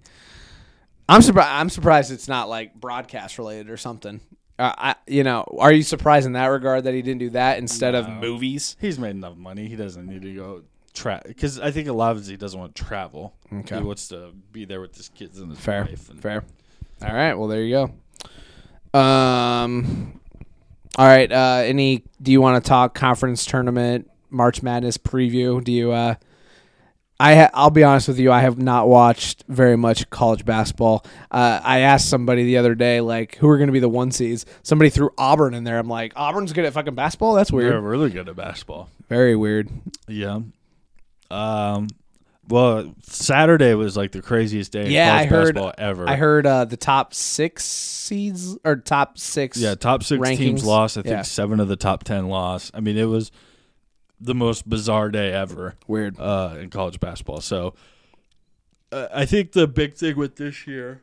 [1.08, 4.20] I'm surprised I'm surprised it's not like broadcast related or something.
[4.58, 7.58] Uh, I, you know, are you surprised in that regard that he didn't do that
[7.58, 8.76] instead of movies?
[8.80, 9.68] He's made enough money.
[9.68, 10.62] He doesn't need to go
[10.94, 13.34] tra because I think a lot of it he doesn't want to travel.
[13.52, 13.76] Okay.
[13.76, 16.08] He wants to be there with his kids and his Fair, wife.
[16.08, 16.42] And fair.
[17.02, 17.90] All right, well there you
[18.94, 18.98] go.
[18.98, 20.20] Um,
[20.96, 21.30] all right.
[21.30, 22.04] Uh, any?
[22.22, 25.62] Do you want to talk conference tournament, March Madness preview?
[25.62, 25.92] Do you?
[25.92, 26.14] Uh,
[27.18, 28.30] I ha- I'll be honest with you.
[28.30, 31.04] I have not watched very much college basketball.
[31.30, 34.10] Uh, I asked somebody the other day, like, who are going to be the one
[34.10, 34.44] seeds?
[34.62, 35.78] Somebody threw Auburn in there.
[35.78, 37.34] I'm like, Auburn's good at fucking basketball.
[37.34, 37.72] That's weird.
[37.72, 38.90] They're really good at basketball.
[39.08, 39.70] Very weird.
[40.08, 40.40] Yeah.
[41.30, 41.88] Um.
[42.48, 44.88] Well, Saturday was like the craziest day.
[44.90, 46.08] Yeah, in I college heard- basketball ever.
[46.08, 49.56] I heard uh, the top six seeds or top six.
[49.58, 50.96] Yeah, top six teams lost.
[50.96, 51.22] I think Yeah.
[51.22, 52.70] seven of the top ten lost.
[52.72, 53.32] I mean, it was
[54.20, 56.18] the most bizarre day ever weird.
[56.18, 57.40] uh, in college basketball.
[57.40, 57.74] So,
[58.92, 61.02] uh, I think the big thing with this year,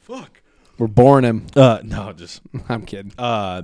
[0.00, 0.42] fuck.
[0.78, 1.46] We're boring him.
[1.56, 3.12] Uh, no, just I'm kidding.
[3.18, 3.62] uh,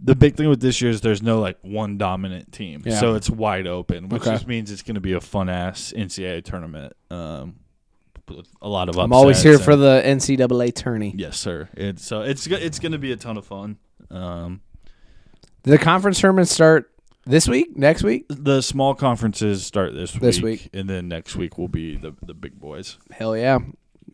[0.00, 2.98] the big thing with this year is there's no like one dominant team, Yeah.
[3.00, 4.30] so it's wide open, which Okay.
[4.32, 6.94] just means it's going to be a fun ass NCAA tournament.
[7.10, 7.56] Um,
[8.62, 9.04] a lot of upsets.
[9.04, 11.14] I'm always here for the NCAA tourney.
[11.16, 11.68] Yes, sir.
[11.74, 13.78] It's so it's it's going to be a ton of fun.
[14.10, 14.60] Um,
[15.62, 16.90] Did the conference tournament start
[17.28, 17.76] this week?
[17.76, 18.26] Next week?
[18.28, 20.68] the small conferences start this week, This week.
[20.72, 22.98] and then next week will be the the big boys.
[23.10, 23.58] Hell yeah.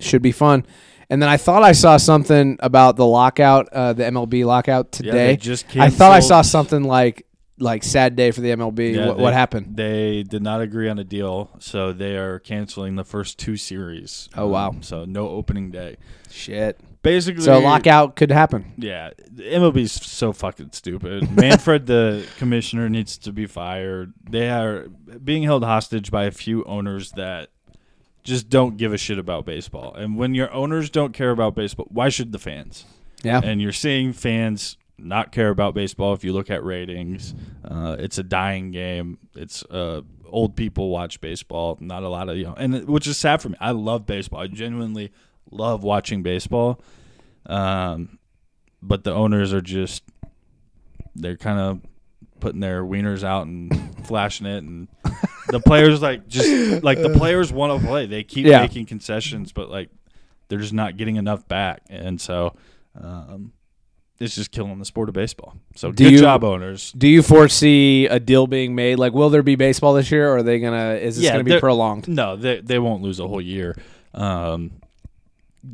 [0.00, 0.66] Should be fun.
[1.10, 5.10] And then I thought I saw something about the lockout, uh, the MLB lockout today.
[5.28, 7.26] they just I thought I saw canceled- something like
[7.60, 8.94] like sad day for the MLB.
[8.96, 9.76] Yeah, what, they- what happened?
[9.76, 14.28] They did not agree on a deal, so they are canceling the first two series.
[14.34, 14.74] Um, Oh, wow.
[14.80, 15.96] So no opening day.
[16.30, 16.80] Shit.
[17.04, 18.72] Basically, So lockout could happen.
[18.78, 21.30] Yeah, MLB's so fucking stupid.
[21.36, 24.14] Manfred, the commissioner, needs to be fired.
[24.28, 24.88] They are
[25.22, 27.50] being held hostage by a few owners that
[28.22, 29.94] just don't give a shit about baseball.
[29.94, 32.86] And when your owners don't care about baseball, why should the fans?
[33.22, 33.40] Yeah.
[33.44, 36.14] And you're seeing fans not care about baseball.
[36.14, 39.18] If you look at ratings, uh, it's a dying game.
[39.34, 43.18] It's uh, old people watch baseball, not a lot of you know, and which is
[43.18, 43.56] sad for me.
[43.60, 44.40] I love baseball.
[44.40, 45.12] I genuinely
[45.50, 46.80] love watching baseball.
[47.46, 48.18] Um,
[48.82, 50.02] but the owners are just
[51.14, 51.80] they're kind of
[52.40, 53.70] putting their wieners out and
[54.06, 54.88] flashing it and
[55.48, 58.60] the players like just like the players want to play they keep Yeah.
[58.60, 59.88] making concessions but like
[60.48, 62.54] they're just not getting enough back and so
[63.00, 63.52] um,
[64.20, 67.22] it's just killing the sport of baseball so Do good you- job owners Do you
[67.22, 68.98] foresee a deal being made?
[68.98, 70.94] Like, will there be baseball this year, or are they gonna?
[70.94, 72.08] Is this Yeah, gonna be prolonged?
[72.08, 73.76] no they, they won't lose a whole year
[74.12, 74.72] um,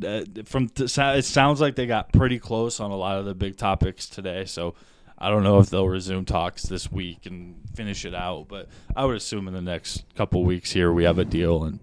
[0.05, 3.35] uh, from t- it sounds like they got pretty close on a lot of the
[3.35, 4.73] big topics today so
[5.17, 9.05] I don't know if they'll resume talks this week and finish it out, but I
[9.05, 11.79] would assume in the next couple weeks here we have a deal and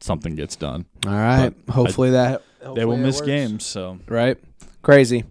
[0.00, 0.86] something gets done.
[1.04, 1.52] All right.
[1.66, 2.42] But Hopefully that.
[2.76, 3.26] they will miss works.
[3.26, 4.36] games, so Right.
[4.82, 5.24] Crazy.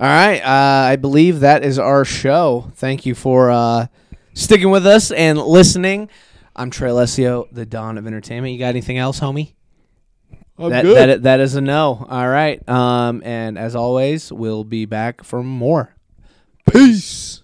[0.00, 0.40] All right.
[0.40, 2.72] Uh, I believe that is our show.
[2.74, 3.86] Thank you for uh,
[4.34, 6.08] sticking with us and listening.
[6.56, 8.52] I'm Trey Alessio, the Dawn of Entertainment.
[8.52, 9.52] You got anything else, homie?
[10.68, 12.06] That, That, that is a no.
[12.08, 12.66] All right.
[12.68, 15.94] Um, and as always, we'll be back for more.
[16.70, 17.42] Peace.